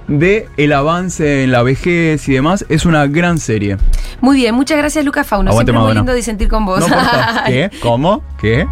de 0.07 0.49
el 0.57 0.73
avance 0.73 1.45
en 1.45 1.53
la 1.53 1.63
vejez 1.63 2.29
y 2.29 2.33
demás. 2.33 2.67
Es 2.69 2.85
una 2.85 3.07
gran 3.07 3.39
serie. 3.39 3.79
Muy 4.21 4.37
bien, 4.37 4.55
muchas 4.55 4.77
gracias 4.77 5.05
Lucas 5.05 5.27
Fauno. 5.27 5.51
Aguante, 5.51 5.71
Siempre 5.71 5.79
muy 5.79 5.83
Madonna. 5.95 6.01
lindo 6.01 6.15
disentir 6.15 6.49
con 6.49 6.67
vos. 6.67 6.81
No. 6.81 6.97
¿Qué? 7.47 7.71
¿Cómo? 7.81 8.23
¿Qué? 8.41 8.67